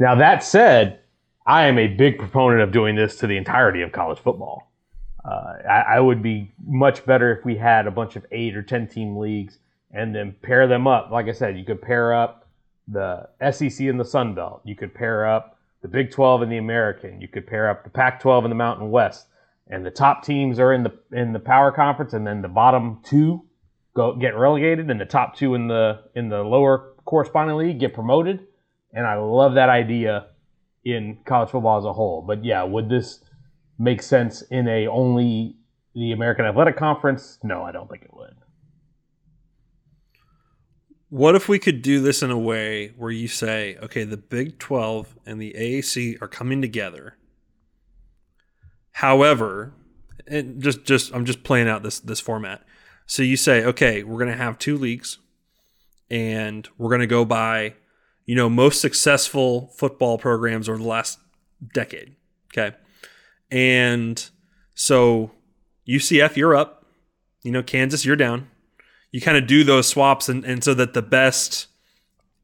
Now, 0.00 0.16
that 0.16 0.42
said, 0.42 1.01
I 1.46 1.66
am 1.66 1.78
a 1.78 1.88
big 1.88 2.18
proponent 2.18 2.62
of 2.62 2.72
doing 2.72 2.94
this 2.94 3.16
to 3.16 3.26
the 3.26 3.36
entirety 3.36 3.82
of 3.82 3.92
college 3.92 4.18
football. 4.18 4.70
Uh, 5.24 5.54
I, 5.68 5.80
I, 5.96 6.00
would 6.00 6.22
be 6.22 6.52
much 6.66 7.06
better 7.06 7.36
if 7.36 7.44
we 7.44 7.56
had 7.56 7.86
a 7.86 7.92
bunch 7.92 8.16
of 8.16 8.26
eight 8.32 8.56
or 8.56 8.62
10 8.62 8.88
team 8.88 9.16
leagues 9.16 9.58
and 9.92 10.14
then 10.14 10.34
pair 10.42 10.66
them 10.66 10.88
up. 10.88 11.10
Like 11.12 11.28
I 11.28 11.32
said, 11.32 11.56
you 11.56 11.64
could 11.64 11.80
pair 11.80 12.12
up 12.12 12.48
the 12.88 13.28
SEC 13.52 13.86
and 13.86 14.00
the 14.00 14.04
Sun 14.04 14.34
Belt. 14.34 14.62
You 14.64 14.74
could 14.74 14.92
pair 14.92 15.26
up 15.26 15.58
the 15.80 15.88
Big 15.88 16.10
12 16.10 16.42
and 16.42 16.50
the 16.50 16.58
American. 16.58 17.20
You 17.20 17.28
could 17.28 17.46
pair 17.46 17.68
up 17.68 17.84
the 17.84 17.90
Pac 17.90 18.20
12 18.20 18.44
and 18.44 18.50
the 18.50 18.56
Mountain 18.56 18.90
West. 18.90 19.26
And 19.68 19.86
the 19.86 19.90
top 19.90 20.24
teams 20.24 20.58
are 20.58 20.72
in 20.72 20.82
the 20.82 20.92
in 21.12 21.32
the 21.32 21.38
power 21.38 21.70
conference, 21.70 22.12
and 22.12 22.26
then 22.26 22.42
the 22.42 22.48
bottom 22.48 23.00
two 23.04 23.44
go 23.94 24.14
get 24.16 24.36
relegated, 24.36 24.90
and 24.90 25.00
the 25.00 25.06
top 25.06 25.36
two 25.36 25.54
in 25.54 25.68
the 25.68 26.02
in 26.14 26.28
the 26.28 26.42
lower 26.42 26.94
corresponding 27.04 27.56
league 27.56 27.78
get 27.78 27.94
promoted. 27.94 28.46
And 28.92 29.06
I 29.06 29.14
love 29.14 29.54
that 29.54 29.68
idea 29.68 30.26
in 30.84 31.18
college 31.24 31.50
football 31.50 31.78
as 31.78 31.84
a 31.84 31.92
whole. 31.92 32.22
But 32.22 32.44
yeah, 32.44 32.62
would 32.62 32.88
this 32.88 33.20
make 33.78 34.02
sense 34.02 34.42
in 34.42 34.68
a 34.68 34.86
only 34.86 35.56
the 35.94 36.12
American 36.12 36.44
Athletic 36.44 36.76
Conference? 36.76 37.38
No, 37.42 37.62
I 37.62 37.72
don't 37.72 37.88
think 37.88 38.02
it 38.02 38.14
would. 38.14 38.34
What 41.08 41.34
if 41.34 41.48
we 41.48 41.58
could 41.58 41.82
do 41.82 42.00
this 42.00 42.22
in 42.22 42.30
a 42.30 42.38
way 42.38 42.94
where 42.96 43.10
you 43.10 43.28
say, 43.28 43.76
okay, 43.82 44.04
the 44.04 44.16
Big 44.16 44.58
12 44.58 45.18
and 45.26 45.40
the 45.40 45.54
AAC 45.58 46.20
are 46.22 46.28
coming 46.28 46.62
together. 46.62 47.18
However, 48.92 49.74
and 50.26 50.62
just 50.62 50.84
just 50.84 51.14
I'm 51.14 51.24
just 51.24 51.42
playing 51.42 51.68
out 51.68 51.82
this 51.82 52.00
this 52.00 52.20
format. 52.20 52.64
So 53.06 53.22
you 53.22 53.36
say, 53.36 53.64
okay, 53.64 54.02
we're 54.02 54.18
going 54.18 54.30
to 54.30 54.36
have 54.36 54.58
two 54.58 54.78
leagues 54.78 55.18
and 56.08 56.68
we're 56.78 56.88
going 56.88 57.00
to 57.00 57.06
go 57.06 57.24
by 57.24 57.74
you 58.32 58.36
know 58.36 58.48
most 58.48 58.80
successful 58.80 59.70
football 59.76 60.16
programs 60.16 60.66
over 60.66 60.78
the 60.78 60.88
last 60.88 61.18
decade, 61.74 62.16
okay? 62.50 62.74
And 63.50 64.26
so 64.74 65.32
UCF, 65.86 66.34
you're 66.36 66.56
up. 66.56 66.86
You 67.42 67.52
know, 67.52 67.62
Kansas, 67.62 68.06
you're 68.06 68.16
down. 68.16 68.48
You 69.10 69.20
kind 69.20 69.36
of 69.36 69.46
do 69.46 69.64
those 69.64 69.86
swaps, 69.86 70.30
and, 70.30 70.46
and 70.46 70.64
so 70.64 70.72
that 70.72 70.94
the 70.94 71.02
best 71.02 71.66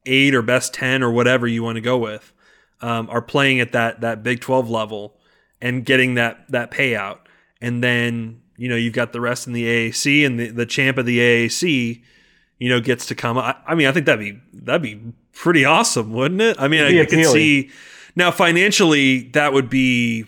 eight 0.05 0.35
or 0.35 0.43
best 0.43 0.75
10 0.75 1.03
or 1.03 1.11
whatever 1.11 1.47
you 1.47 1.63
want 1.63 1.77
to 1.77 1.81
go 1.81 1.97
with 1.97 2.35
um, 2.83 3.09
are 3.09 3.23
playing 3.23 3.59
at 3.59 3.73
that, 3.73 4.03
that 4.03 4.23
Big 4.23 4.41
12 4.41 4.69
level 4.69 5.17
and 5.63 5.87
getting 5.87 6.17
that, 6.17 6.45
that 6.51 6.71
payout. 6.71 7.21
And 7.63 7.83
then, 7.83 8.43
you 8.59 8.69
know, 8.69 8.77
you've 8.77 8.93
got 8.93 9.15
the 9.15 9.23
rest 9.23 9.47
in 9.47 9.55
the 9.55 9.65
AAC 9.65 10.27
and 10.27 10.39
the, 10.39 10.51
the 10.51 10.67
champ 10.67 10.99
of 10.99 11.07
the 11.07 11.19
AAC, 11.19 12.03
you 12.59 12.69
know, 12.69 12.79
gets 12.79 13.07
to 13.07 13.15
come. 13.15 13.39
I, 13.39 13.57
I 13.67 13.75
mean, 13.75 13.87
I 13.87 13.93
think 13.93 14.05
that'd 14.05 14.21
be, 14.21 14.39
that'd 14.53 14.83
be 14.83 15.15
pretty 15.39 15.65
awesome, 15.65 16.13
wouldn't 16.13 16.41
it? 16.41 16.57
I 16.59 16.69
mean, 16.69 16.83
I, 16.83 17.03
I 17.03 17.07
could 17.07 17.25
see 17.27 17.71
now 18.17 18.31
financially 18.31 19.29
that 19.31 19.53
would 19.53 19.71
be 19.71 20.27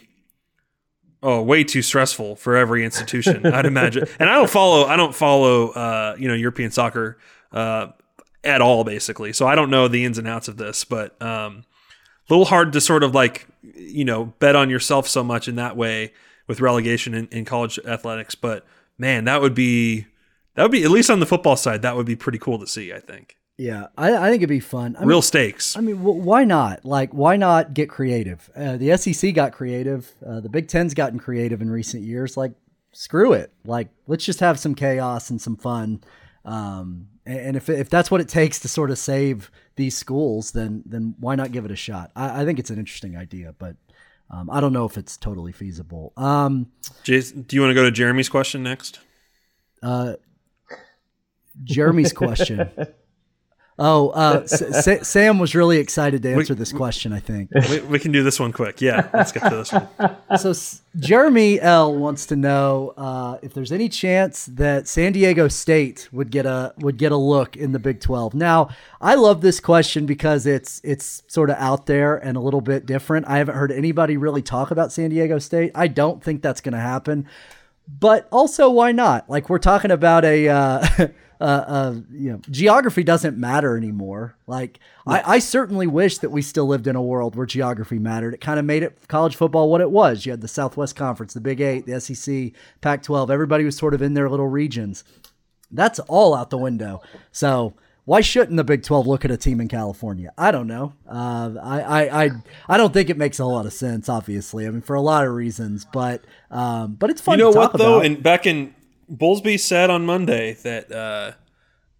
oh 1.22 1.42
way 1.42 1.64
too 1.64 1.82
stressful 1.82 2.36
for 2.36 2.56
every 2.56 2.82
institution 2.82 3.44
i'd 3.44 3.66
imagine. 3.74 4.06
And 4.18 4.30
i 4.30 4.34
don't 4.34 4.48
follow 4.48 4.86
i 4.86 4.96
don't 4.96 5.14
follow 5.14 5.68
uh, 5.70 6.16
you 6.18 6.28
know 6.28 6.34
european 6.34 6.70
soccer 6.70 7.18
uh, 7.52 7.88
at 8.42 8.62
all 8.62 8.84
basically. 8.84 9.34
So 9.34 9.46
i 9.46 9.54
don't 9.54 9.68
know 9.68 9.86
the 9.88 10.04
ins 10.04 10.16
and 10.16 10.26
outs 10.26 10.48
of 10.48 10.56
this 10.56 10.84
but 10.84 11.20
um, 11.20 11.64
a 12.28 12.32
little 12.32 12.46
hard 12.46 12.72
to 12.72 12.80
sort 12.80 13.02
of 13.02 13.14
like 13.14 13.46
you 13.62 14.04
know 14.04 14.26
bet 14.38 14.56
on 14.56 14.70
yourself 14.70 15.06
so 15.08 15.22
much 15.22 15.46
in 15.48 15.56
that 15.56 15.76
way 15.76 16.12
with 16.46 16.60
relegation 16.60 17.14
in, 17.14 17.28
in 17.28 17.44
college 17.44 17.78
athletics. 17.84 18.34
But 18.34 18.64
man 18.96 19.24
that 19.24 19.40
would 19.42 19.54
be 19.54 20.06
that 20.54 20.62
would 20.62 20.72
be 20.72 20.84
at 20.84 20.90
least 20.90 21.10
on 21.10 21.20
the 21.20 21.26
football 21.26 21.56
side 21.56 21.82
that 21.82 21.96
would 21.96 22.06
be 22.06 22.16
pretty 22.16 22.38
cool 22.38 22.58
to 22.58 22.66
see 22.66 22.92
i 22.92 23.00
think 23.00 23.36
yeah, 23.60 23.88
I, 23.98 24.16
I, 24.16 24.30
think 24.30 24.36
it'd 24.36 24.48
be 24.48 24.58
fun. 24.58 24.96
I 24.96 25.04
Real 25.04 25.16
mean, 25.18 25.22
stakes. 25.22 25.76
I 25.76 25.80
mean, 25.80 25.96
w- 25.96 26.22
why 26.22 26.44
not? 26.44 26.84
Like, 26.84 27.12
why 27.12 27.36
not 27.36 27.74
get 27.74 27.90
creative? 27.90 28.48
Uh, 28.56 28.78
the 28.78 28.96
SEC 28.96 29.34
got 29.34 29.52
creative. 29.52 30.10
Uh, 30.26 30.40
the 30.40 30.48
Big 30.48 30.66
Ten's 30.66 30.94
gotten 30.94 31.18
creative 31.18 31.60
in 31.60 31.68
recent 31.68 32.02
years. 32.02 32.38
Like, 32.38 32.52
screw 32.92 33.34
it. 33.34 33.52
Like, 33.66 33.88
let's 34.06 34.24
just 34.24 34.40
have 34.40 34.58
some 34.58 34.74
chaos 34.74 35.28
and 35.28 35.40
some 35.40 35.56
fun. 35.56 36.02
Um, 36.46 37.08
and, 37.26 37.38
and 37.38 37.56
if, 37.56 37.68
if 37.68 37.90
that's 37.90 38.10
what 38.10 38.22
it 38.22 38.28
takes 38.28 38.60
to 38.60 38.68
sort 38.68 38.90
of 38.90 38.96
save 38.96 39.50
these 39.76 39.94
schools, 39.96 40.52
then 40.52 40.82
then 40.86 41.14
why 41.18 41.34
not 41.34 41.52
give 41.52 41.66
it 41.66 41.70
a 41.70 41.76
shot? 41.76 42.10
I, 42.16 42.42
I 42.42 42.44
think 42.46 42.58
it's 42.58 42.70
an 42.70 42.78
interesting 42.78 43.14
idea, 43.14 43.54
but 43.58 43.76
um, 44.30 44.48
I 44.48 44.60
don't 44.60 44.72
know 44.72 44.86
if 44.86 44.96
it's 44.96 45.18
totally 45.18 45.52
feasible. 45.52 46.14
Um, 46.16 46.70
Jason, 47.02 47.42
do 47.42 47.56
you 47.56 47.62
want 47.62 47.70
to 47.70 47.74
go 47.74 47.84
to 47.84 47.90
Jeremy's 47.90 48.30
question 48.30 48.62
next? 48.62 49.00
Uh, 49.82 50.14
Jeremy's 51.62 52.14
question. 52.14 52.70
Oh, 53.82 54.10
uh, 54.10 54.42
S- 54.52 55.08
Sam 55.08 55.38
was 55.38 55.54
really 55.54 55.78
excited 55.78 56.22
to 56.24 56.34
answer 56.34 56.52
we, 56.52 56.58
this 56.58 56.70
question. 56.70 57.14
I 57.14 57.18
think 57.18 57.50
we, 57.70 57.80
we, 57.80 57.98
can 57.98 58.12
do 58.12 58.22
this 58.22 58.38
one 58.38 58.52
quick. 58.52 58.82
Yeah, 58.82 59.08
let's 59.14 59.32
get 59.32 59.48
to 59.48 59.56
this 59.56 59.72
one. 59.72 60.38
So 60.38 60.52
Jeremy 60.98 61.58
L 61.62 61.96
wants 61.96 62.26
to 62.26 62.36
know 62.36 62.92
uh, 62.98 63.38
if 63.40 63.54
there's 63.54 63.72
any 63.72 63.88
chance 63.88 64.44
that 64.46 64.86
San 64.86 65.12
Diego 65.12 65.48
State 65.48 66.10
would 66.12 66.30
get 66.30 66.44
a 66.44 66.74
would 66.76 66.98
get 66.98 67.10
a 67.10 67.16
look 67.16 67.56
in 67.56 67.72
the 67.72 67.78
Big 67.78 68.00
Twelve. 68.00 68.34
Now, 68.34 68.68
I 69.00 69.14
love 69.14 69.40
this 69.40 69.60
question 69.60 70.04
because 70.04 70.44
it's 70.44 70.82
it's 70.84 71.22
sort 71.26 71.48
of 71.48 71.56
out 71.56 71.86
there 71.86 72.16
and 72.16 72.36
a 72.36 72.40
little 72.40 72.60
bit 72.60 72.84
different. 72.84 73.26
I 73.28 73.38
haven't 73.38 73.54
heard 73.54 73.72
anybody 73.72 74.18
really 74.18 74.42
talk 74.42 74.70
about 74.70 74.92
San 74.92 75.08
Diego 75.08 75.38
State. 75.38 75.72
I 75.74 75.88
don't 75.88 76.22
think 76.22 76.42
that's 76.42 76.60
going 76.60 76.74
to 76.74 76.78
happen. 76.78 77.26
But 77.88 78.28
also, 78.30 78.68
why 78.68 78.92
not? 78.92 79.30
Like 79.30 79.48
we're 79.48 79.58
talking 79.58 79.90
about 79.90 80.26
a. 80.26 80.48
Uh, 80.48 80.86
uh, 81.40 81.64
uh, 81.66 81.94
you 82.12 82.32
know, 82.32 82.40
geography 82.50 83.02
doesn't 83.02 83.38
matter 83.38 83.76
anymore. 83.76 84.36
Like, 84.46 84.78
I, 85.06 85.36
I, 85.36 85.38
certainly 85.38 85.86
wish 85.86 86.18
that 86.18 86.28
we 86.28 86.42
still 86.42 86.66
lived 86.66 86.86
in 86.86 86.96
a 86.96 87.02
world 87.02 87.34
where 87.34 87.46
geography 87.46 87.98
mattered. 87.98 88.34
It 88.34 88.42
kind 88.42 88.58
of 88.58 88.66
made 88.66 88.82
it 88.82 89.08
college 89.08 89.36
football 89.36 89.70
what 89.70 89.80
it 89.80 89.90
was. 89.90 90.26
You 90.26 90.32
had 90.32 90.42
the 90.42 90.48
Southwest 90.48 90.96
Conference, 90.96 91.32
the 91.32 91.40
Big 91.40 91.62
Eight, 91.62 91.86
the 91.86 91.98
SEC, 91.98 92.52
Pac 92.82 93.02
12. 93.02 93.30
Everybody 93.30 93.64
was 93.64 93.74
sort 93.74 93.94
of 93.94 94.02
in 94.02 94.12
their 94.12 94.28
little 94.28 94.48
regions. 94.48 95.02
That's 95.70 95.98
all 96.00 96.34
out 96.34 96.50
the 96.50 96.58
window. 96.58 97.00
So, 97.32 97.72
why 98.04 98.20
shouldn't 98.20 98.58
the 98.58 98.64
Big 98.64 98.82
12 98.82 99.06
look 99.06 99.24
at 99.24 99.30
a 99.30 99.36
team 99.38 99.62
in 99.62 99.68
California? 99.68 100.32
I 100.36 100.50
don't 100.50 100.66
know. 100.66 100.92
Uh, 101.08 101.54
I, 101.62 101.80
I, 101.80 102.24
I, 102.24 102.30
I 102.68 102.76
don't 102.76 102.92
think 102.92 103.08
it 103.08 103.16
makes 103.16 103.38
a 103.38 103.46
lot 103.46 103.64
of 103.64 103.72
sense. 103.72 104.10
Obviously, 104.10 104.66
I 104.66 104.70
mean 104.70 104.82
for 104.82 104.96
a 104.96 105.00
lot 105.00 105.26
of 105.26 105.32
reasons, 105.32 105.86
but 105.90 106.22
um, 106.50 106.96
but 106.96 107.08
it's 107.08 107.20
fun. 107.20 107.38
You 107.38 107.44
know 107.44 107.50
what 107.50 107.72
though? 107.78 107.96
About. 107.96 108.06
And 108.06 108.22
back 108.22 108.46
in 108.46 108.74
Bowlesby 109.10 109.58
said 109.58 109.90
on 109.90 110.06
Monday 110.06 110.54
that 110.62 110.92
uh, 110.92 111.32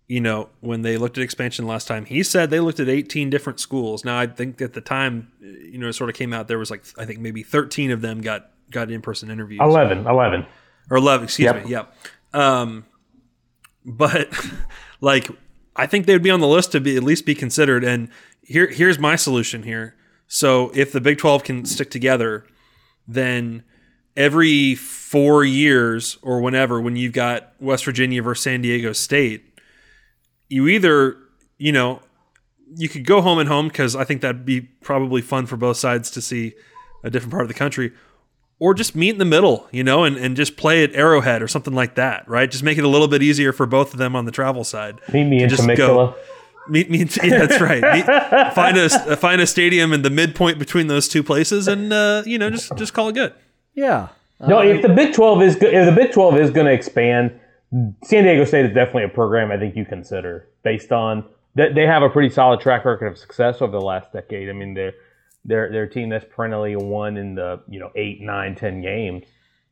you 0.07 0.21
know 0.21 0.49
when 0.61 0.83
they 0.83 0.97
looked 0.97 1.19
at 1.19 1.25
expansion 1.25 1.67
last 1.67 1.89
time, 1.89 2.05
he 2.05 2.23
said 2.23 2.51
they 2.51 2.61
looked 2.61 2.81
at 2.81 2.89
18 2.89 3.31
different 3.31 3.61
schools. 3.61 4.05
Now 4.05 4.19
I 4.19 4.27
think 4.27 4.61
at 4.61 4.75
the 4.75 4.81
time, 4.81 5.33
you 5.41 5.79
know, 5.79 5.89
it 5.89 5.95
sort 5.95 6.11
of 6.11 6.17
came 6.17 6.33
out 6.33 6.49
there 6.49 6.59
was 6.59 6.71
like 6.71 6.85
I 6.97 7.05
think 7.05 7.21
maybe 7.21 7.43
13 7.43 7.91
of 7.91 8.01
them 8.01 8.21
got 8.21 8.51
got 8.71 8.91
in 8.91 9.03
person 9.03 9.31
interviews. 9.31 9.61
11, 9.63 10.07
11 10.07 10.47
or 10.91 10.97
11. 10.97 11.25
Excuse 11.25 11.45
yep. 11.45 11.65
me. 11.65 11.71
Yep. 11.71 11.95
Um, 12.33 12.87
but 13.85 14.29
like 15.01 15.29
I 15.77 15.87
think 15.87 16.07
they 16.07 16.13
would 16.13 16.23
be 16.23 16.31
on 16.31 16.41
the 16.41 16.49
list 16.49 16.73
to 16.73 16.81
be 16.81 16.97
at 16.97 17.03
least 17.03 17.27
be 17.27 17.35
considered. 17.35 17.85
And 17.85 18.09
here 18.43 18.69
here's 18.69 18.99
my 18.99 19.17
solution 19.17 19.65
here. 19.65 19.97
So 20.29 20.71
if 20.75 20.93
the 20.93 21.01
Big 21.01 21.19
12 21.19 21.43
can 21.43 21.65
stick 21.65 21.91
together, 21.91 22.47
then 23.07 23.65
every 24.17 24.75
four 24.75 25.45
years 25.45 26.19
or 26.23 26.41
whenever, 26.41 26.81
when 26.81 26.97
you've 26.97 27.13
got 27.13 27.53
West 27.61 27.85
Virginia 27.85 28.23
versus 28.23 28.45
San 28.45 28.63
Diego 28.63 28.93
State, 28.93 29.45
you 30.49 30.69
either, 30.69 31.17
you 31.59 31.73
know, 31.73 32.01
you 32.77 32.89
could 32.89 33.05
go 33.05 33.21
home 33.21 33.39
and 33.39 33.49
home 33.49 33.69
because 33.69 33.97
I 33.97 34.05
think 34.05 34.21
that'd 34.21 34.45
be 34.45 34.61
probably 34.61 35.23
fun 35.23 35.47
for 35.47 35.57
both 35.57 35.77
sides 35.77 36.11
to 36.13 36.23
see 36.23 36.55
a 37.03 37.11
different 37.11 37.33
part 37.33 37.43
of 37.43 37.49
the 37.49 37.55
country, 37.55 37.93
or 38.59 38.75
just 38.75 38.95
meet 38.95 39.11
in 39.11 39.19
the 39.19 39.25
middle, 39.25 39.67
you 39.73 39.83
know, 39.83 40.05
and, 40.05 40.17
and 40.17 40.37
just 40.37 40.57
play 40.57 40.85
at 40.85 40.95
Arrowhead 40.95 41.43
or 41.43 41.49
something 41.49 41.75
like 41.75 41.95
that, 41.95 42.29
right? 42.29 42.51
Just 42.51 42.63
make 42.63 42.79
it 42.79 42.85
a 42.85 42.89
little 42.89 43.09
bit 43.09 43.23
easier 43.23 43.53
for 43.53 43.67
both 43.67 43.93
of 43.93 43.99
them 43.99 44.15
on 44.15 44.27
the 44.27 44.31
travel 44.31 44.65
side. 44.65 45.01
Meet 45.13 45.25
me 45.25 45.43
in 45.43 45.49
Temecula. 45.49 46.15
Meet 46.69 46.91
me. 46.91 46.99
Yeah, 46.99 47.47
that's 47.47 47.61
right. 47.61 47.83
Meet, 47.83 48.55
find 48.55 48.77
a 48.77 49.17
find 49.17 49.41
a 49.41 49.47
stadium 49.47 49.93
in 49.93 50.03
the 50.03 50.11
midpoint 50.11 50.59
between 50.59 50.89
those 50.89 51.09
two 51.09 51.23
places, 51.25 51.67
and 51.67 51.93
uh, 51.93 52.23
you 52.27 52.39
know, 52.39 52.51
just 52.51 52.77
just 52.77 52.93
call 52.93 53.09
it 53.09 53.15
good. 53.15 53.35
Yeah. 53.75 54.09
No, 54.41 54.59
uh, 54.59 54.63
if 54.63 54.83
the 54.83 54.89
Big 54.89 55.15
Twelve 55.15 55.43
is 55.43 55.57
if 55.57 55.61
the 55.61 55.95
Big 55.95 56.13
Twelve 56.13 56.37
is 56.37 56.51
going 56.51 56.67
to 56.67 56.73
expand, 56.73 57.39
San 58.03 58.25
Diego 58.25 58.45
State 58.45 58.67
is 58.67 58.75
definitely 58.75 59.05
a 59.05 59.09
program 59.09 59.51
I 59.51 59.59
think 59.59 59.77
you 59.77 59.85
consider 59.85 60.49
based 60.63 60.93
on 60.93 61.25
that 61.55 61.75
they 61.75 61.87
have 61.87 62.03
a 62.03 62.09
pretty 62.09 62.31
solid 62.31 62.61
track 62.61 62.85
record 62.85 63.07
of 63.07 63.19
success 63.19 63.61
over 63.61 63.73
the 63.73 63.81
last 63.81 64.13
decade. 64.13 64.49
I 64.49 64.53
mean, 64.53 64.75
they're 64.75 64.95
they're 65.45 65.71
they're 65.71 65.83
a 65.85 65.91
team 65.91 66.09
that's 66.09 66.25
perennially 66.25 66.77
won 66.77 67.17
in 67.17 67.35
the 67.35 67.61
you 67.69 67.81
know 67.81 67.91
eight, 67.97 68.21
nine, 68.21 68.55
ten 68.55 68.81
games. 68.81 69.25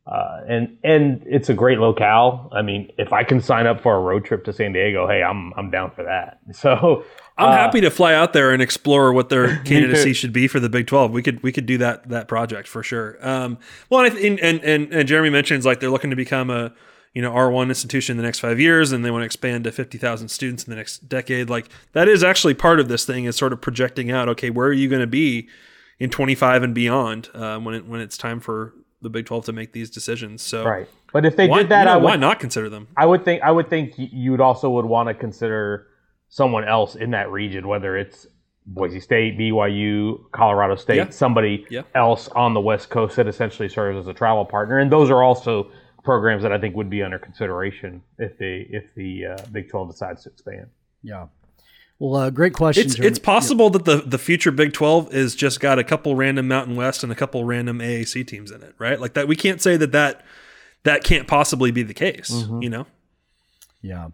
Uh, 0.05 0.41
and 0.47 0.77
and 0.83 1.23
it's 1.27 1.49
a 1.49 1.53
great 1.53 1.77
locale. 1.77 2.49
I 2.51 2.61
mean, 2.61 2.91
if 2.97 3.13
I 3.13 3.23
can 3.23 3.39
sign 3.41 3.67
up 3.67 3.81
for 3.81 3.95
a 3.95 3.99
road 3.99 4.25
trip 4.25 4.43
to 4.45 4.53
San 4.53 4.73
Diego, 4.73 5.07
hey, 5.07 5.21
I'm 5.21 5.53
I'm 5.55 5.69
down 5.69 5.91
for 5.91 6.03
that. 6.03 6.39
So 6.53 7.05
I'm 7.39 7.51
uh, 7.51 7.55
happy 7.55 7.81
to 7.81 7.89
fly 7.89 8.13
out 8.13 8.33
there 8.33 8.51
and 8.51 8.61
explore 8.61 9.13
what 9.13 9.29
their 9.29 9.57
candidacy 9.63 10.13
should 10.13 10.33
be 10.33 10.47
for 10.47 10.59
the 10.59 10.69
Big 10.69 10.87
12. 10.87 11.11
We 11.11 11.23
could 11.23 11.41
we 11.41 11.51
could 11.51 11.65
do 11.65 11.77
that 11.77 12.09
that 12.09 12.27
project 12.27 12.67
for 12.67 12.83
sure. 12.83 13.17
Um, 13.21 13.57
well, 13.89 14.03
and, 14.03 14.13
I 14.13 14.15
th- 14.15 14.39
and 14.41 14.61
and 14.63 14.93
and 14.93 15.07
Jeremy 15.07 15.29
mentions 15.29 15.65
like 15.65 15.79
they're 15.79 15.89
looking 15.89 16.09
to 16.09 16.15
become 16.15 16.49
a 16.49 16.73
you 17.13 17.21
know 17.21 17.31
R1 17.31 17.69
institution 17.69 18.13
in 18.13 18.17
the 18.17 18.23
next 18.23 18.39
five 18.39 18.59
years, 18.59 18.91
and 18.91 19.05
they 19.05 19.11
want 19.11 19.21
to 19.21 19.25
expand 19.25 19.63
to 19.63 19.71
50,000 19.71 20.27
students 20.27 20.65
in 20.65 20.69
the 20.69 20.75
next 20.75 21.07
decade. 21.07 21.49
Like 21.49 21.69
that 21.93 22.07
is 22.07 22.23
actually 22.23 22.53
part 22.53 22.79
of 22.79 22.89
this 22.89 23.05
thing 23.05 23.25
is 23.25 23.35
sort 23.35 23.53
of 23.53 23.61
projecting 23.61 24.11
out. 24.11 24.27
Okay, 24.29 24.49
where 24.49 24.67
are 24.67 24.73
you 24.73 24.89
going 24.89 25.01
to 25.01 25.07
be 25.07 25.47
in 25.97 26.09
25 26.09 26.63
and 26.63 26.75
beyond 26.75 27.29
uh, 27.33 27.57
when 27.59 27.73
it 27.73 27.85
when 27.87 28.01
it's 28.01 28.17
time 28.17 28.39
for 28.39 28.73
the 29.01 29.09
Big 29.09 29.25
12 29.25 29.45
to 29.45 29.53
make 29.53 29.71
these 29.71 29.89
decisions? 29.89 30.41
So 30.41 30.65
right. 30.65 30.87
But 31.11 31.25
if 31.25 31.35
they 31.35 31.47
why, 31.47 31.59
did 31.59 31.69
that, 31.69 31.79
you 31.79 31.85
know, 31.85 31.91
I 31.91 31.95
would, 31.95 32.03
why 32.03 32.15
not 32.17 32.39
consider 32.39 32.69
them? 32.69 32.87
I 32.95 33.05
would 33.05 33.25
think 33.25 33.41
I 33.41 33.51
would 33.51 33.69
think 33.69 33.93
you 33.97 34.31
would 34.31 34.41
also 34.41 34.69
would 34.71 34.85
want 34.85 35.07
to 35.07 35.15
consider 35.15 35.87
someone 36.29 36.63
else 36.67 36.95
in 36.95 37.11
that 37.11 37.31
region, 37.31 37.67
whether 37.67 37.97
it's 37.97 38.27
Boise 38.65 38.99
State, 38.99 39.37
BYU, 39.37 40.19
Colorado 40.31 40.75
State, 40.75 40.95
Yeah. 40.97 41.09
somebody 41.09 41.65
Yeah. 41.69 41.81
else 41.95 42.27
on 42.29 42.53
the 42.53 42.61
West 42.61 42.89
Coast 42.89 43.15
that 43.15 43.27
essentially 43.27 43.67
serves 43.67 43.97
as 43.97 44.07
a 44.07 44.13
travel 44.13 44.45
partner, 44.45 44.77
and 44.77 44.91
those 44.91 45.09
are 45.09 45.23
also 45.23 45.71
programs 46.03 46.43
that 46.43 46.51
I 46.53 46.59
think 46.59 46.75
would 46.75 46.89
be 46.89 47.01
under 47.03 47.19
consideration 47.19 48.01
if 48.19 48.37
the 48.37 48.65
if 48.69 48.93
the 48.95 49.25
uh, 49.25 49.37
Big 49.51 49.69
Twelve 49.69 49.89
decides 49.91 50.23
to 50.23 50.29
expand. 50.29 50.67
Yeah. 51.03 51.27
Well, 51.97 52.15
uh, 52.15 52.29
great 52.29 52.53
question. 52.53 52.85
It's 52.85 52.97
it's 52.99 53.19
possible 53.19 53.69
that 53.71 53.83
the 53.85 53.97
the 53.97 54.17
future 54.17 54.51
Big 54.51 54.71
12 54.71 55.13
is 55.13 55.35
just 55.35 55.59
got 55.59 55.79
a 55.79 55.83
couple 55.83 56.15
random 56.15 56.47
Mountain 56.47 56.75
West 56.77 57.03
and 57.03 57.11
a 57.11 57.15
couple 57.15 57.43
random 57.43 57.79
AAC 57.81 58.23
teams 58.25 58.51
in 58.51 58.61
it, 58.63 58.73
right? 58.79 59.01
Like 59.01 59.15
that 59.15 59.27
we 59.27 59.35
can't 59.35 59.61
say 59.61 59.75
that 59.77 59.91
that 59.91 60.23
that 60.83 61.03
can't 61.03 61.27
possibly 61.27 61.71
be 61.71 61.83
the 61.83 61.93
case, 61.93 62.31
Mm-hmm. 62.31 62.61
you 62.61 62.69
know. 62.69 62.85
Yeah. 63.81 64.09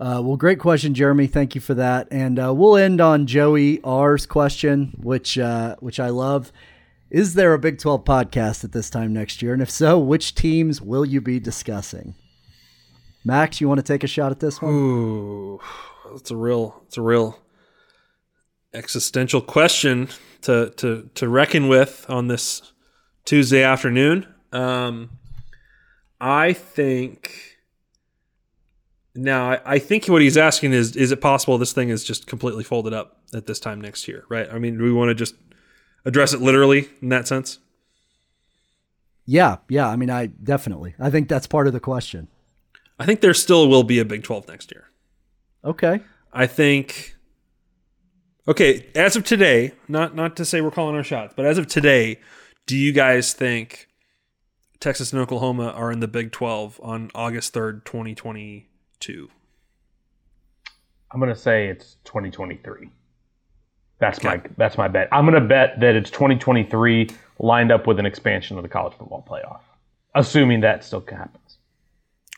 Uh, 0.00 0.20
well, 0.24 0.36
great 0.36 0.58
question, 0.58 0.94
Jeremy. 0.94 1.26
Thank 1.26 1.54
you 1.54 1.60
for 1.60 1.74
that. 1.74 2.08
And 2.10 2.38
uh, 2.38 2.52
we'll 2.52 2.76
end 2.76 3.00
on 3.00 3.26
Joey 3.26 3.80
R's 3.82 4.26
question, 4.26 4.96
which 5.00 5.38
uh, 5.38 5.76
which 5.80 6.00
I 6.00 6.08
love. 6.08 6.52
Is 7.10 7.34
there 7.34 7.52
a 7.52 7.58
Big 7.58 7.78
12 7.78 8.04
podcast 8.04 8.64
at 8.64 8.72
this 8.72 8.88
time 8.88 9.12
next 9.12 9.42
year? 9.42 9.52
And 9.52 9.60
if 9.60 9.70
so, 9.70 9.98
which 9.98 10.34
teams 10.34 10.80
will 10.80 11.04
you 11.04 11.20
be 11.20 11.38
discussing? 11.38 12.14
Max, 13.24 13.60
you 13.60 13.68
want 13.68 13.78
to 13.78 13.84
take 13.84 14.02
a 14.02 14.06
shot 14.06 14.32
at 14.32 14.40
this 14.40 14.60
one? 14.60 14.72
Ooh, 14.72 15.60
it's 16.14 16.30
a 16.30 16.36
real 16.36 16.82
it's 16.86 16.96
a 16.96 17.02
real 17.02 17.38
existential 18.74 19.40
question 19.40 20.08
to 20.40 20.70
to 20.76 21.10
to 21.14 21.28
reckon 21.28 21.68
with 21.68 22.06
on 22.08 22.28
this 22.28 22.72
Tuesday 23.24 23.62
afternoon. 23.62 24.26
Um, 24.52 25.10
I 26.20 26.52
think 26.52 27.51
now 29.14 29.60
I, 29.64 29.78
think 29.78 30.06
what 30.06 30.22
he's 30.22 30.36
asking 30.36 30.72
is 30.72 30.96
is 30.96 31.12
it 31.12 31.20
possible 31.20 31.58
this 31.58 31.72
thing 31.72 31.90
is 31.90 32.04
just 32.04 32.26
completely 32.26 32.64
folded 32.64 32.94
up 32.94 33.18
at 33.34 33.46
this 33.46 33.58
time 33.58 33.80
next 33.80 34.08
year, 34.08 34.24
right? 34.28 34.48
I 34.50 34.58
mean, 34.58 34.78
do 34.78 34.84
we 34.84 34.92
want 34.92 35.10
to 35.10 35.14
just 35.14 35.34
address 36.04 36.32
it 36.32 36.40
literally 36.40 36.88
in 37.00 37.10
that 37.10 37.28
sense? 37.28 37.58
Yeah, 39.24 39.58
yeah. 39.68 39.88
I 39.88 39.96
mean, 39.96 40.10
I 40.10 40.26
definitely. 40.26 40.94
I 40.98 41.10
think 41.10 41.28
that's 41.28 41.46
part 41.46 41.66
of 41.66 41.72
the 41.72 41.80
question. 41.80 42.28
I 42.98 43.06
think 43.06 43.20
there 43.20 43.34
still 43.34 43.68
will 43.68 43.84
be 43.84 43.98
a 43.98 44.04
Big 44.04 44.22
12 44.22 44.48
next 44.48 44.72
year. 44.72 44.88
Okay. 45.64 46.00
I 46.32 46.46
think 46.46 47.16
okay, 48.48 48.86
as 48.94 49.16
of 49.16 49.24
today, 49.24 49.72
not 49.88 50.14
not 50.14 50.36
to 50.36 50.44
say 50.44 50.60
we're 50.60 50.70
calling 50.70 50.96
our 50.96 51.04
shots, 51.04 51.34
but 51.36 51.44
as 51.44 51.58
of 51.58 51.66
today, 51.66 52.18
do 52.66 52.76
you 52.76 52.92
guys 52.92 53.32
think 53.32 53.88
Texas 54.80 55.12
and 55.12 55.20
Oklahoma 55.20 55.68
are 55.68 55.92
in 55.92 56.00
the 56.00 56.08
Big 56.08 56.32
12 56.32 56.80
on 56.82 57.10
August 57.14 57.54
3rd, 57.54 57.84
2022? 59.02 59.28
I'm 61.12 61.20
gonna 61.20 61.34
say 61.36 61.68
it's 61.68 61.96
2023. 62.04 62.88
That's 63.98 64.22
my 64.24 64.40
that's 64.56 64.78
my 64.78 64.88
bet. 64.88 65.08
I'm 65.12 65.24
gonna 65.26 65.40
bet 65.40 65.78
that 65.80 65.94
it's 65.94 66.10
2023 66.10 67.10
lined 67.38 67.70
up 67.70 67.86
with 67.86 67.98
an 67.98 68.06
expansion 68.06 68.56
of 68.56 68.62
the 68.62 68.68
college 68.68 68.94
football 68.94 69.24
playoff, 69.28 69.60
assuming 70.14 70.60
that 70.62 70.84
still 70.84 71.04
happens. 71.08 71.58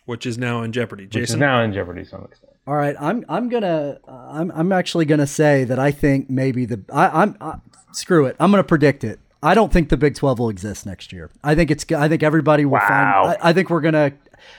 Which 0.07 0.27
is 0.27 0.37
now 0.37 0.63
in 0.63 0.73
jeopardy. 0.73 1.05
Which 1.05 1.17
is 1.17 1.37
now 1.37 1.63
in 1.63 1.73
jeopardy 1.73 2.03
to 2.03 2.09
some 2.09 2.25
extent. 2.25 2.53
All 2.67 2.75
right, 2.75 2.97
I'm 3.01 3.25
I'm 3.29 3.49
gonna 3.49 4.01
I'm 4.09 4.51
I'm 4.53 4.73
actually 4.73 5.05
gonna 5.05 5.27
say 5.27 5.65
that 5.65 5.79
I 5.79 5.91
think 5.93 6.29
maybe 6.29 6.67
the 6.67 6.83
I, 6.93 7.23
I'm 7.23 7.37
I, 7.41 7.57
screw 7.93 8.27
it. 8.27 8.37
I'm 8.41 8.51
gonna 8.51 8.65
predict 8.65 9.05
it. 9.05 9.21
I 9.43 9.55
don't 9.55 9.73
think 9.73 9.89
the 9.91 9.97
Big 9.97 10.15
Twelve 10.17 10.39
will 10.39 10.49
exist 10.51 10.85
next 10.85 11.13
year. 11.13 11.31
I 11.45 11.55
think 11.55 11.71
it's 11.71 11.91
I 11.93 12.09
think 12.09 12.23
everybody 12.23 12.65
will 12.65 12.73
Wow. 12.73 13.23
find. 13.25 13.39
I, 13.43 13.51
I 13.51 13.53
think 13.53 13.71
we're 13.71 13.81
gonna. 13.83 14.13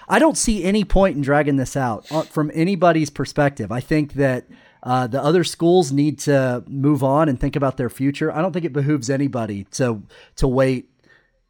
I 0.07 0.19
don't 0.19 0.37
see 0.37 0.63
any 0.63 0.83
point 0.83 1.15
in 1.15 1.21
dragging 1.21 1.57
this 1.57 1.75
out 1.75 2.11
uh, 2.11 2.23
from 2.23 2.51
anybody's 2.53 3.09
perspective. 3.09 3.71
I 3.71 3.79
think 3.79 4.13
that 4.13 4.45
uh, 4.83 5.07
the 5.07 5.21
other 5.21 5.43
schools 5.43 5.91
need 5.91 6.19
to 6.19 6.63
move 6.67 7.03
on 7.03 7.27
and 7.27 7.39
think 7.39 7.55
about 7.55 7.77
their 7.77 7.89
future. 7.89 8.31
I 8.31 8.41
don't 8.41 8.51
think 8.51 8.65
it 8.65 8.73
behooves 8.73 9.09
anybody 9.09 9.63
to 9.71 10.03
to 10.37 10.47
wait 10.47 10.89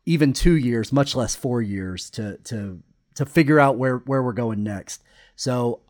even 0.05 0.33
two 0.33 0.55
years, 0.55 0.91
much 0.93 1.15
less 1.15 1.36
four 1.36 1.61
years, 1.61 2.09
to 2.11 2.38
to 2.45 2.79
to 3.15 3.25
figure 3.25 3.59
out 3.59 3.77
where 3.77 3.97
where 3.97 4.23
we're 4.23 4.33
going 4.33 4.63
next. 4.63 5.03
So 5.36 5.81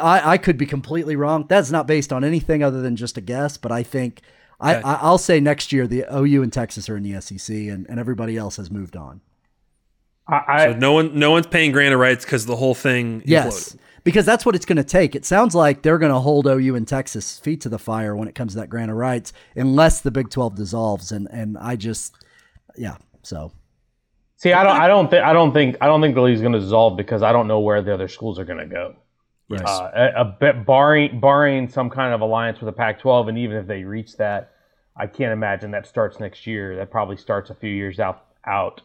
I, 0.00 0.32
I 0.32 0.38
could 0.38 0.56
be 0.56 0.66
completely 0.66 1.16
wrong. 1.16 1.46
That's 1.48 1.70
not 1.70 1.86
based 1.86 2.12
on 2.12 2.24
anything 2.24 2.62
other 2.62 2.80
than 2.80 2.96
just 2.96 3.18
a 3.18 3.20
guess, 3.20 3.56
but 3.56 3.72
I 3.72 3.82
think 3.82 4.20
I, 4.60 4.76
Okay. 4.76 4.82
I 4.88 4.94
I'll 4.94 5.18
say 5.18 5.40
next 5.40 5.72
year 5.72 5.86
the 5.86 6.04
OU 6.14 6.42
and 6.42 6.52
Texas 6.52 6.88
are 6.88 6.96
in 6.96 7.02
the 7.02 7.20
SEC 7.20 7.54
and, 7.54 7.86
and 7.88 7.98
everybody 7.98 8.36
else 8.36 8.56
has 8.56 8.70
moved 8.70 8.96
on. 8.96 9.20
I, 10.26 10.42
I 10.48 10.72
so 10.72 10.78
no 10.78 10.92
one 10.92 11.18
no 11.18 11.30
one's 11.30 11.46
paying 11.46 11.72
grant 11.72 11.92
of 11.92 12.00
rights 12.00 12.24
because 12.24 12.46
the 12.46 12.56
whole 12.56 12.74
thing 12.74 13.22
Yes. 13.24 13.76
Because 14.04 14.26
that's 14.26 14.44
what 14.44 14.54
it's 14.54 14.66
going 14.66 14.76
to 14.76 14.84
take. 14.84 15.14
It 15.14 15.24
sounds 15.24 15.54
like 15.54 15.80
they're 15.80 15.96
going 15.96 16.12
to 16.12 16.18
hold 16.18 16.46
OU 16.46 16.74
and 16.74 16.86
Texas 16.86 17.38
feet 17.38 17.62
to 17.62 17.70
the 17.70 17.78
fire 17.78 18.14
when 18.14 18.28
it 18.28 18.34
comes 18.34 18.52
to 18.52 18.58
that 18.58 18.68
grant 18.68 18.90
of 18.90 18.98
rights, 18.98 19.32
unless 19.56 20.02
the 20.02 20.10
Big 20.10 20.28
Twelve 20.28 20.54
dissolves. 20.56 21.10
And 21.10 21.26
and 21.30 21.56
I 21.56 21.76
just, 21.76 22.14
yeah. 22.76 22.98
So 23.22 23.52
see. 24.36 24.52
I 24.52 24.62
don't. 24.62 24.76
I 24.76 24.88
don't 24.88 25.08
think. 25.08 25.24
I 25.24 25.32
don't 25.32 25.54
think. 25.54 25.76
I 25.80 25.86
don't 25.86 26.02
think 26.02 26.14
the 26.14 26.20
league's 26.20 26.42
going 26.42 26.52
to 26.52 26.60
dissolve 26.60 26.98
because 26.98 27.22
I 27.22 27.32
don't 27.32 27.48
know 27.48 27.60
where 27.60 27.80
the 27.80 27.94
other 27.94 28.08
schools 28.08 28.38
are 28.38 28.44
going 28.44 28.58
to 28.58 28.66
go. 28.66 28.94
yes. 29.48 29.62
Uh, 29.66 29.90
a, 29.94 30.20
a 30.20 30.24
bit 30.38 30.66
barring 30.66 31.18
barring 31.18 31.70
some 31.70 31.88
kind 31.88 32.12
of 32.12 32.20
alliance 32.20 32.60
with 32.60 32.66
the 32.66 32.76
Pac-12, 32.76 33.30
and 33.30 33.38
even 33.38 33.56
if 33.56 33.66
they 33.66 33.84
reach 33.84 34.18
that, 34.18 34.52
I 34.98 35.06
can't 35.06 35.32
imagine 35.32 35.70
that 35.70 35.86
starts 35.86 36.20
next 36.20 36.46
year. 36.46 36.76
That 36.76 36.90
probably 36.90 37.16
starts 37.16 37.48
a 37.48 37.54
few 37.54 37.70
years 37.70 37.98
out. 37.98 38.26
Out. 38.46 38.82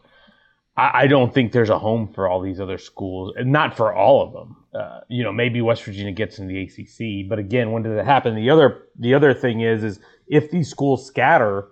I, 0.76 0.90
I 1.02 1.06
don't 1.06 1.32
think 1.34 1.52
there's 1.52 1.70
a 1.70 1.78
home 1.78 2.12
for 2.12 2.28
all 2.28 2.40
these 2.40 2.60
other 2.60 2.78
schools, 2.78 3.34
and 3.36 3.52
not 3.52 3.76
for 3.76 3.94
all 3.94 4.22
of 4.26 4.32
them. 4.32 4.56
Uh, 4.72 5.00
you 5.08 5.24
know, 5.24 5.32
maybe 5.32 5.60
West 5.60 5.82
Virginia 5.84 6.12
gets 6.12 6.38
in 6.38 6.46
the 6.46 6.62
ACC, 6.62 7.28
but 7.28 7.38
again, 7.38 7.72
when 7.72 7.82
does 7.82 7.96
it 7.98 8.04
happen? 8.04 8.34
The 8.36 8.50
other 8.50 8.84
the 8.98 9.14
other 9.14 9.34
thing 9.34 9.60
is 9.62 9.82
is 9.82 10.00
if 10.28 10.50
these 10.50 10.68
schools 10.70 11.06
scatter, 11.06 11.68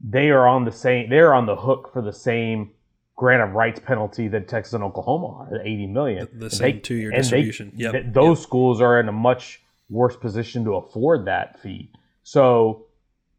they 0.00 0.30
are 0.30 0.46
on 0.48 0.64
the 0.64 0.72
same. 0.72 1.08
They're 1.10 1.32
on 1.34 1.46
the 1.46 1.56
hook 1.56 1.90
for 1.92 2.02
the 2.02 2.12
same 2.12 2.72
grant 3.14 3.42
of 3.42 3.54
rights 3.54 3.78
penalty 3.78 4.26
that 4.28 4.48
Texas 4.48 4.72
and 4.74 4.82
Oklahoma 4.82 5.26
are, 5.44 5.58
the 5.58 5.60
80 5.64 5.86
million. 5.86 6.28
The- 6.32 6.38
the 6.46 6.50
same 6.50 6.80
two-year 6.80 7.12
distribution. 7.12 7.72
Yep. 7.76 7.92
th- 7.92 8.04
those 8.12 8.42
schools 8.42 8.80
are 8.80 8.98
in 8.98 9.08
a 9.08 9.12
much 9.12 9.62
worse 9.90 10.16
position 10.16 10.64
to 10.64 10.74
afford 10.74 11.26
that 11.26 11.60
fee. 11.60 11.92
So, 12.24 12.86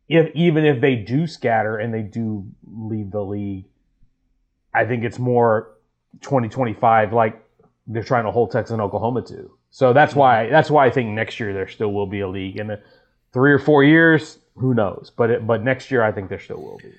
if 0.08 0.34
even 0.36 0.64
if 0.66 0.80
they 0.80 0.96
do 0.96 1.28
scatter 1.28 1.78
and 1.80 1.94
they 1.94 2.02
do 2.04 2.46
leave 2.66 3.12
the 3.12 3.24
league, 3.26 3.66
I 4.74 4.86
think 4.86 5.04
it's 5.04 5.20
more 5.20 5.70
2025 6.22 7.14
like 7.14 7.40
they're 7.88 8.04
trying 8.04 8.26
to 8.26 8.32
hold 8.32 8.52
Texas 8.52 8.72
and 8.72 8.82
Oklahoma 8.82 9.22
to. 9.24 9.52
So 9.72 9.94
that's 9.94 10.16
why 10.16 10.50
that's 10.50 10.70
why 10.70 10.86
I 10.86 10.90
think 10.90 11.10
next 11.10 11.40
year 11.40 11.54
there 11.54 11.68
still 11.68 11.92
will 11.92 12.08
be 12.08 12.20
a 12.20 12.28
league. 12.28 12.58
In 12.58 12.78
three 13.34 13.52
or 13.52 13.60
four 13.60 13.84
years, 13.84 14.38
who 14.56 14.74
knows? 14.74 15.12
But 15.16 15.30
it, 15.32 15.48
but 15.48 15.64
next 15.64 15.92
year 15.92 16.04
I 16.04 16.12
think 16.12 16.30
there 16.30 16.40
still 16.40 16.62
will 16.62 16.78
be. 16.78 16.94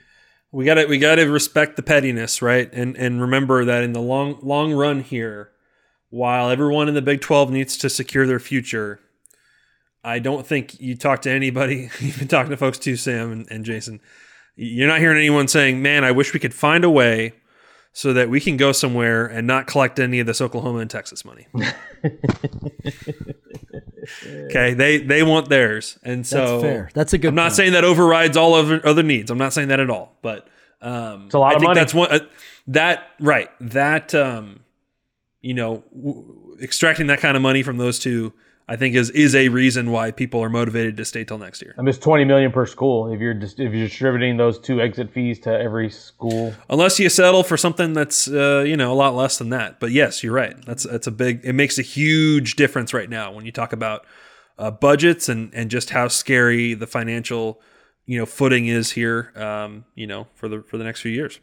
we 0.51 0.65
got 0.65 0.75
to 0.75 0.87
we 0.87 0.99
got 0.99 1.17
to 1.17 1.25
respect 1.25 1.77
the 1.77 1.83
pettiness, 1.83 2.43
right? 2.43 2.69
And 2.73 2.97
and 2.97 3.21
remember 3.21 3.65
that 3.65 3.85
in 3.85 3.93
the 3.93 4.01
long 4.01 4.39
long 4.43 4.73
run 4.73 5.01
here, 5.01 5.51
while 6.11 6.51
everyone 6.51 6.89
in 6.89 6.95
the 6.95 7.03
Big 7.03 7.21
12 7.21 7.51
needs 7.51 7.77
to 7.79 7.89
secure 7.89 8.27
their 8.27 8.41
future, 8.41 8.99
I 10.03 10.19
don't 10.19 10.47
think 10.47 10.81
you 10.81 10.97
talk 10.97 11.23
to 11.23 11.31
anybody, 11.31 11.91
you've 12.01 12.19
been 12.19 12.29
talking 12.29 12.51
to 12.51 12.57
folks 12.57 12.79
too, 12.79 12.97
Sam 12.97 13.31
and, 13.31 13.49
and 13.51 13.65
Jason. 13.65 14.01
You're 14.57 14.89
not 14.89 15.01
hearing 15.01 15.19
anyone 15.19 15.49
saying, 15.49 15.81
"Man, 15.81 16.05
I 16.05 16.11
wish 16.11 16.35
we 16.35 16.41
could 16.41 16.55
find 16.55 16.85
a 16.85 16.91
way 16.91 17.35
so 17.95 18.13
that 18.13 18.29
we 18.29 18.41
can 18.41 18.59
go 18.59 18.73
somewhere 18.73 19.25
and 19.25 19.47
not 19.47 19.67
collect 19.67 19.99
any 19.99 20.21
of 20.21 20.27
this 20.27 20.43
Oklahoma 20.43 20.81
and 20.81 20.91
Texas 20.91 21.25
money." 21.25 21.47
okay, 24.27 24.75
they 24.75 24.99
they 24.99 25.23
want 25.23 25.49
theirs, 25.49 25.99
and 26.03 26.27
so 26.27 26.61
that's 26.61 26.63
fair. 26.63 26.91
That's 26.93 27.13
a 27.13 27.19
good. 27.19 27.29
I'm 27.29 27.35
not 27.35 27.45
point. 27.45 27.55
saying 27.55 27.73
that 27.73 27.85
overrides 27.85 28.37
all 28.37 28.55
other 28.55 28.87
other 28.87 29.03
needs. 29.03 29.31
I'm 29.31 29.39
not 29.39 29.53
saying 29.53 29.69
that 29.69 29.81
at 29.81 29.91
all. 29.91 30.17
But 30.23 30.47
um, 30.83 31.29
a 31.33 31.39
lot 31.39 31.53
I 31.53 31.55
of 31.55 31.61
think 31.61 31.69
money. 31.71 31.81
that's 31.81 31.95
one 31.95 32.11
uh, 32.13 32.19
that 32.69 33.05
right 33.21 33.49
that 33.61 34.15
um, 34.15 34.61
you 35.41 35.55
know 35.55 35.85
w- 35.95 36.57
extracting 36.61 37.07
that 37.07 37.21
kind 37.21 37.37
of 37.37 37.43
money 37.43 37.63
from 37.63 37.79
those 37.79 37.99
two 37.99 38.33
I 38.67 38.77
think 38.77 38.95
is 38.95 39.11
is 39.11 39.35
a 39.35 39.49
reason 39.49 39.91
why 39.91 40.11
people 40.11 40.43
are 40.43 40.49
motivated 40.49 40.97
to 40.97 41.05
stay 41.05 41.23
till 41.25 41.37
next 41.37 41.61
year. 41.61 41.75
I 41.77 41.83
mean, 41.83 41.89
it's 41.89 41.99
twenty 41.99 42.25
million 42.25 42.51
per 42.51 42.65
school 42.65 43.13
if 43.13 43.21
you're 43.21 43.35
just 43.35 43.61
if 43.61 43.73
you're 43.75 43.87
distributing 43.89 44.39
those 44.39 44.59
two 44.59 44.81
exit 44.81 45.13
fees 45.13 45.39
to 45.41 45.51
every 45.51 45.91
school. 45.91 46.55
Unless 46.71 46.99
you 46.99 47.11
settle 47.11 47.43
for 47.43 47.59
something 47.59 47.93
that's 47.93 48.27
uh, 48.27 48.65
you 48.67 48.77
know 48.77 48.91
a 48.91 48.95
lot 48.95 49.15
less 49.15 49.37
than 49.37 49.51
that. 49.51 49.81
But 49.81 49.91
yes, 49.91 50.23
you're 50.23 50.33
right. 50.33 50.57
That's 50.65 50.85
that's 50.85 51.07
a 51.07 51.11
big. 51.11 51.41
It 51.45 51.53
makes 51.53 51.79
a 51.79 51.83
huge 51.83 52.57
difference 52.57 52.95
right 52.95 53.11
now 53.11 53.33
when 53.33 53.45
you 53.45 53.53
talk 53.53 53.75
about 53.75 54.07
uh, 54.59 54.71
budgets 54.71 55.29
and 55.29 55.53
and 55.53 55.71
just 55.71 55.91
how 55.91 56.09
scary 56.09 56.73
the 56.73 56.87
financial 56.87 57.61
you 58.07 58.19
know 58.19 58.25
footing 58.25 58.67
is 58.67 58.93
here. 58.93 59.31
Um, 59.37 59.85
you 59.95 60.07
know 60.07 60.27
for 60.35 60.49
the 60.49 60.63
for 60.63 60.79
the 60.79 60.85
next 60.85 61.03
few 61.03 61.13
years. 61.13 61.39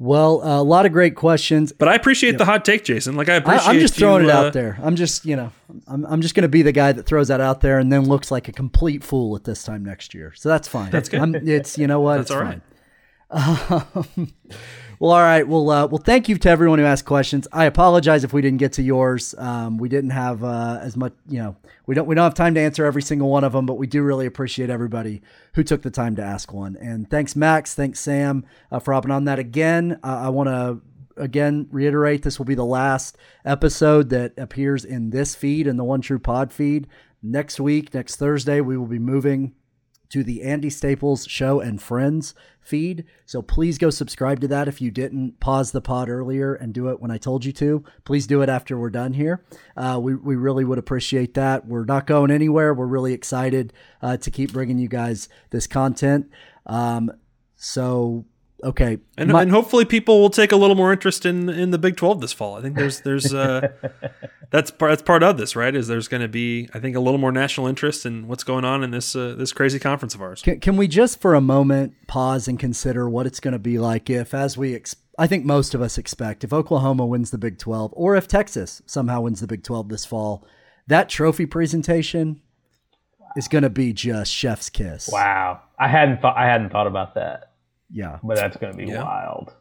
Well, 0.00 0.42
uh, 0.44 0.60
a 0.60 0.62
lot 0.62 0.86
of 0.86 0.92
great 0.92 1.16
questions. 1.16 1.72
But 1.72 1.88
I 1.88 1.94
appreciate 1.94 2.38
the 2.38 2.44
hot 2.44 2.64
take, 2.64 2.84
Jason. 2.84 3.16
Like 3.16 3.28
I 3.28 3.34
I, 3.34 3.36
appreciate. 3.38 3.68
I'm 3.68 3.80
just 3.80 3.94
throwing 3.94 4.22
you, 4.22 4.30
it 4.30 4.32
uh, 4.32 4.38
out 4.38 4.52
there. 4.52 4.78
I'm 4.80 4.94
just, 4.94 5.26
you 5.26 5.34
know, 5.34 5.50
I'm, 5.88 6.04
I'm 6.06 6.22
just 6.22 6.36
going 6.36 6.42
to 6.42 6.48
be 6.48 6.62
the 6.62 6.72
guy 6.72 6.92
that 6.92 7.04
throws 7.04 7.28
that 7.28 7.40
out 7.40 7.62
there 7.62 7.80
and 7.80 7.92
then 7.92 8.04
looks 8.04 8.30
like 8.30 8.46
a 8.46 8.52
complete 8.52 9.02
fool 9.02 9.34
at 9.34 9.42
this 9.42 9.64
time 9.64 9.84
next 9.84 10.14
year. 10.14 10.32
So 10.36 10.48
that's 10.48 10.68
fine. 10.68 10.90
That's 10.90 11.08
good. 11.08 11.20
I'm, 11.20 11.34
it's, 11.34 11.76
you 11.78 11.88
know 11.88 12.00
what? 12.00 12.18
That's 12.18 12.30
it's 12.30 12.36
all 12.36 12.44
fine. 12.44 12.62
Um, 14.16 14.32
well, 14.98 15.12
all 15.12 15.20
right. 15.20 15.46
Well, 15.46 15.70
uh, 15.70 15.86
well, 15.86 16.02
thank 16.04 16.28
you 16.28 16.36
to 16.36 16.48
everyone 16.48 16.78
who 16.78 16.84
asked 16.84 17.04
questions. 17.04 17.46
I 17.52 17.66
apologize 17.66 18.24
if 18.24 18.32
we 18.32 18.42
didn't 18.42 18.58
get 18.58 18.72
to 18.74 18.82
yours. 18.82 19.34
Um, 19.38 19.78
we 19.78 19.88
didn't 19.88 20.10
have 20.10 20.42
uh, 20.42 20.80
as 20.82 20.96
much, 20.96 21.12
you 21.28 21.38
know, 21.38 21.56
we 21.86 21.94
don't 21.94 22.06
we 22.06 22.14
don't 22.14 22.24
have 22.24 22.34
time 22.34 22.54
to 22.54 22.60
answer 22.60 22.84
every 22.84 23.02
single 23.02 23.30
one 23.30 23.44
of 23.44 23.52
them, 23.52 23.64
but 23.64 23.74
we 23.74 23.86
do 23.86 24.02
really 24.02 24.26
appreciate 24.26 24.70
everybody 24.70 25.22
who 25.54 25.62
took 25.62 25.82
the 25.82 25.90
time 25.90 26.16
to 26.16 26.22
ask 26.22 26.52
one. 26.52 26.76
And 26.80 27.08
thanks, 27.08 27.36
Max. 27.36 27.74
Thanks, 27.74 28.00
Sam, 28.00 28.44
uh, 28.72 28.80
for 28.80 28.92
hopping 28.92 29.10
on 29.12 29.24
that 29.24 29.38
again. 29.38 30.00
Uh, 30.02 30.22
I 30.24 30.28
want 30.30 30.48
to 30.48 30.80
again 31.16 31.68
reiterate 31.70 32.22
this 32.22 32.38
will 32.38 32.46
be 32.46 32.54
the 32.54 32.64
last 32.64 33.16
episode 33.44 34.08
that 34.10 34.32
appears 34.36 34.84
in 34.84 35.10
this 35.10 35.34
feed 35.34 35.66
and 35.66 35.78
the 35.78 35.84
One 35.84 36.00
True 36.00 36.18
Pod 36.18 36.52
feed. 36.52 36.88
Next 37.22 37.58
week, 37.58 37.94
next 37.94 38.16
Thursday, 38.16 38.60
we 38.60 38.76
will 38.76 38.86
be 38.86 38.98
moving 38.98 39.54
to 40.10 40.24
the 40.24 40.42
Andy 40.42 40.70
Staples 40.70 41.26
Show 41.26 41.60
and 41.60 41.80
Friends 41.80 42.34
feed. 42.60 43.04
So 43.24 43.40
please 43.42 43.78
go 43.78 43.90
subscribe 43.90 44.40
to 44.40 44.48
that 44.48 44.68
if 44.68 44.80
you 44.80 44.90
didn't 44.90 45.40
pause 45.40 45.72
the 45.72 45.80
pod 45.80 46.08
earlier 46.08 46.54
and 46.54 46.72
do 46.72 46.88
it 46.88 47.00
when 47.00 47.10
I 47.10 47.18
told 47.18 47.44
you 47.44 47.52
to. 47.52 47.82
Please 48.04 48.26
do 48.26 48.42
it 48.42 48.48
after 48.48 48.78
we're 48.78 48.90
done 48.90 49.14
here. 49.14 49.44
Uh, 49.76 49.98
we, 50.00 50.14
we 50.14 50.36
really 50.36 50.64
would 50.64 50.78
appreciate 50.78 51.34
that. 51.34 51.66
We're 51.66 51.84
not 51.84 52.06
going 52.06 52.30
anywhere. 52.30 52.74
We're 52.74 52.86
really 52.86 53.14
excited 53.14 53.72
uh, 54.02 54.18
to 54.18 54.30
keep 54.30 54.52
bringing 54.52 54.78
you 54.78 54.88
guys 54.88 55.28
this 55.50 55.66
content. 55.66 56.30
Um, 56.66 57.10
so, 57.56 58.26
okay. 58.64 58.98
And, 59.16 59.30
My- 59.30 59.42
and 59.42 59.50
hopefully 59.50 59.84
people 59.84 60.20
will 60.20 60.30
take 60.30 60.52
a 60.52 60.56
little 60.56 60.76
more 60.76 60.92
interest 60.92 61.26
in 61.26 61.48
in 61.48 61.70
the 61.70 61.78
Big 61.78 61.96
Twelve 61.96 62.20
this 62.20 62.32
fall. 62.32 62.56
I 62.56 62.62
think 62.62 62.76
there's 62.76 63.00
there's 63.02 63.32
uh, 63.34 63.68
that's 64.50 64.70
part 64.70 64.90
that's 64.92 65.02
part 65.02 65.22
of 65.22 65.36
this, 65.36 65.54
right? 65.56 65.74
Is 65.74 65.88
there's 65.88 66.08
going 66.08 66.22
to 66.22 66.28
be 66.28 66.68
I 66.74 66.80
think 66.80 66.96
a 66.96 67.00
little 67.00 67.18
more 67.18 67.32
national 67.32 67.66
interest 67.66 68.06
in 68.06 68.28
what's 68.28 68.44
going 68.44 68.64
on 68.64 68.82
in 68.82 68.90
this 68.90 69.14
uh, 69.16 69.34
this 69.36 69.52
crazy 69.52 69.78
conference 69.78 70.14
of 70.14 70.22
ours. 70.22 70.42
Can, 70.42 70.60
can 70.60 70.76
we 70.76 70.88
just 70.88 71.20
for 71.20 71.34
a 71.34 71.40
moment 71.40 71.94
pause 72.06 72.48
and 72.48 72.58
consider 72.58 73.08
what 73.08 73.26
it's 73.26 73.40
going 73.40 73.52
to 73.52 73.58
be 73.58 73.78
like 73.78 74.08
if, 74.10 74.34
as 74.34 74.56
we, 74.56 74.74
ex- 74.74 74.96
I 75.18 75.26
think 75.26 75.44
most 75.44 75.74
of 75.74 75.82
us 75.82 75.98
expect, 75.98 76.44
if 76.44 76.52
Oklahoma 76.52 77.04
wins 77.06 77.30
the 77.30 77.38
Big 77.38 77.58
12 77.58 77.92
or 77.94 78.16
if 78.16 78.26
Texas 78.28 78.80
somehow 78.86 79.20
wins 79.22 79.40
the 79.40 79.46
Big 79.46 79.62
12 79.62 79.88
this 79.88 80.04
fall, 80.06 80.46
that 80.86 81.08
trophy 81.08 81.44
presentation 81.44 82.40
is 83.36 83.46
going 83.48 83.62
to 83.62 83.70
be 83.70 83.92
just 83.92 84.32
chef's 84.32 84.70
kiss. 84.70 85.08
Wow, 85.12 85.60
I 85.78 85.88
hadn't 85.88 86.22
thought 86.22 86.36
I 86.36 86.46
hadn't 86.46 86.70
thought 86.70 86.86
about 86.86 87.14
that, 87.16 87.47
Yeah. 87.90 88.18
but 88.22 88.36
that's 88.36 88.56
going 88.56 88.72
to 88.72 88.76
be 88.78 88.86
Yeah. 88.86 89.02
wild. 89.02 89.54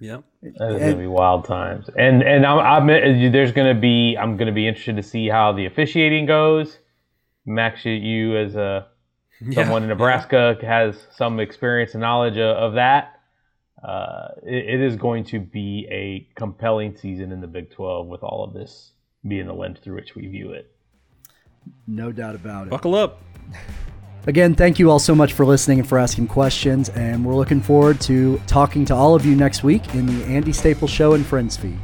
Yeah. 0.00 0.18
That's 0.42 0.58
going 0.58 0.90
to 0.92 0.96
be 0.96 1.06
wild 1.06 1.44
times, 1.44 1.88
and 1.96 2.20
and 2.22 2.44
I'm, 2.44 2.58
I'm 2.58 2.86
there's 3.32 3.52
going 3.52 3.72
to 3.74 3.80
be 3.80 4.16
I'm 4.20 4.36
going 4.36 4.48
to 4.48 4.52
be 4.52 4.66
interested 4.66 4.96
to 4.96 5.02
see 5.02 5.28
how 5.28 5.52
the 5.52 5.66
officiating 5.66 6.26
goes. 6.26 6.78
Max, 7.46 7.84
you- 7.84 7.92
you 7.92 8.36
as 8.36 8.56
a 8.56 8.88
someone 9.52 9.82
in 9.84 9.88
Nebraska 9.88 10.56
has 10.62 11.06
some 11.14 11.38
experience 11.40 11.94
and 11.94 12.00
knowledge 12.00 12.34
of, 12.38 12.56
of 12.56 12.74
that. 12.74 13.20
Uh, 13.82 14.28
it, 14.42 14.74
it 14.74 14.80
is 14.80 14.96
going 14.96 15.24
to 15.24 15.38
be 15.38 15.86
a 15.90 16.26
compelling 16.38 16.96
season 16.96 17.30
in 17.32 17.40
the 17.40 17.46
Big 17.46 17.70
12 17.70 18.06
with 18.06 18.22
all 18.22 18.42
of 18.42 18.52
this 18.54 18.92
being 19.28 19.46
the 19.46 19.52
lens 19.52 19.78
through 19.82 19.94
which 19.94 20.14
we 20.14 20.26
view 20.26 20.52
it. 20.52 20.70
No 21.86 22.10
doubt 22.10 22.34
about 22.34 22.66
it. 22.66 22.70
Buckle 22.70 22.94
up. 22.94 23.20
Again, 24.26 24.54
thank 24.54 24.78
you 24.78 24.90
all 24.90 24.98
so 24.98 25.14
much 25.14 25.34
for 25.34 25.44
listening 25.44 25.80
and 25.80 25.88
for 25.88 25.98
asking 25.98 26.28
questions. 26.28 26.88
And 26.90 27.24
we're 27.24 27.34
looking 27.34 27.60
forward 27.60 28.00
to 28.02 28.40
talking 28.46 28.84
to 28.86 28.94
all 28.94 29.14
of 29.14 29.26
you 29.26 29.36
next 29.36 29.62
week 29.62 29.94
in 29.94 30.06
the 30.06 30.24
Andy 30.24 30.52
Staples 30.52 30.90
Show 30.90 31.12
and 31.12 31.26
Friends 31.26 31.56
feed. 31.56 31.78